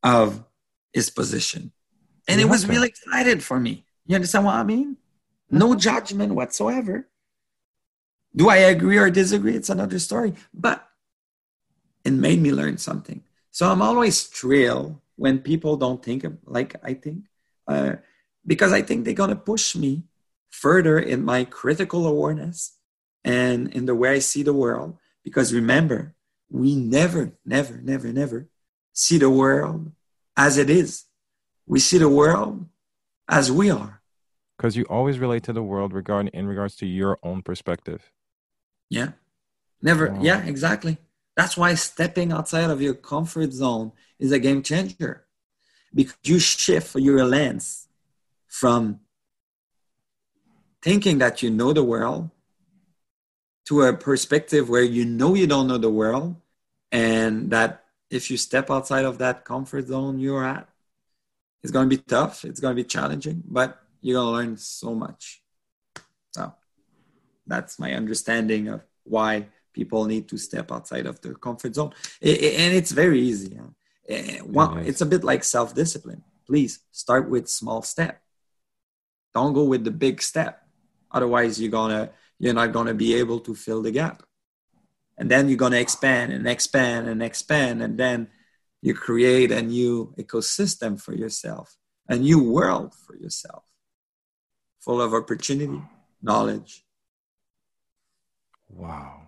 of 0.02 0.44
his 0.92 1.10
position. 1.10 1.72
And 2.28 2.40
it 2.40 2.48
was 2.48 2.66
really 2.66 2.88
excited 2.88 3.42
for 3.42 3.58
me. 3.58 3.84
You 4.06 4.14
understand 4.14 4.44
what 4.44 4.54
I 4.54 4.62
mean? 4.62 4.96
No 5.50 5.70
mm-hmm. 5.70 5.78
judgment 5.78 6.34
whatsoever. 6.34 7.08
Do 8.34 8.48
I 8.48 8.56
agree 8.56 8.98
or 8.98 9.10
disagree? 9.10 9.54
It's 9.54 9.70
another 9.70 9.98
story. 9.98 10.34
But 10.54 10.86
it 12.04 12.12
made 12.12 12.40
me 12.40 12.52
learn 12.52 12.78
something. 12.78 13.22
So 13.50 13.70
I'm 13.70 13.82
always 13.82 14.24
thrilled 14.24 14.98
when 15.16 15.40
people 15.40 15.76
don't 15.76 16.02
think 16.02 16.24
like 16.46 16.74
I 16.82 16.94
think, 16.94 17.24
uh, 17.68 17.96
because 18.46 18.72
I 18.72 18.82
think 18.82 19.04
they're 19.04 19.14
going 19.14 19.30
to 19.30 19.36
push 19.36 19.76
me 19.76 20.04
further 20.50 20.98
in 20.98 21.24
my 21.24 21.44
critical 21.44 22.06
awareness 22.06 22.76
and 23.24 23.72
in 23.72 23.86
the 23.86 23.94
way 23.94 24.10
I 24.10 24.18
see 24.20 24.42
the 24.42 24.54
world. 24.54 24.96
Because 25.22 25.54
remember, 25.54 26.14
we 26.50 26.74
never, 26.74 27.32
never, 27.44 27.78
never, 27.78 28.12
never 28.12 28.48
see 28.92 29.18
the 29.18 29.30
world 29.30 29.92
as 30.36 30.58
it 30.58 30.70
is. 30.70 31.04
We 31.66 31.78
see 31.78 31.98
the 31.98 32.08
world 32.08 32.66
as 33.28 33.50
we 33.50 33.70
are. 33.70 34.02
Because 34.56 34.76
you 34.76 34.84
always 34.84 35.18
relate 35.18 35.42
to 35.44 35.52
the 35.52 35.62
world 35.62 35.92
regarding 35.92 36.32
in 36.32 36.46
regards 36.46 36.76
to 36.76 36.86
your 36.86 37.18
own 37.22 37.42
perspective. 37.42 38.12
Yeah. 38.90 39.12
Never. 39.80 40.10
Wow. 40.10 40.18
Yeah, 40.22 40.42
exactly. 40.44 40.98
That's 41.36 41.56
why 41.56 41.74
stepping 41.74 42.30
outside 42.30 42.70
of 42.70 42.82
your 42.82 42.94
comfort 42.94 43.52
zone 43.52 43.92
is 44.18 44.32
a 44.32 44.38
game 44.38 44.62
changer 44.62 45.26
because 45.94 46.16
you 46.24 46.38
shift 46.38 46.94
your 46.96 47.24
lens 47.24 47.88
from 48.46 49.00
thinking 50.82 51.18
that 51.18 51.42
you 51.42 51.50
know 51.50 51.72
the 51.72 51.82
world 51.82 52.30
to 53.66 53.82
a 53.82 53.96
perspective 53.96 54.68
where 54.68 54.82
you 54.82 55.04
know 55.04 55.34
you 55.34 55.46
don't 55.46 55.68
know 55.68 55.78
the 55.78 55.90
world 55.90 56.36
and 56.90 57.50
that 57.50 57.84
if 58.12 58.30
you 58.30 58.36
step 58.36 58.70
outside 58.70 59.04
of 59.04 59.18
that 59.18 59.44
comfort 59.44 59.86
zone 59.86 60.18
you're 60.18 60.44
at 60.44 60.68
it's 61.62 61.72
going 61.72 61.88
to 61.88 61.96
be 61.96 62.02
tough 62.02 62.44
it's 62.44 62.60
going 62.60 62.74
to 62.76 62.82
be 62.82 62.88
challenging 62.96 63.42
but 63.44 63.82
you're 64.02 64.20
going 64.20 64.26
to 64.26 64.32
learn 64.32 64.56
so 64.58 64.94
much. 64.94 65.42
So 66.32 66.52
that's 67.46 67.78
my 67.78 67.94
understanding 67.94 68.68
of 68.68 68.82
why 69.04 69.46
people 69.72 70.04
need 70.04 70.28
to 70.28 70.36
step 70.36 70.70
outside 70.70 71.06
of 71.06 71.20
their 71.22 71.34
comfort 71.34 71.74
zone. 71.76 71.92
It, 72.20 72.42
it, 72.42 72.60
and 72.60 72.74
it's 72.74 72.90
very 72.90 73.20
easy 73.20 73.58
One, 74.44 74.78
it's 74.84 75.00
a 75.00 75.06
bit 75.06 75.24
like 75.24 75.44
self-discipline. 75.44 76.22
Please 76.46 76.80
start 76.90 77.30
with 77.30 77.48
small 77.48 77.82
step. 77.82 78.20
Don't 79.32 79.54
go 79.54 79.64
with 79.64 79.84
the 79.84 79.90
big 79.90 80.20
step. 80.20 80.66
Otherwise 81.10 81.60
you're 81.60 81.70
gonna 81.70 82.10
you're 82.38 82.54
not 82.54 82.72
gonna 82.72 82.94
be 82.94 83.14
able 83.14 83.38
to 83.40 83.54
fill 83.54 83.82
the 83.82 83.90
gap 83.90 84.22
and 85.18 85.30
then 85.30 85.48
you're 85.48 85.58
gonna 85.58 85.76
expand 85.76 86.32
and 86.32 86.46
expand 86.46 87.08
and 87.08 87.22
expand 87.22 87.82
and 87.82 87.98
then 87.98 88.28
you 88.80 88.94
create 88.94 89.52
a 89.52 89.62
new 89.62 90.14
ecosystem 90.18 91.00
for 91.00 91.14
yourself 91.14 91.76
a 92.08 92.16
new 92.16 92.42
world 92.42 92.94
for 93.06 93.16
yourself 93.16 93.64
full 94.80 95.00
of 95.00 95.14
opportunity 95.14 95.80
knowledge 96.22 96.84
wow 98.68 99.22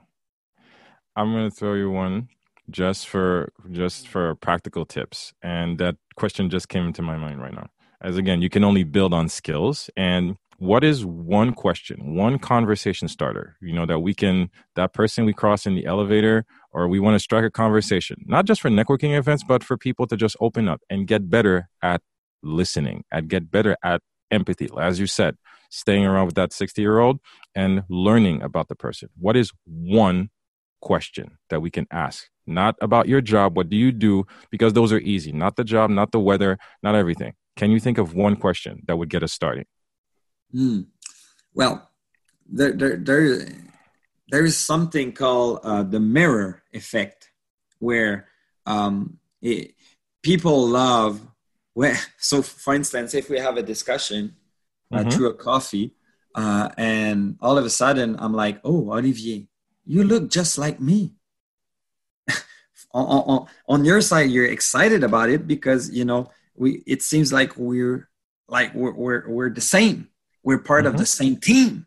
I'm 1.16 1.32
going 1.32 1.48
to 1.48 1.54
throw 1.54 1.74
you 1.74 1.90
one 1.90 2.28
just 2.70 3.08
for 3.08 3.52
just 3.70 4.08
for 4.08 4.34
practical 4.36 4.84
tips, 4.84 5.32
and 5.42 5.78
that 5.78 5.96
question 6.16 6.50
just 6.50 6.68
came 6.68 6.86
into 6.86 7.02
my 7.02 7.16
mind 7.16 7.40
right 7.40 7.52
now. 7.52 7.68
As 8.00 8.16
again, 8.16 8.42
you 8.42 8.50
can 8.50 8.64
only 8.64 8.84
build 8.84 9.14
on 9.14 9.28
skills, 9.28 9.90
and 9.96 10.36
what 10.64 10.82
is 10.82 11.04
one 11.04 11.52
question, 11.52 12.14
one 12.14 12.38
conversation 12.38 13.06
starter? 13.06 13.56
You 13.60 13.74
know 13.74 13.84
that 13.84 14.00
we 14.00 14.14
can 14.14 14.50
that 14.76 14.94
person 14.94 15.26
we 15.26 15.34
cross 15.34 15.66
in 15.66 15.74
the 15.74 15.84
elevator, 15.84 16.46
or 16.72 16.88
we 16.88 16.98
want 16.98 17.14
to 17.14 17.18
strike 17.18 17.44
a 17.44 17.50
conversation, 17.50 18.24
not 18.26 18.46
just 18.46 18.62
for 18.62 18.70
networking 18.70 19.16
events, 19.16 19.44
but 19.46 19.62
for 19.62 19.76
people 19.76 20.06
to 20.06 20.16
just 20.16 20.36
open 20.40 20.66
up 20.68 20.80
and 20.88 21.06
get 21.06 21.28
better 21.28 21.68
at 21.82 22.00
listening, 22.42 23.04
and 23.12 23.28
get 23.28 23.50
better 23.50 23.76
at 23.84 24.00
empathy. 24.30 24.70
As 24.80 24.98
you 24.98 25.06
said, 25.06 25.36
staying 25.70 26.06
around 26.06 26.26
with 26.26 26.34
that 26.36 26.52
60 26.52 26.80
year 26.80 26.98
old 26.98 27.20
and 27.54 27.82
learning 27.90 28.40
about 28.40 28.68
the 28.68 28.74
person. 28.74 29.10
What 29.18 29.36
is 29.36 29.52
one 29.66 30.30
question 30.80 31.38
that 31.50 31.60
we 31.60 31.70
can 31.70 31.86
ask 31.90 32.28
not 32.46 32.76
about 32.82 33.08
your 33.08 33.22
job 33.22 33.56
what 33.56 33.70
do 33.70 33.76
you 33.76 33.90
do 33.90 34.22
because 34.50 34.74
those 34.74 34.92
are 34.92 34.98
easy 34.98 35.32
not 35.32 35.56
the 35.56 35.64
job 35.64 35.88
not 35.88 36.12
the 36.12 36.20
weather 36.20 36.58
not 36.82 36.94
everything 36.94 37.32
can 37.56 37.70
you 37.70 37.80
think 37.80 37.96
of 37.96 38.12
one 38.12 38.36
question 38.36 38.82
that 38.86 38.98
would 38.98 39.08
get 39.08 39.22
us 39.22 39.32
started 39.32 39.66
mm. 40.54 40.86
well 41.54 41.90
there, 42.46 42.72
there, 42.72 42.96
there, 42.96 43.48
there 44.28 44.44
is 44.44 44.58
something 44.58 45.12
called 45.12 45.60
uh, 45.64 45.82
the 45.82 46.00
mirror 46.00 46.62
effect 46.72 47.30
where 47.78 48.28
um, 48.66 49.18
it, 49.42 49.74
people 50.22 50.68
love 50.68 51.20
well, 51.74 51.96
so 52.18 52.42
for 52.42 52.74
instance 52.74 53.14
if 53.14 53.28
we 53.28 53.38
have 53.38 53.56
a 53.56 53.62
discussion 53.62 54.36
uh, 54.92 54.98
mm-hmm. 54.98 55.10
through 55.10 55.30
a 55.30 55.34
coffee 55.34 55.94
uh, 56.34 56.68
and 56.76 57.36
all 57.40 57.58
of 57.58 57.64
a 57.64 57.70
sudden 57.70 58.16
i'm 58.18 58.32
like 58.32 58.60
oh 58.64 58.92
olivier 58.92 59.46
you 59.86 60.04
look 60.04 60.30
just 60.30 60.58
like 60.58 60.80
me. 60.80 61.14
on, 62.92 63.04
on, 63.04 63.46
on 63.68 63.84
your 63.84 64.00
side, 64.00 64.30
you're 64.30 64.46
excited 64.46 65.04
about 65.04 65.30
it 65.30 65.46
because 65.46 65.90
you 65.90 66.04
know 66.04 66.30
we. 66.54 66.82
It 66.86 67.02
seems 67.02 67.32
like 67.32 67.56
we're 67.56 68.08
like 68.48 68.74
we're 68.74 68.94
we're, 68.94 69.28
we're 69.28 69.50
the 69.50 69.60
same. 69.60 70.08
We're 70.44 70.58
part 70.58 70.84
mm-hmm. 70.84 70.94
of 70.94 71.00
the 71.00 71.06
same 71.06 71.36
team. 71.36 71.86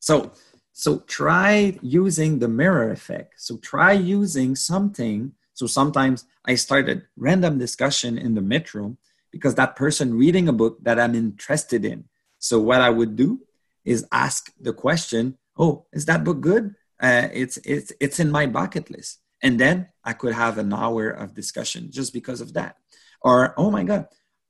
So 0.00 0.32
so 0.72 1.00
try 1.00 1.76
using 1.82 2.38
the 2.38 2.48
mirror 2.48 2.90
effect. 2.90 3.34
So 3.36 3.56
try 3.58 3.92
using 3.92 4.54
something. 4.54 5.32
So 5.52 5.66
sometimes 5.66 6.24
I 6.46 6.54
started 6.54 7.02
random 7.16 7.58
discussion 7.58 8.16
in 8.16 8.34
the 8.34 8.40
metro 8.40 8.96
because 9.32 9.56
that 9.56 9.76
person 9.76 10.16
reading 10.16 10.48
a 10.48 10.52
book 10.52 10.78
that 10.84 11.00
I'm 11.00 11.14
interested 11.14 11.84
in. 11.84 12.04
So 12.38 12.60
what 12.60 12.80
I 12.80 12.90
would 12.90 13.16
do 13.16 13.40
is 13.84 14.06
ask 14.12 14.52
the 14.60 14.72
question, 14.72 15.36
"Oh, 15.58 15.86
is 15.92 16.06
that 16.06 16.24
book 16.24 16.40
good?" 16.40 16.74
uh, 17.00 17.28
it's 17.32 17.58
it's 17.58 17.92
it's 18.00 18.20
in 18.20 18.30
my 18.30 18.46
bucket 18.46 18.90
list 18.90 19.20
and 19.42 19.58
then 19.58 19.88
i 20.04 20.12
could 20.12 20.34
have 20.34 20.58
an 20.58 20.72
hour 20.72 21.10
of 21.10 21.34
discussion 21.34 21.90
just 21.90 22.12
because 22.12 22.40
of 22.40 22.52
that 22.54 22.76
or 23.22 23.54
oh 23.56 23.70
my 23.70 23.84
god 23.84 24.06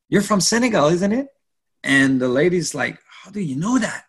you're 0.08 0.22
from 0.22 0.40
senegal 0.40 0.86
isn't 0.86 1.12
it 1.12 1.28
and 1.84 2.20
the 2.20 2.28
lady's 2.28 2.74
like 2.74 2.98
how 3.28 3.32
do 3.32 3.40
you 3.40 3.56
know 3.56 3.78
that? 3.78 4.04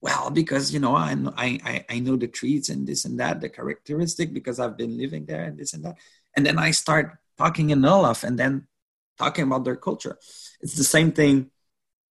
Well 0.00 0.30
because 0.30 0.74
you 0.74 0.80
know 0.80 0.96
I, 0.96 1.14
I 1.36 1.84
i 1.88 1.98
know 2.00 2.16
the 2.16 2.26
trees 2.26 2.68
and 2.68 2.86
this 2.86 3.04
and 3.04 3.20
that 3.20 3.40
the 3.40 3.48
characteristic 3.48 4.34
because 4.34 4.58
i've 4.58 4.76
been 4.76 4.98
living 4.98 5.24
there 5.24 5.44
and 5.44 5.56
this 5.56 5.72
and 5.72 5.84
that. 5.84 5.96
And 6.36 6.44
then 6.44 6.58
i 6.58 6.72
start 6.72 7.16
talking 7.38 7.70
in 7.70 7.80
Wolof 7.80 8.24
and 8.24 8.36
then 8.36 8.66
talking 9.16 9.44
about 9.44 9.64
their 9.64 9.76
culture. 9.76 10.18
It's 10.60 10.74
the 10.74 10.84
same 10.96 11.12
thing 11.12 11.50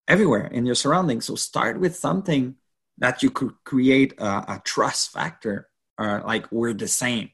everywhere 0.06 0.46
in 0.46 0.64
your 0.64 0.76
surroundings. 0.76 1.24
So 1.26 1.34
start 1.34 1.80
with 1.80 1.96
something 1.96 2.54
that 2.98 3.24
you 3.24 3.30
could 3.30 3.54
create 3.64 4.14
a, 4.18 4.54
a 4.54 4.62
trust 4.64 5.12
factor 5.12 5.68
are 5.98 6.22
like 6.24 6.50
we're 6.52 6.74
the 6.74 6.88
same. 6.88 7.30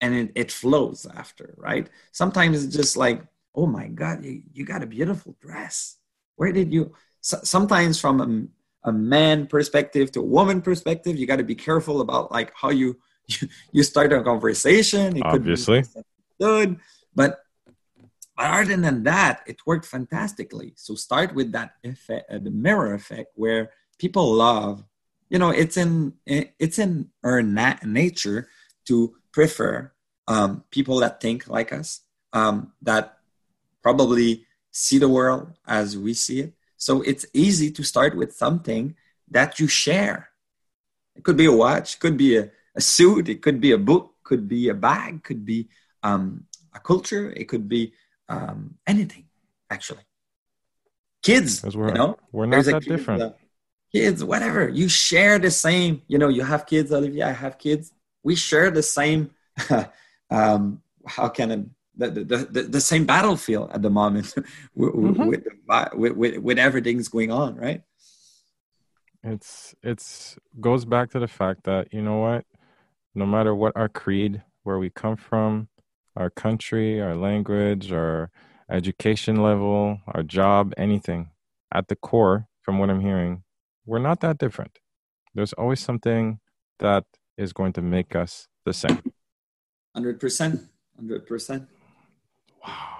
And 0.00 0.14
it, 0.14 0.32
it 0.34 0.50
flows 0.50 1.06
after 1.14 1.54
right? 1.58 1.86
Sometimes 2.12 2.64
it's 2.64 2.74
just 2.74 2.96
like 2.96 3.22
oh 3.54 3.66
my 3.66 3.88
god 3.88 4.24
you, 4.24 4.42
you 4.54 4.64
got 4.64 4.82
a 4.82 4.86
beautiful 4.96 5.36
dress. 5.40 5.98
Where 6.36 6.50
did 6.50 6.72
you 6.72 6.94
so, 7.24 7.40
sometimes 7.42 7.98
from 7.98 8.20
a, 8.20 8.90
a 8.90 8.92
man 8.92 9.46
perspective 9.46 10.12
to 10.12 10.20
a 10.20 10.30
woman 10.38 10.60
perspective 10.60 11.16
you 11.16 11.26
got 11.26 11.36
to 11.36 11.50
be 11.54 11.54
careful 11.54 12.02
about 12.02 12.30
like 12.30 12.52
how 12.54 12.68
you 12.68 13.00
you, 13.26 13.48
you 13.72 13.82
start 13.82 14.12
a 14.12 14.22
conversation. 14.22 15.16
It 15.16 15.22
obviously. 15.24 15.84
good 16.38 16.76
but 17.14 17.40
but 18.36 18.44
other 18.44 18.76
than 18.76 19.04
that 19.04 19.40
it 19.46 19.56
worked 19.64 19.86
fantastically. 19.86 20.74
So 20.76 20.94
start 20.96 21.34
with 21.34 21.52
that 21.52 21.70
effect 21.82 22.30
uh, 22.30 22.38
the 22.38 22.50
mirror 22.50 22.92
effect 22.92 23.32
where 23.36 23.72
people 23.98 24.34
love 24.34 24.84
you 25.30 25.38
know 25.38 25.48
it's 25.48 25.78
in 25.78 26.12
it's 26.26 26.78
in 26.78 27.08
our 27.24 27.40
nat- 27.40 27.86
nature 27.86 28.48
to 28.84 29.16
prefer 29.32 29.90
um, 30.28 30.64
people 30.70 31.00
that 31.00 31.22
think 31.22 31.48
like 31.48 31.72
us 31.72 32.00
um, 32.34 32.72
that 32.82 33.16
probably 33.82 34.44
see 34.72 34.98
the 34.98 35.08
world 35.08 35.56
as 35.66 35.96
we 35.96 36.12
see 36.12 36.40
it 36.40 36.52
so 36.84 36.92
it's 37.10 37.26
easy 37.44 37.68
to 37.76 37.82
start 37.92 38.12
with 38.20 38.30
something 38.44 38.84
that 39.36 39.50
you 39.60 39.66
share 39.84 40.18
it 41.16 41.22
could 41.26 41.38
be 41.42 41.48
a 41.54 41.56
watch 41.64 41.88
could 42.02 42.16
be 42.24 42.30
a, 42.36 42.44
a 42.74 42.80
suit 42.80 43.28
it 43.28 43.40
could 43.44 43.60
be 43.66 43.72
a 43.72 43.82
book 43.90 44.04
could 44.28 44.44
be 44.54 44.62
a 44.68 44.78
bag 44.88 45.22
could 45.28 45.44
be 45.52 45.68
um, 46.02 46.24
a 46.78 46.80
culture 46.90 47.24
it 47.40 47.46
could 47.52 47.66
be 47.68 47.82
um, 48.28 48.58
anything 48.86 49.24
actually 49.70 50.06
kids 51.22 51.50
we're, 51.62 51.88
you 51.88 51.94
know 51.94 52.10
we're 52.32 52.46
not 52.46 52.64
that 52.64 52.82
different 52.82 53.34
kids, 53.94 54.24
whatever. 54.24 54.68
You 54.68 54.88
share 54.88 55.38
the 55.38 55.50
same, 55.50 56.02
you 56.08 56.18
know, 56.18 56.28
you 56.28 56.42
have 56.42 56.66
kids, 56.66 56.92
Olivier, 56.92 57.22
I 57.22 57.32
have 57.32 57.58
kids. 57.58 57.92
We 58.24 58.34
share 58.34 58.70
the 58.70 58.82
same, 58.82 59.30
um, 60.30 60.82
how 61.06 61.28
can 61.28 61.50
it, 61.52 61.60
the, 61.96 62.10
the, 62.10 62.36
the, 62.50 62.62
the, 62.62 62.80
same 62.80 63.04
battlefield 63.06 63.70
at 63.72 63.82
the 63.82 63.90
moment 63.90 64.34
with, 64.74 64.92
mm-hmm. 64.94 65.26
with, 65.26 65.46
with, 65.94 66.12
with, 66.16 66.38
with 66.38 66.58
everything's 66.58 67.08
going 67.08 67.30
on, 67.30 67.54
right? 67.56 67.82
It's, 69.22 69.74
it's 69.82 70.36
goes 70.60 70.84
back 70.84 71.10
to 71.10 71.18
the 71.18 71.28
fact 71.28 71.64
that, 71.64 71.92
you 71.92 72.02
know 72.02 72.18
what, 72.18 72.44
no 73.14 73.26
matter 73.26 73.54
what 73.54 73.72
our 73.76 73.88
creed, 73.88 74.42
where 74.64 74.78
we 74.78 74.90
come 74.90 75.16
from, 75.16 75.68
our 76.16 76.30
country, 76.30 77.00
our 77.00 77.14
language, 77.14 77.92
our, 77.92 78.30
education 78.70 79.42
level, 79.42 79.98
our 80.08 80.22
job, 80.22 80.72
anything. 80.76 81.30
At 81.72 81.88
the 81.88 81.96
core, 81.96 82.46
from 82.62 82.78
what 82.78 82.90
I'm 82.90 83.00
hearing, 83.00 83.42
we're 83.84 83.98
not 83.98 84.20
that 84.20 84.38
different. 84.38 84.78
There's 85.34 85.52
always 85.54 85.80
something 85.80 86.38
that 86.78 87.04
is 87.36 87.52
going 87.52 87.72
to 87.74 87.82
make 87.82 88.14
us 88.14 88.46
the 88.64 88.72
same. 88.72 89.02
100%. 89.96 90.68
100%. 91.02 91.66
Wow. 92.64 92.98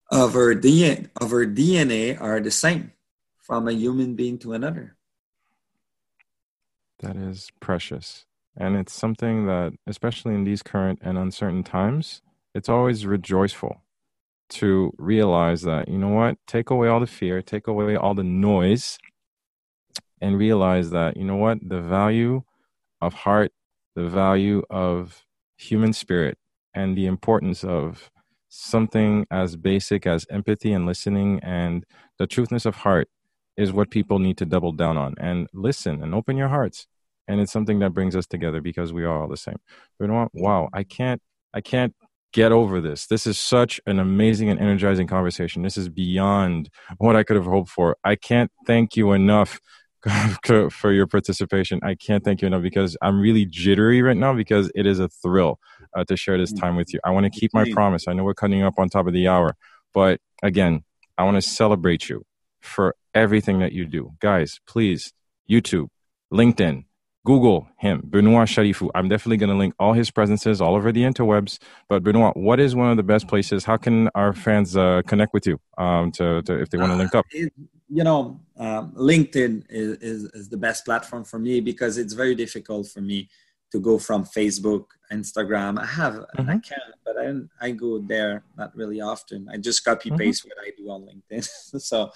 of 0.09 0.35
our 0.35 0.55
DNA 0.55 1.09
of 1.19 1.33
our 1.33 1.45
DNA 1.45 2.21
are 2.21 2.39
the 2.39 2.51
same 2.51 2.93
from 3.39 3.67
a 3.67 3.71
human 3.71 4.15
being 4.15 4.37
to 4.39 4.53
another. 4.53 4.95
That 6.99 7.15
is 7.15 7.51
precious. 7.59 8.25
And 8.55 8.75
it's 8.75 8.93
something 8.93 9.45
that, 9.47 9.73
especially 9.85 10.33
in 10.33 10.43
these 10.43 10.63
current 10.63 10.99
and 11.01 11.17
uncertain 11.17 11.63
times, 11.63 12.21
it's 12.55 12.69
always 12.69 13.05
rejoiceful 13.05 13.81
to 14.49 14.93
realize 14.97 15.61
that, 15.63 15.87
you 15.87 15.97
know 15.97 16.09
what, 16.09 16.37
take 16.47 16.69
away 16.69 16.87
all 16.87 16.99
the 16.99 17.07
fear, 17.07 17.41
take 17.41 17.67
away 17.67 17.95
all 17.95 18.15
the 18.15 18.23
noise, 18.23 18.97
and 20.19 20.37
realize 20.37 20.89
that, 20.91 21.17
you 21.17 21.23
know 21.23 21.35
what, 21.35 21.59
the 21.61 21.81
value 21.81 22.43
of 23.01 23.13
heart, 23.13 23.51
the 23.95 24.07
value 24.07 24.63
of 24.69 25.25
human 25.57 25.93
spirit, 25.93 26.37
and 26.73 26.97
the 26.97 27.05
importance 27.05 27.63
of 27.63 28.09
something 28.49 29.25
as 29.29 29.55
basic 29.55 30.07
as 30.07 30.25
empathy 30.29 30.71
and 30.71 30.85
listening 30.85 31.39
and 31.43 31.85
the 32.17 32.27
truthness 32.27 32.65
of 32.65 32.75
heart 32.75 33.09
is 33.57 33.73
what 33.73 33.89
people 33.89 34.19
need 34.19 34.37
to 34.37 34.45
double 34.45 34.71
down 34.71 34.97
on. 34.97 35.15
And 35.19 35.47
listen 35.53 36.03
and 36.03 36.13
open 36.13 36.37
your 36.37 36.47
hearts. 36.47 36.87
And 37.27 37.41
it's 37.41 37.51
something 37.51 37.79
that 37.79 37.93
brings 37.93 38.15
us 38.15 38.25
together 38.25 38.61
because 38.61 38.93
we 38.93 39.03
are 39.03 39.21
all 39.21 39.27
the 39.27 39.37
same. 39.37 39.57
What 39.97 40.29
wow 40.33 40.69
i 40.73 40.83
can't 40.83 41.21
i 41.53 41.61
can't 41.61 41.93
get 42.33 42.51
over 42.51 42.79
this. 42.81 43.07
This 43.07 43.25
is 43.25 43.39
such 43.39 43.79
an 43.85 43.99
amazing 43.99 44.49
and 44.49 44.59
energizing 44.59 45.07
conversation. 45.07 45.63
This 45.63 45.77
is 45.77 45.89
beyond 45.89 46.69
what 46.99 47.15
i 47.15 47.23
could 47.23 47.35
have 47.35 47.45
hoped 47.45 47.69
for. 47.69 47.97
I 48.03 48.15
can't 48.15 48.51
thank 48.65 48.95
you 48.95 49.11
enough 49.11 49.59
for 50.69 50.91
your 50.91 51.07
participation. 51.07 51.79
I 51.83 51.95
can't 51.95 52.23
thank 52.23 52.41
you 52.41 52.47
enough 52.47 52.61
because 52.61 52.95
i'm 53.01 53.19
really 53.19 53.45
jittery 53.45 54.01
right 54.01 54.17
now 54.17 54.33
because 54.33 54.71
it 54.75 54.85
is 54.85 54.99
a 54.99 55.09
thrill 55.09 55.59
uh, 55.95 56.03
to 56.05 56.15
share 56.15 56.37
this 56.37 56.53
time 56.53 56.75
with 56.75 56.93
you. 56.93 56.99
I 57.03 57.11
want 57.11 57.31
to 57.31 57.39
keep 57.39 57.53
my 57.53 57.69
promise. 57.71 58.07
I 58.07 58.13
know 58.13 58.23
we're 58.23 58.33
cutting 58.33 58.61
up 58.63 58.75
on 58.77 58.89
top 58.89 59.07
of 59.07 59.13
the 59.13 59.27
hour 59.27 59.55
but 59.93 60.19
again 60.43 60.83
i 61.17 61.23
want 61.23 61.35
to 61.35 61.41
celebrate 61.41 62.09
you 62.09 62.23
for 62.61 62.95
everything 63.13 63.59
that 63.59 63.71
you 63.71 63.85
do. 63.85 64.13
Guys, 64.19 64.59
please, 64.67 65.13
YouTube, 65.49 65.87
LinkedIn, 66.31 66.85
Google 67.27 67.67
him, 67.77 68.01
Benoit 68.05 68.47
Chalifoux. 68.47 68.89
I'm 68.95 69.09
definitely 69.09 69.35
going 69.35 69.49
to 69.49 69.55
link 69.57 69.73
all 69.79 69.91
his 69.91 70.09
presences 70.09 70.61
all 70.61 70.75
over 70.75 70.93
the 70.93 71.03
interwebs. 71.03 71.59
But 71.89 72.01
Benoit, 72.01 72.37
what 72.37 72.57
is 72.57 72.73
one 72.73 72.89
of 72.89 72.95
the 72.95 73.03
best 73.03 73.27
places? 73.27 73.65
How 73.65 73.75
can 73.75 74.07
our 74.15 74.31
fans 74.31 74.77
uh, 74.77 75.01
connect 75.05 75.33
with 75.33 75.45
you 75.45 75.59
um, 75.77 76.09
to, 76.13 76.41
to, 76.43 76.57
if 76.57 76.69
they 76.69 76.77
want 76.77 76.93
to 76.93 76.95
link 76.95 77.13
up? 77.13 77.25
Uh, 77.25 77.39
it, 77.39 77.53
you 77.89 78.05
know, 78.05 78.39
um, 78.55 78.93
LinkedIn 78.93 79.65
is, 79.69 79.97
is, 79.97 80.23
is 80.35 80.47
the 80.47 80.55
best 80.55 80.85
platform 80.85 81.25
for 81.25 81.37
me 81.37 81.59
because 81.59 81.97
it's 81.97 82.13
very 82.13 82.33
difficult 82.33 82.87
for 82.87 83.01
me 83.01 83.27
to 83.71 83.79
go 83.79 83.97
from 83.97 84.23
Facebook, 84.23 84.85
Instagram. 85.11 85.79
I 85.79 85.85
have 85.85 86.13
mm-hmm. 86.13 86.41
an 86.41 86.49
account, 86.49 86.93
but 87.05 87.17
I 87.17 87.33
I 87.59 87.71
go 87.71 87.99
there 87.99 88.43
not 88.57 88.75
really 88.75 89.01
often. 89.01 89.47
I 89.51 89.57
just 89.57 89.83
copy 89.83 90.09
mm-hmm. 90.09 90.19
paste 90.19 90.45
mm-hmm. 90.45 90.49
what 90.49 90.67
I 90.67 90.71
do 90.77 90.89
on 90.89 91.07
LinkedIn. 91.09 91.43
so, 91.81 92.11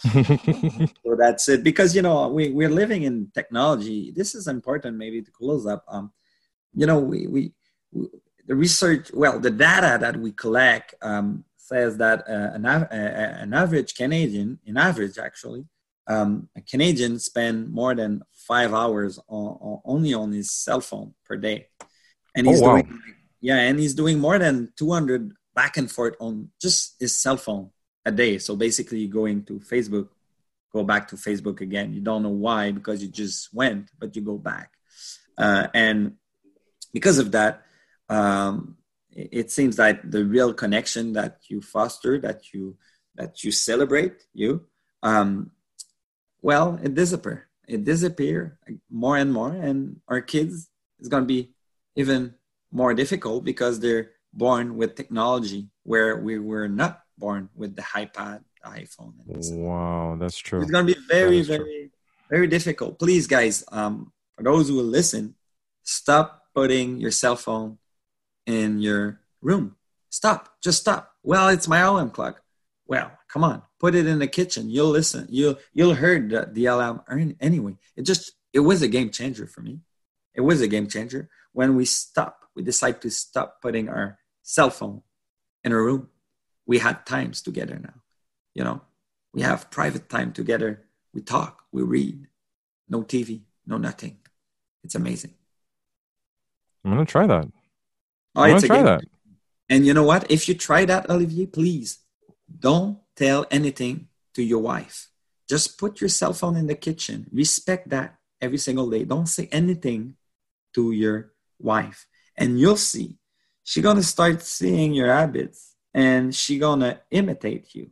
so 1.04 1.16
that's 1.18 1.50
it. 1.50 1.64
Because 1.64 1.96
you 1.96 2.02
know 2.02 2.28
we 2.28 2.50
we're 2.50 2.70
living 2.70 3.04
in 3.04 3.32
technology. 3.34 4.12
This 4.12 4.36
is 4.36 4.48
important. 4.48 4.98
Maybe 4.98 5.22
to 5.22 5.32
close 5.32 5.66
up. 5.66 5.84
Um, 5.88 6.12
you 6.74 6.86
know 6.86 7.00
we 7.00 7.28
we, 7.28 7.54
we 7.92 8.08
the 8.48 8.56
research. 8.56 9.12
Well, 9.14 9.40
the 9.40 9.52
data 9.52 9.98
that 10.00 10.18
we 10.18 10.32
collect 10.32 10.96
um, 11.02 11.46
says 11.58 11.98
that 11.98 12.28
uh, 12.28 12.52
an, 12.54 12.66
uh, 12.66 12.88
an 12.92 13.54
average 13.54 13.96
Canadian, 13.96 14.60
in 14.66 14.78
average 14.78 15.18
actually, 15.18 15.66
um, 16.08 16.50
a 16.58 16.62
Canadian 16.62 17.20
spend 17.20 17.72
more 17.72 17.96
than 17.96 18.22
five 18.52 18.74
hours 18.74 19.18
on, 19.30 19.48
on, 19.62 19.82
only 19.86 20.14
on 20.14 20.30
his 20.34 20.52
cell 20.52 20.82
phone 20.82 21.14
per 21.26 21.38
day, 21.38 21.68
and 22.36 22.46
he's 22.46 22.62
oh, 22.62 22.66
wow. 22.66 22.82
doing 22.82 23.02
yeah, 23.40 23.60
and 23.68 23.80
he's 23.80 23.96
doing 23.96 24.20
more 24.20 24.38
than 24.38 24.74
200 24.76 25.32
back 25.56 25.78
and 25.78 25.90
forth 25.90 26.16
on 26.20 26.50
just 26.62 26.96
his 27.00 27.18
cell 27.18 27.38
phone 27.38 27.72
a 28.06 28.12
day. 28.12 28.38
So 28.38 28.56
basically, 28.56 29.08
going 29.08 29.46
to 29.46 29.54
Facebook, 29.60 30.10
go 30.74 30.84
back 30.84 31.08
to 31.08 31.16
Facebook 31.16 31.62
again. 31.62 31.94
You 31.94 32.02
don't 32.02 32.24
know 32.24 32.38
why 32.48 32.72
because 32.72 33.02
you 33.02 33.10
just 33.10 33.54
went, 33.54 33.90
but 33.98 34.16
you 34.16 34.22
go 34.22 34.38
back, 34.38 34.70
uh, 35.38 35.68
and 35.74 36.16
because 36.94 37.20
of 37.20 37.32
that. 37.32 37.64
Um, 38.10 38.78
it 39.14 39.52
seems 39.52 39.76
that 39.76 40.10
the 40.10 40.24
real 40.24 40.54
connection 40.54 41.14
that 41.14 41.40
you 41.50 41.62
foster 41.62 42.20
that 42.20 42.54
you 42.54 42.78
that 43.16 43.44
you 43.44 43.52
celebrate 43.52 44.24
you 44.34 44.66
um, 45.04 45.52
well, 46.42 46.80
it 46.82 46.96
disappear. 46.96 47.48
It 47.72 47.86
disappear 47.86 48.58
more 48.90 49.16
and 49.16 49.32
more, 49.32 49.54
and 49.54 50.02
our 50.08 50.20
kids 50.20 50.70
is 51.00 51.08
going 51.08 51.24
to 51.24 51.28
be 51.28 51.52
even 51.96 52.36
more 52.72 52.94
difficult 52.94 53.44
because 53.44 53.80
they're 53.80 54.12
born 54.34 54.76
with 54.76 54.96
technology 54.96 55.70
where 55.84 56.18
we 56.18 56.40
were 56.40 56.68
not 56.68 57.02
born 57.18 57.50
with 57.56 57.76
the 57.76 57.82
iPad, 57.82 58.44
the 58.64 58.70
iPhone. 58.70 59.14
wow, 59.56 60.18
that's 60.20 60.38
true. 60.38 60.62
It's 60.62 60.72
going 60.72 60.88
to 60.88 60.94
be 60.94 61.00
very, 61.08 61.42
very, 61.42 61.58
true. 61.58 61.90
very 62.30 62.48
difficult. 62.48 63.00
Please, 63.00 63.26
guys, 63.28 63.64
um, 63.72 64.12
for 64.36 64.44
those 64.44 64.68
who 64.68 64.76
will 64.76 64.84
listen, 65.00 65.36
stop 65.84 66.44
putting 66.54 67.00
your 67.00 67.12
cell 67.12 67.36
phone 67.36 67.78
in 68.46 68.82
your 68.82 69.22
room. 69.42 69.76
Stop. 70.10 70.50
Just 70.62 70.82
stop. 70.82 71.14
Well, 71.24 71.48
it's 71.50 71.68
my 71.68 71.80
alarm 71.80 72.12
clock. 72.12 72.42
Well, 72.92 73.10
come 73.32 73.46
on 73.46 73.62
put 73.82 73.96
it 73.96 74.06
in 74.06 74.20
the 74.20 74.28
kitchen. 74.28 74.70
You'll 74.70 74.94
listen. 75.00 75.26
You'll 75.30 75.58
you'll 75.74 75.96
hear 75.96 76.20
the, 76.20 76.50
the 76.52 76.66
alarm 76.68 77.02
anyway. 77.40 77.76
It 77.98 78.04
just 78.04 78.34
it 78.54 78.60
was 78.60 78.84
a 78.84 78.88
game 78.88 79.10
changer 79.10 79.48
for 79.48 79.62
me. 79.62 79.80
It 80.36 80.42
was 80.42 80.62
a 80.62 80.68
game 80.68 80.88
changer 80.88 81.30
when 81.52 81.76
we 81.76 81.86
stop 81.86 82.38
we 82.56 82.62
decide 82.62 83.02
to 83.02 83.10
stop 83.10 83.62
putting 83.62 83.90
our 83.90 84.20
cell 84.44 84.70
phone 84.70 85.02
in 85.64 85.72
a 85.72 85.82
room. 85.88 86.10
We 86.68 86.78
had 86.78 87.06
times 87.06 87.42
together 87.42 87.80
now 87.82 87.98
you 88.54 88.64
know. 88.64 88.82
We 89.34 89.42
have 89.42 89.72
private 89.72 90.10
time 90.10 90.34
together. 90.34 90.84
We 91.14 91.22
talk 91.22 91.64
we 91.72 91.82
read. 91.82 92.28
No 92.88 93.02
tv 93.02 93.42
no 93.66 93.78
nothing. 93.78 94.18
It's 94.84 94.96
amazing. 94.96 95.34
I'm 96.84 96.92
gonna 96.92 97.06
try 97.06 97.26
that. 97.26 97.48
Oh, 98.36 98.44
i'm 98.44 98.50
gonna 98.56 98.68
try 98.68 98.84
that. 98.84 99.02
and 99.70 99.86
you 99.88 99.94
know 99.94 100.08
what? 100.12 100.30
If 100.30 100.48
you 100.48 100.54
try 100.56 100.86
that 100.86 101.10
olivier 101.10 101.48
please 101.48 102.00
don't 102.60 103.00
tell 103.16 103.46
anything 103.52 104.08
to 104.34 104.44
your 104.44 104.60
wife. 104.60 105.10
Just 105.48 105.78
put 105.78 106.00
your 106.00 106.10
cell 106.10 106.34
phone 106.34 106.56
in 106.56 106.68
the 106.68 106.76
kitchen. 106.76 107.28
Respect 107.32 107.90
that 107.90 108.18
every 108.40 108.58
single 108.58 108.90
day. 108.90 109.04
Don't 109.04 109.28
say 109.28 109.50
anything 109.52 110.16
to 110.74 110.92
your 110.92 111.34
wife. 111.60 112.08
And 112.38 112.60
you'll 112.60 112.78
see. 112.78 113.18
She's 113.64 113.84
gonna 113.84 114.04
start 114.04 114.42
seeing 114.42 114.94
your 114.94 115.14
habits 115.14 115.76
and 115.94 116.34
she 116.34 116.58
gonna 116.58 117.02
imitate 117.12 117.76
you. 117.76 117.92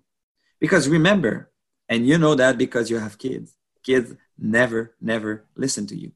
Because 0.60 0.88
remember, 0.88 1.52
and 1.88 2.08
you 2.08 2.18
know 2.18 2.36
that 2.36 2.58
because 2.58 2.90
you 2.90 2.98
have 2.98 3.18
kids, 3.18 3.56
kids 3.84 4.14
never, 4.38 4.96
never 5.02 5.46
listen 5.56 5.86
to 5.88 5.96
you. 5.96 6.12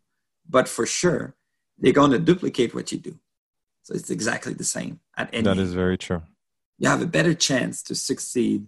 But 0.49 0.67
for 0.67 0.85
sure, 0.85 1.35
they're 1.77 1.93
gonna 1.93 2.19
duplicate 2.19 2.73
what 2.73 2.91
you 2.91 2.97
do. 2.97 3.19
So 3.83 3.93
it's 3.93 4.09
exactly 4.09 4.53
the 4.53 4.63
same 4.63 4.99
at 5.17 5.29
any. 5.33 5.43
That 5.43 5.57
is 5.57 5.73
very 5.73 5.97
true. 5.97 6.21
You 6.79 6.89
have 6.89 7.01
a 7.01 7.07
better 7.07 7.33
chance 7.33 7.83
to 7.83 7.95
succeed 7.95 8.67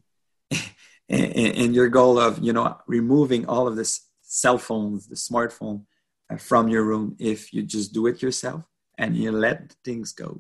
in, 1.10 1.74
your 1.74 1.90
goal 1.90 2.20
of 2.20 2.40
you 2.40 2.54
know 2.54 2.78
removing 2.88 3.46
all 3.46 3.68
of 3.68 3.76
this 3.76 4.02
cell 4.22 4.58
phones, 4.58 5.08
the 5.08 5.16
smartphone 5.16 5.86
uh, 6.30 6.38
from 6.38 6.68
your 6.68 6.84
room 6.84 7.16
if 7.20 7.54
you 7.54 7.62
just 7.64 7.94
do 7.94 8.08
it 8.08 8.22
yourself 8.22 8.64
and 8.98 9.16
you 9.16 9.32
let 9.32 9.76
things 9.84 10.12
go. 10.14 10.40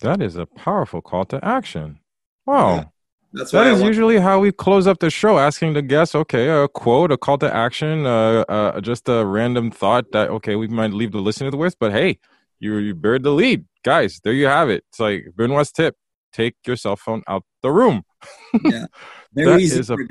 That 0.00 0.22
is 0.22 0.36
a 0.36 0.46
powerful 0.46 1.02
call 1.02 1.24
to 1.26 1.44
action. 1.44 2.00
Wow. 2.46 2.74
Yeah. 2.74 2.84
That's 3.32 3.50
that 3.50 3.66
is 3.66 3.82
usually 3.82 4.18
how 4.18 4.40
we 4.40 4.52
close 4.52 4.86
up 4.86 5.00
the 5.00 5.10
show, 5.10 5.38
asking 5.38 5.74
the 5.74 5.82
guests, 5.82 6.14
okay, 6.14 6.48
a 6.48 6.66
quote, 6.66 7.12
a 7.12 7.18
call 7.18 7.36
to 7.38 7.54
action, 7.54 8.06
uh, 8.06 8.44
uh, 8.48 8.80
just 8.80 9.06
a 9.06 9.24
random 9.24 9.70
thought 9.70 10.12
that, 10.12 10.30
okay, 10.30 10.56
we 10.56 10.66
might 10.66 10.94
leave 10.94 11.12
the 11.12 11.20
listener 11.20 11.50
with, 11.50 11.78
but 11.78 11.92
hey, 11.92 12.20
you, 12.60 12.76
you 12.76 12.94
buried 12.94 13.22
the 13.22 13.30
lead. 13.30 13.64
Guys, 13.84 14.20
there 14.22 14.32
you 14.32 14.46
have 14.46 14.70
it. 14.70 14.84
It's 14.90 15.00
like 15.00 15.26
Benoit's 15.36 15.72
tip 15.72 15.96
take 16.32 16.54
your 16.66 16.76
cell 16.76 16.96
phone 16.96 17.22
out 17.26 17.44
the 17.62 17.70
room. 17.70 18.02
yeah, 18.64 18.86
very 19.32 19.62
easy 19.62 19.82
for 19.82 20.00
a... 20.00 20.06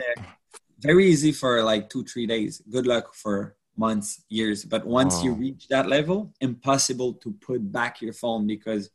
Very 0.80 1.08
easy 1.08 1.32
for 1.32 1.64
like 1.64 1.90
two, 1.90 2.04
three 2.04 2.28
days. 2.28 2.62
Good 2.70 2.86
luck 2.86 3.14
for 3.14 3.56
months, 3.76 4.24
years. 4.30 4.64
But 4.64 4.86
once 4.86 5.16
oh. 5.18 5.24
you 5.24 5.34
reach 5.34 5.68
that 5.70 5.88
level, 5.88 6.34
impossible 6.40 7.14
to 7.14 7.32
put 7.32 7.72
back 7.72 8.02
your 8.02 8.14
phone 8.14 8.46
because 8.48 8.90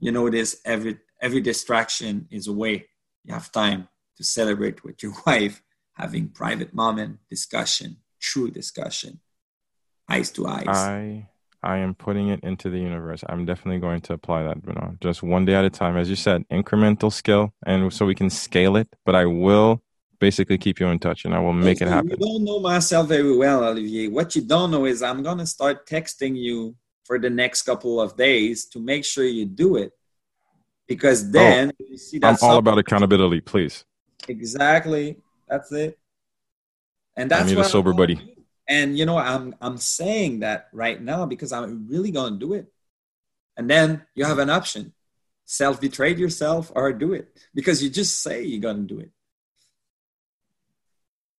you 0.00 0.12
know 0.12 0.24
notice 0.24 0.60
every 0.64 0.98
every 1.20 1.40
distraction 1.40 2.26
is 2.30 2.48
away. 2.48 2.86
You 3.24 3.34
have 3.34 3.52
time 3.52 3.88
to 4.16 4.24
celebrate 4.24 4.82
with 4.84 5.02
your 5.02 5.12
wife, 5.26 5.62
having 5.92 6.28
private 6.28 6.74
moment 6.74 7.18
discussion, 7.30 7.98
true 8.20 8.50
discussion, 8.50 9.20
eyes 10.08 10.30
to 10.32 10.46
eyes. 10.46 10.66
I 10.68 11.28
I 11.62 11.78
am 11.78 11.94
putting 11.94 12.28
it 12.28 12.40
into 12.42 12.70
the 12.70 12.78
universe. 12.78 13.24
I'm 13.28 13.44
definitely 13.44 13.80
going 13.80 14.00
to 14.02 14.12
apply 14.12 14.44
that, 14.44 14.64
Benoit. 14.64 15.00
Just 15.00 15.22
one 15.22 15.44
day 15.44 15.54
at 15.54 15.64
a 15.64 15.70
time, 15.70 15.96
as 15.96 16.08
you 16.08 16.16
said, 16.16 16.44
incremental 16.50 17.12
skill, 17.12 17.52
and 17.66 17.92
so 17.92 18.06
we 18.06 18.14
can 18.14 18.30
scale 18.30 18.76
it. 18.76 18.88
But 19.04 19.14
I 19.14 19.26
will 19.26 19.82
basically 20.20 20.58
keep 20.58 20.78
you 20.80 20.86
in 20.88 20.98
touch, 20.98 21.24
and 21.24 21.34
I 21.34 21.40
will 21.40 21.52
make 21.52 21.80
it 21.80 21.88
happen. 21.88 22.10
You 22.10 22.16
don't 22.16 22.44
know 22.44 22.60
myself 22.60 23.08
very 23.08 23.36
well, 23.36 23.64
Olivier. 23.64 24.08
What 24.08 24.36
you 24.36 24.42
don't 24.42 24.70
know 24.70 24.84
is 24.84 25.02
I'm 25.02 25.22
gonna 25.22 25.46
start 25.46 25.86
texting 25.86 26.36
you 26.36 26.76
for 27.04 27.18
the 27.18 27.30
next 27.30 27.62
couple 27.62 28.00
of 28.00 28.16
days 28.16 28.66
to 28.66 28.78
make 28.78 29.04
sure 29.04 29.24
you 29.24 29.46
do 29.46 29.76
it, 29.76 29.92
because 30.86 31.28
oh, 31.28 31.32
then 31.32 31.72
oh, 31.72 31.86
you 31.88 31.98
see 31.98 32.18
that. 32.18 32.40
I'm 32.42 32.48
all 32.48 32.58
about 32.58 32.78
accountability, 32.78 33.40
please. 33.40 33.84
Exactly. 34.28 35.16
That's 35.48 35.72
it. 35.72 35.98
And 37.16 37.30
that's 37.30 37.44
I 37.44 37.46
need 37.46 37.58
a 37.58 37.64
sober 37.64 37.92
buddy. 37.92 38.36
And 38.68 38.98
you 38.98 39.06
know, 39.06 39.16
I'm 39.18 39.54
I'm 39.60 39.78
saying 39.78 40.40
that 40.40 40.68
right 40.72 41.00
now 41.00 41.26
because 41.26 41.52
I'm 41.52 41.88
really 41.88 42.10
gonna 42.10 42.36
do 42.36 42.52
it. 42.52 42.66
And 43.56 43.68
then 43.68 44.04
you 44.14 44.24
have 44.24 44.38
an 44.38 44.50
option. 44.50 44.92
Self 45.46 45.80
betray 45.80 46.14
yourself 46.14 46.70
or 46.74 46.92
do 46.92 47.14
it. 47.14 47.34
Because 47.54 47.82
you 47.82 47.88
just 47.88 48.22
say 48.22 48.44
you're 48.44 48.60
gonna 48.60 48.86
do 48.86 49.00
it. 49.00 49.10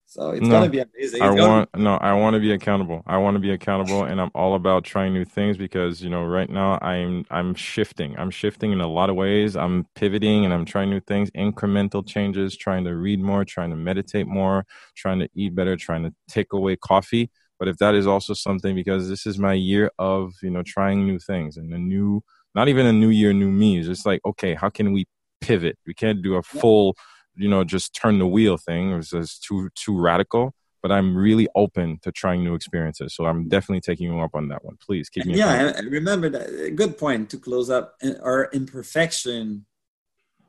So 0.09 0.31
it's 0.31 0.41
no, 0.41 0.53
gonna 0.53 0.69
be 0.69 0.79
amazing. 0.79 1.21
It's 1.21 1.21
I 1.21 1.29
want 1.29 1.71
be- 1.71 1.81
no, 1.81 1.93
I 1.97 2.13
want 2.13 2.33
to 2.33 2.39
be 2.39 2.51
accountable. 2.51 3.03
I 3.05 3.17
want 3.17 3.35
to 3.35 3.39
be 3.39 3.51
accountable, 3.51 4.05
and 4.05 4.19
I'm 4.19 4.31
all 4.33 4.55
about 4.55 4.83
trying 4.83 5.13
new 5.13 5.23
things 5.23 5.55
because 5.55 6.01
you 6.01 6.09
know 6.09 6.23
right 6.23 6.49
now 6.49 6.79
I'm 6.81 7.27
I'm 7.29 7.53
shifting. 7.53 8.17
I'm 8.17 8.31
shifting 8.31 8.71
in 8.71 8.81
a 8.81 8.87
lot 8.87 9.11
of 9.11 9.15
ways. 9.15 9.55
I'm 9.55 9.85
pivoting 9.93 10.45
and 10.45 10.53
I'm 10.53 10.65
trying 10.65 10.89
new 10.89 10.99
things, 10.99 11.29
incremental 11.37 12.03
changes. 12.07 12.57
Trying 12.57 12.85
to 12.85 12.95
read 12.95 13.21
more, 13.21 13.45
trying 13.45 13.69
to 13.69 13.75
meditate 13.75 14.25
more, 14.25 14.65
trying 14.95 15.19
to 15.19 15.29
eat 15.35 15.53
better, 15.53 15.75
trying 15.75 16.01
to 16.01 16.11
take 16.27 16.53
away 16.53 16.75
coffee. 16.75 17.29
But 17.59 17.67
if 17.67 17.77
that 17.77 17.93
is 17.93 18.07
also 18.07 18.33
something, 18.33 18.73
because 18.73 19.09
this 19.09 19.27
is 19.27 19.37
my 19.37 19.53
year 19.53 19.91
of 19.99 20.33
you 20.41 20.49
know 20.49 20.63
trying 20.63 21.05
new 21.05 21.19
things 21.19 21.55
and 21.55 21.71
a 21.71 21.77
new, 21.77 22.23
not 22.55 22.67
even 22.67 22.87
a 22.87 22.93
new 22.93 23.09
year, 23.09 23.31
new 23.31 23.51
me. 23.51 23.77
It's 23.77 23.85
just 23.85 24.07
like 24.07 24.21
okay, 24.25 24.55
how 24.55 24.71
can 24.71 24.91
we 24.91 25.05
pivot? 25.39 25.77
We 25.85 25.93
can't 25.93 26.23
do 26.23 26.33
a 26.33 26.41
full. 26.41 26.95
Yeah 26.97 27.03
you 27.39 27.49
know 27.49 27.63
just 27.63 27.95
turn 27.95 28.19
the 28.19 28.27
wheel 28.27 28.57
thing. 28.57 28.91
It 28.91 28.97
was 28.97 29.09
just 29.09 29.43
too 29.43 29.69
too 29.75 29.99
radical. 29.99 30.53
But 30.81 30.93
I'm 30.93 31.13
really 31.13 31.49
open 31.55 31.99
to 32.03 32.11
trying 32.11 32.41
new 32.41 32.55
experiences. 32.55 33.13
So 33.13 33.25
I'm 33.25 33.49
definitely 33.49 33.81
taking 33.81 34.13
you 34.13 34.19
up 34.21 34.33
on 34.33 34.47
that 34.47 34.63
one. 34.63 34.77
Please 34.79 35.09
keep 35.09 35.25
me. 35.25 35.35
Yeah, 35.35 35.73
I 35.75 35.81
remember 35.81 36.29
that. 36.29 36.73
Good 36.77 36.97
point 36.97 37.29
to 37.31 37.37
close 37.37 37.69
up. 37.69 37.95
Our 38.23 38.49
imperfection 38.53 39.65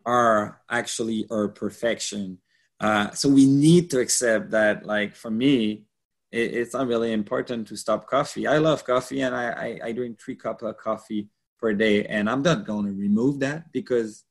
are 0.06 0.60
actually 0.70 1.26
our 1.32 1.48
perfection. 1.48 2.38
Uh, 2.78 3.10
so 3.10 3.28
we 3.28 3.44
need 3.44 3.90
to 3.90 3.98
accept 3.98 4.50
that. 4.52 4.86
Like 4.86 5.16
for 5.16 5.32
me, 5.32 5.84
it, 6.30 6.54
it's 6.54 6.74
not 6.74 6.86
really 6.86 7.12
important 7.12 7.66
to 7.68 7.76
stop 7.76 8.06
coffee. 8.06 8.46
I 8.46 8.58
love 8.58 8.84
coffee, 8.84 9.22
and 9.22 9.34
I, 9.34 9.50
I 9.50 9.80
I 9.88 9.92
drink 9.92 10.20
three 10.20 10.36
cups 10.36 10.62
of 10.62 10.76
coffee 10.76 11.28
per 11.58 11.74
day, 11.74 12.04
and 12.04 12.30
I'm 12.30 12.42
not 12.42 12.64
going 12.64 12.86
to 12.86 12.92
remove 12.92 13.40
that 13.40 13.70
because 13.72 14.24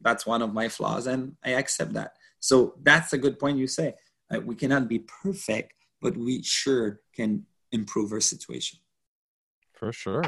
that's 0.00 0.26
one 0.26 0.42
of 0.42 0.52
my 0.52 0.68
flaws 0.68 1.06
and 1.06 1.36
i 1.44 1.50
accept 1.50 1.92
that. 1.94 2.12
So 2.40 2.74
that's 2.82 3.12
a 3.12 3.18
good 3.18 3.38
point 3.38 3.58
you 3.58 3.66
say. 3.66 3.94
Uh, 4.32 4.40
we 4.40 4.54
cannot 4.54 4.88
be 4.88 5.00
perfect 5.22 5.72
but 6.00 6.16
we 6.16 6.42
sure 6.42 7.00
can 7.14 7.44
improve 7.72 8.12
our 8.12 8.20
situation. 8.20 8.78
For 9.72 9.92
sure. 9.92 10.22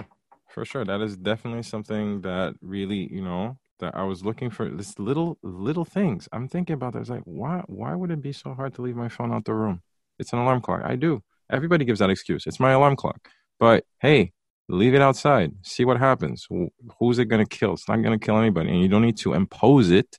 For 0.49 0.65
sure. 0.65 0.85
That 0.85 1.01
is 1.01 1.17
definitely 1.17 1.63
something 1.63 2.23
that 2.23 2.55
really 2.61 3.13
you 3.13 3.23
know 3.23 3.59
that 3.81 3.95
i 3.95 4.03
was 4.03 4.25
looking 4.25 4.51
for 4.51 4.69
this 4.69 4.99
little 4.99 5.39
little 5.43 5.85
things. 5.85 6.29
I'm 6.33 6.49
thinking 6.49 6.75
about 6.75 6.95
that. 6.95 7.01
It's 7.01 7.11
like 7.11 7.23
why 7.25 7.63
why 7.67 7.95
would 7.95 8.11
it 8.11 8.23
be 8.23 8.33
so 8.33 8.55
hard 8.55 8.75
to 8.75 8.83
leave 8.83 8.97
my 8.97 9.09
phone 9.09 9.33
out 9.33 9.45
the 9.45 9.55
room? 9.55 9.83
It's 10.19 10.33
an 10.33 10.41
alarm 10.41 10.61
clock. 10.61 10.83
I 10.85 10.97
do. 10.97 11.23
Everybody 11.51 11.85
gives 11.85 12.01
that 12.01 12.11
excuse. 12.11 12.47
It's 12.47 12.61
my 12.61 12.73
alarm 12.73 12.97
clock. 12.97 13.29
But 13.61 13.85
hey 14.01 14.33
leave 14.69 14.95
it 14.95 15.01
outside 15.01 15.53
see 15.63 15.85
what 15.85 15.99
happens. 15.99 16.47
Who's 16.99 17.19
it 17.19 17.27
going 17.27 17.45
to 17.45 17.57
kill? 17.59 17.73
It's 17.75 17.89
not 17.89 18.03
going 18.03 18.19
to 18.19 18.25
kill 18.25 18.39
anybody 18.39 18.71
and 18.71 18.81
you 18.81 18.89
don't 18.89 19.03
need 19.03 19.17
to 19.19 19.35
impose 19.35 19.91
it 19.91 20.17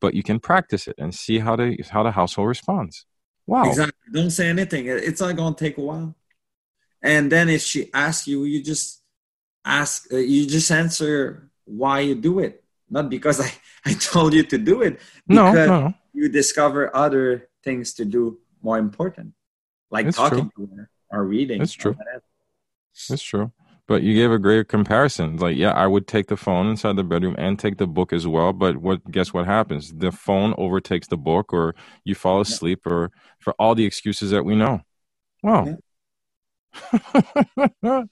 but 0.00 0.14
you 0.14 0.22
can 0.22 0.40
practice 0.40 0.88
it 0.88 0.94
and 0.98 1.14
see 1.14 1.38
how 1.38 1.56
the 1.56 1.76
how 1.90 2.02
the 2.02 2.10
household 2.10 2.48
responds. 2.48 3.06
Wow. 3.46 3.64
Exactly. 3.64 4.12
Don't 4.12 4.30
say 4.30 4.48
anything. 4.48 4.86
It's 4.86 5.20
not 5.20 5.36
going 5.36 5.54
to 5.54 5.64
take 5.64 5.76
a 5.76 5.82
while. 5.82 6.14
And 7.02 7.30
then 7.32 7.48
if 7.48 7.62
she 7.62 7.90
asks 7.92 8.26
you 8.26 8.44
you 8.44 8.62
just 8.62 9.00
ask 9.64 10.12
uh, 10.12 10.16
you 10.16 10.46
just 10.46 10.70
answer 10.70 11.50
why 11.64 12.00
you 12.00 12.14
do 12.14 12.38
it 12.38 12.64
not 12.88 13.08
because 13.08 13.40
i 13.46 13.52
i 13.84 13.92
told 13.94 14.32
you 14.32 14.42
to 14.42 14.58
do 14.58 14.82
it 14.82 15.00
no, 15.28 15.52
no. 15.52 15.94
you 16.12 16.28
discover 16.28 16.94
other 16.94 17.48
things 17.62 17.94
to 17.94 18.04
do 18.04 18.38
more 18.62 18.78
important 18.78 19.34
like 19.90 20.06
it's 20.06 20.16
talking 20.16 20.50
true. 20.56 20.66
to 20.66 20.76
her 20.76 20.90
or 21.12 21.24
reading 21.24 21.60
it's 21.60 21.72
true. 21.72 21.96
it's 23.10 23.22
true 23.22 23.52
but 23.90 24.04
you 24.04 24.14
gave 24.14 24.30
a 24.30 24.38
great 24.38 24.68
comparison. 24.68 25.36
Like, 25.38 25.56
yeah, 25.56 25.72
I 25.72 25.88
would 25.88 26.06
take 26.06 26.28
the 26.28 26.36
phone 26.36 26.68
inside 26.68 26.94
the 26.94 27.02
bedroom 27.02 27.34
and 27.38 27.58
take 27.58 27.78
the 27.78 27.88
book 27.88 28.12
as 28.12 28.24
well. 28.24 28.52
But 28.52 28.76
what? 28.76 29.10
Guess 29.10 29.34
what 29.34 29.46
happens? 29.46 29.92
The 29.92 30.12
phone 30.12 30.54
overtakes 30.56 31.08
the 31.08 31.16
book, 31.16 31.52
or 31.52 31.74
you 32.04 32.14
fall 32.14 32.40
asleep, 32.40 32.82
yeah. 32.86 32.92
or 32.92 33.10
for 33.40 33.52
all 33.58 33.74
the 33.74 33.84
excuses 33.84 34.30
that 34.30 34.44
we 34.44 34.54
know. 34.54 34.82
Wow. 35.42 35.76
Yeah. 37.82 38.04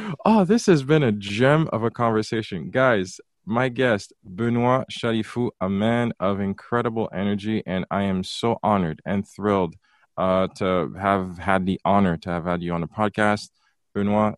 oh, 0.24 0.46
this 0.46 0.64
has 0.64 0.82
been 0.82 1.02
a 1.02 1.12
gem 1.12 1.68
of 1.74 1.82
a 1.84 1.90
conversation, 1.90 2.70
guys. 2.70 3.20
My 3.44 3.68
guest, 3.68 4.14
Benoit 4.24 4.86
Chalifoux, 4.90 5.50
a 5.60 5.68
man 5.68 6.14
of 6.18 6.40
incredible 6.40 7.10
energy, 7.12 7.62
and 7.66 7.84
I 7.90 8.04
am 8.04 8.24
so 8.24 8.58
honored 8.62 9.02
and 9.04 9.28
thrilled 9.28 9.74
uh, 10.16 10.46
to 10.56 10.94
have 10.98 11.36
had 11.36 11.66
the 11.66 11.78
honor 11.84 12.16
to 12.16 12.30
have 12.30 12.46
had 12.46 12.62
you 12.62 12.72
on 12.72 12.80
the 12.80 12.86
podcast. 12.86 13.50
Benoit, 13.94 14.36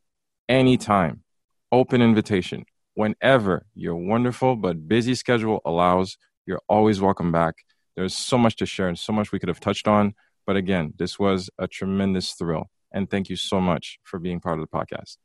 anytime. 0.51 1.23
Open 1.73 2.03
invitation. 2.03 2.65
Whenever 2.95 3.65
your 3.75 3.95
wonderful 3.95 4.57
but 4.57 4.89
busy 4.89 5.15
schedule 5.15 5.61
allows, 5.65 6.19
you're 6.45 6.61
always 6.69 7.01
welcome 7.01 7.31
back. 7.33 7.55
There's 7.97 8.15
so 8.15 8.37
much 8.37 8.57
to 8.57 8.67
share 8.67 8.89
and 8.89 8.99
so 8.99 9.13
much 9.13 9.33
we 9.33 9.39
could 9.39 9.49
have 9.49 9.61
touched 9.61 9.87
on. 9.87 10.15
But 10.47 10.57
again, 10.57 10.93
this 10.99 11.19
was 11.19 11.49
a 11.59 11.69
tremendous 11.69 12.33
thrill. 12.33 12.69
And 12.93 13.09
thank 13.09 13.31
you 13.31 13.37
so 13.37 13.61
much 13.61 14.01
for 14.03 14.19
being 14.19 14.41
part 14.41 14.59
of 14.59 14.69
the 14.69 14.77
podcast. 14.77 15.17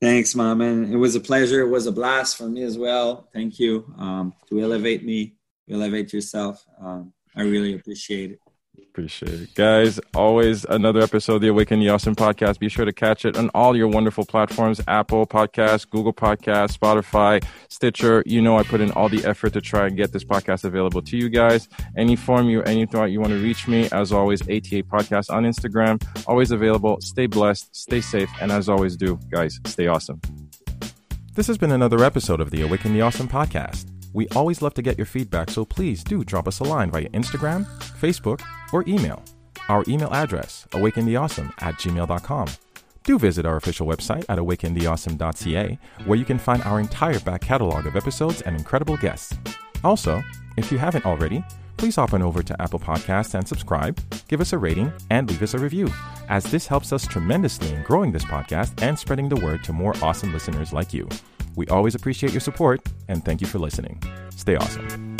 Thanks, 0.00 0.34
mom. 0.34 0.62
And 0.62 0.92
it 0.92 0.96
was 0.96 1.14
a 1.14 1.20
pleasure. 1.20 1.60
It 1.60 1.68
was 1.68 1.86
a 1.86 1.92
blast 1.92 2.38
for 2.38 2.48
me 2.48 2.62
as 2.62 2.78
well. 2.78 3.28
Thank 3.32 3.60
you 3.60 3.94
um, 3.98 4.32
to 4.48 4.60
elevate 4.60 5.04
me, 5.04 5.34
elevate 5.70 6.12
yourself. 6.12 6.64
Um, 6.80 7.12
I 7.36 7.42
really 7.42 7.74
appreciate 7.74 8.32
it. 8.32 8.40
Appreciate 8.78 9.40
it. 9.40 9.54
Guys, 9.54 10.00
always 10.14 10.64
another 10.64 11.00
episode 11.00 11.36
of 11.36 11.40
the 11.42 11.48
Awaken 11.48 11.80
the 11.80 11.90
Awesome 11.90 12.14
podcast. 12.14 12.58
Be 12.58 12.70
sure 12.70 12.84
to 12.84 12.92
catch 12.92 13.24
it 13.26 13.36
on 13.36 13.50
all 13.54 13.76
your 13.76 13.88
wonderful 13.88 14.24
platforms 14.24 14.80
Apple 14.88 15.26
Podcasts, 15.26 15.88
Google 15.88 16.12
Podcasts, 16.12 16.78
Spotify, 16.78 17.44
Stitcher. 17.68 18.22
You 18.24 18.40
know, 18.40 18.58
I 18.58 18.62
put 18.62 18.80
in 18.80 18.90
all 18.92 19.10
the 19.10 19.24
effort 19.24 19.52
to 19.54 19.60
try 19.60 19.86
and 19.86 19.96
get 19.96 20.12
this 20.12 20.24
podcast 20.24 20.64
available 20.64 21.02
to 21.02 21.16
you 21.18 21.28
guys. 21.28 21.68
Any 21.96 22.16
form 22.16 22.48
you, 22.48 22.62
any 22.62 22.86
thought 22.86 23.06
you 23.06 23.20
want 23.20 23.32
to 23.32 23.42
reach 23.42 23.68
me, 23.68 23.88
as 23.92 24.10
always, 24.10 24.40
ATA 24.42 24.82
Podcast 24.82 25.30
on 25.30 25.44
Instagram. 25.44 26.02
Always 26.26 26.50
available. 26.50 26.98
Stay 27.00 27.26
blessed, 27.26 27.74
stay 27.74 28.00
safe, 28.00 28.30
and 28.40 28.50
as 28.50 28.68
always, 28.70 28.96
do, 28.96 29.18
guys, 29.30 29.58
stay 29.66 29.86
awesome. 29.86 30.20
This 31.34 31.46
has 31.46 31.58
been 31.58 31.72
another 31.72 32.04
episode 32.04 32.40
of 32.40 32.50
the 32.50 32.62
Awaken 32.62 32.94
the 32.94 33.02
Awesome 33.02 33.28
podcast. 33.28 33.86
We 34.12 34.28
always 34.28 34.62
love 34.62 34.74
to 34.74 34.82
get 34.82 34.98
your 34.98 35.06
feedback, 35.06 35.50
so 35.50 35.64
please 35.64 36.04
do 36.04 36.24
drop 36.24 36.46
us 36.46 36.60
a 36.60 36.64
line 36.64 36.90
via 36.90 37.08
Instagram, 37.10 37.66
Facebook, 37.98 38.42
or 38.72 38.84
email. 38.86 39.22
Our 39.68 39.84
email 39.88 40.12
address, 40.12 40.66
awakentheawesome 40.72 41.52
at 41.60 41.74
gmail.com. 41.76 42.48
Do 43.04 43.18
visit 43.18 43.46
our 43.46 43.56
official 43.56 43.86
website 43.86 44.24
at 44.28 44.38
awakentheawesome.ca, 44.38 45.78
where 46.04 46.18
you 46.18 46.24
can 46.24 46.38
find 46.38 46.62
our 46.62 46.78
entire 46.78 47.18
back 47.20 47.40
catalog 47.40 47.86
of 47.86 47.96
episodes 47.96 48.42
and 48.42 48.56
incredible 48.56 48.96
guests. 48.96 49.36
Also, 49.82 50.22
if 50.56 50.70
you 50.70 50.78
haven't 50.78 51.06
already, 51.06 51.42
please 51.76 51.96
hop 51.96 52.14
on 52.14 52.22
over 52.22 52.42
to 52.42 52.62
Apple 52.62 52.78
Podcasts 52.78 53.34
and 53.34 53.46
subscribe, 53.46 54.00
give 54.28 54.40
us 54.40 54.52
a 54.52 54.58
rating, 54.58 54.92
and 55.10 55.28
leave 55.28 55.42
us 55.42 55.54
a 55.54 55.58
review, 55.58 55.88
as 56.28 56.44
this 56.44 56.66
helps 56.66 56.92
us 56.92 57.06
tremendously 57.06 57.72
in 57.74 57.82
growing 57.82 58.12
this 58.12 58.24
podcast 58.24 58.80
and 58.82 58.96
spreading 58.96 59.28
the 59.28 59.36
word 59.36 59.64
to 59.64 59.72
more 59.72 59.94
awesome 60.00 60.32
listeners 60.32 60.72
like 60.72 60.94
you. 60.94 61.08
We 61.56 61.66
always 61.66 61.94
appreciate 61.94 62.32
your 62.32 62.40
support, 62.40 62.80
and 63.08 63.24
thank 63.24 63.40
you 63.40 63.46
for 63.46 63.58
listening. 63.58 64.02
Stay 64.30 64.56
awesome. 64.56 65.11